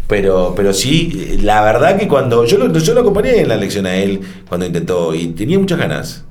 [0.07, 2.45] Pero, pero sí, la verdad que cuando.
[2.45, 5.79] Yo lo, yo lo acompañé en la elección a él cuando intentó y tenía muchas
[5.79, 6.25] ganas.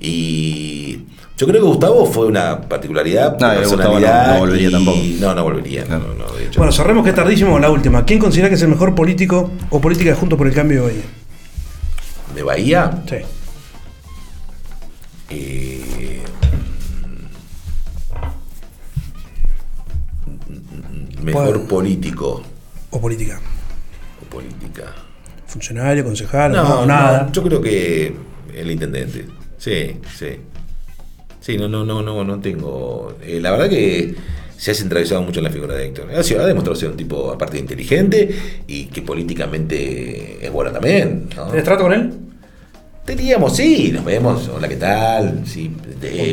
[0.00, 1.00] Y
[1.42, 3.36] yo creo que Gustavo fue una particularidad.
[3.36, 4.98] No, de no- personalidad no volvería y- tampoco.
[5.18, 5.80] No, no volvería.
[5.82, 6.14] No, Claro.
[6.16, 6.58] no, no, de hecho.
[6.60, 8.04] Bueno, cerremos que es tardísimo la última.
[8.04, 11.02] ¿Quién considera que es el mejor político o política junto por el cambio de Bahía?
[12.36, 13.02] de Bahía.
[13.08, 13.16] Sí.
[15.30, 16.22] eh,
[21.22, 22.42] mejor político
[22.90, 23.40] O política.
[24.22, 24.92] o política.
[25.46, 27.28] Funcionario, concejal, no, nada.
[27.32, 28.14] yo creo que
[28.54, 29.26] el intendente.
[29.58, 30.38] Sí, sí.
[31.42, 33.16] Sí, no, no, no, no, no tengo.
[33.22, 34.14] eh, la verdad que
[34.56, 36.08] se ha centralizado mucho en la figura de Héctor.
[36.16, 38.34] Ha, sido- ha demostrado ser un tipo, aparte de inteligente
[38.66, 41.28] y que políticamente es bueno también.
[41.36, 41.46] ¿no?
[41.48, 42.12] ¿Tenés trato con él?
[43.04, 45.42] Teníamos, sí, nos vemos, hola, ¿qué tal?
[45.44, 45.72] Sí,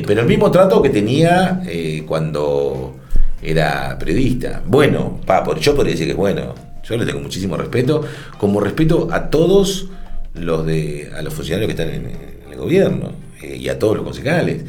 [0.05, 2.95] pero el mismo trato que tenía eh, cuando
[3.41, 4.61] era periodista.
[4.67, 6.53] Bueno, pa, por- yo podría decir que es bueno.
[6.83, 8.03] Yo le tengo muchísimo respeto,
[8.37, 9.87] como respeto a todos
[10.35, 13.11] los de, a los funcionarios que están en, en el gobierno
[13.41, 14.61] eh, y a todos los concejales.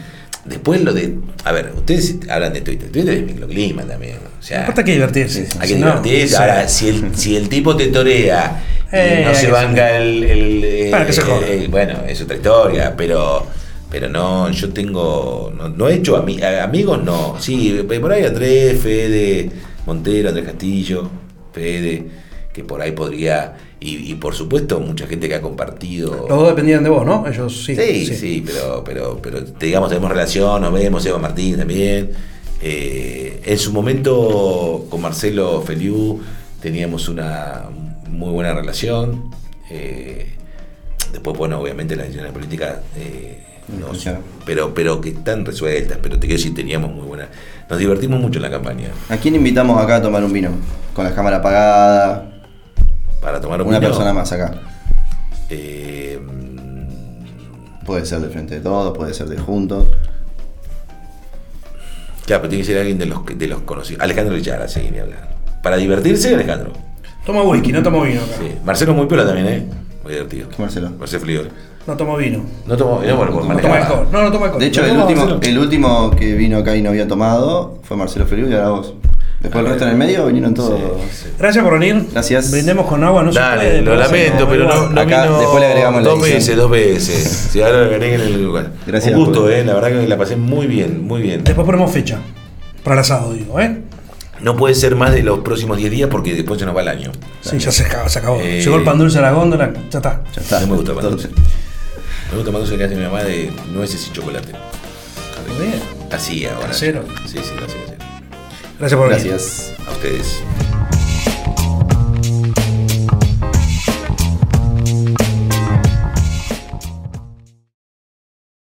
[0.51, 1.15] Después lo de,
[1.45, 4.17] a ver, ustedes hablan de Twitter, Twitter es microclima también.
[4.39, 5.47] O sea, hay que divertirse.
[5.59, 6.37] hay que Si divertirse.
[6.37, 8.63] Ahora, si el, si el tipo te torea
[8.93, 10.25] y Eh, no se banca el.
[10.25, 13.47] el, eh, Bueno, que se eh, bueno, es otra historia, pero.
[13.91, 15.53] Pero no, yo tengo.
[15.57, 17.37] No, no he hecho ami- amigos, no.
[17.41, 19.51] Sí, por ahí Andrés, Fede,
[19.87, 21.11] Montero, Andrés Castillo,
[21.53, 22.05] Fede,
[22.53, 23.57] que por ahí podría.
[23.81, 26.27] Y, y por supuesto, mucha gente que ha compartido.
[26.29, 27.27] Los dos dependían de vos, ¿no?
[27.27, 27.75] Ellos sí.
[27.75, 32.11] Sí, sí, pero, pero, pero digamos, tenemos relación, nos vemos, Eva Martín también.
[32.63, 36.21] Eh, en su momento con Marcelo Feliu
[36.61, 37.65] teníamos una
[38.09, 39.31] muy buena relación.
[39.71, 40.35] Eh,
[41.13, 43.45] después, bueno, obviamente las decisiones políticas eh,
[43.79, 43.93] No
[44.45, 47.29] pero, pero que están resueltas, pero te quiero decir, teníamos muy buena.
[47.69, 48.89] Nos divertimos mucho en la campaña.
[49.09, 50.51] ¿A quién invitamos acá a tomar un vino?
[50.93, 52.30] Con la cámara apagada.
[53.21, 54.53] Para tomar un Una vino, persona más acá.
[55.51, 56.19] eh,
[57.85, 59.89] Puede ser de frente de todos, puede ser de juntos.
[62.25, 64.03] claro, pero tiene que ser alguien de los, de los conocidos.
[64.03, 65.29] Alejandro Lichara, sí, ni hablar.
[65.63, 66.73] Para divertirse, Alejandro.
[67.27, 68.33] Toma whisky, no tomo vino acá.
[68.39, 68.55] Sí.
[68.65, 69.67] Marcelo muy piola también, ¿eh?
[70.05, 70.49] Muy divertido.
[70.49, 70.91] ¿Qué Marcelo?
[70.91, 71.49] Marcelo Flior.
[71.87, 72.45] No tomo vino.
[72.67, 73.71] No tomo, no, bueno, por No manejar.
[73.71, 74.09] toma alcohol.
[74.13, 74.61] No, no toma alcohol.
[74.61, 77.81] De hecho, No, el no, último, el último que vino acá y no había tomado
[77.83, 78.95] fue Marcelo Feliu y ahora vos.
[79.41, 80.79] Después el resto en el medio vinieron todos.
[81.11, 81.29] Sí, sí.
[81.39, 82.07] Gracias por venir.
[82.13, 82.51] Gracias.
[82.51, 85.67] Brindemos con agua, no se Dale, puede, lo lamento, pero no, Acá, vino después le
[85.67, 87.49] agregamos dos veces, dos veces.
[87.51, 88.73] Sí, ahora le agregué en el lugar.
[88.87, 91.43] Gracias Un gusto, por- eh, la verdad que la pasé muy bien, muy bien.
[91.43, 92.19] Después ponemos fecha.
[92.85, 93.81] Para el asado, digo, ¿eh?
[94.41, 96.89] No puede ser más de los próximos 10 días porque después se nos va el
[96.89, 97.11] año.
[97.41, 98.09] Sí, ya se acabó.
[98.11, 98.41] Se acabó.
[98.41, 100.23] Eh, Llegó el pan dulce a la góndola, ya está.
[100.35, 100.61] Ya está.
[100.61, 101.29] No me gusta el pan dulce.
[102.31, 104.53] Me gusta más dulce que hace mi mamá de nueces y chocolate.
[105.59, 105.81] Muy bien.
[106.13, 106.69] Así ahora.
[106.69, 107.05] Casero.
[107.27, 107.95] Sí, sí, así, así.
[108.81, 109.33] Gracias por venir.
[109.87, 110.43] A ustedes.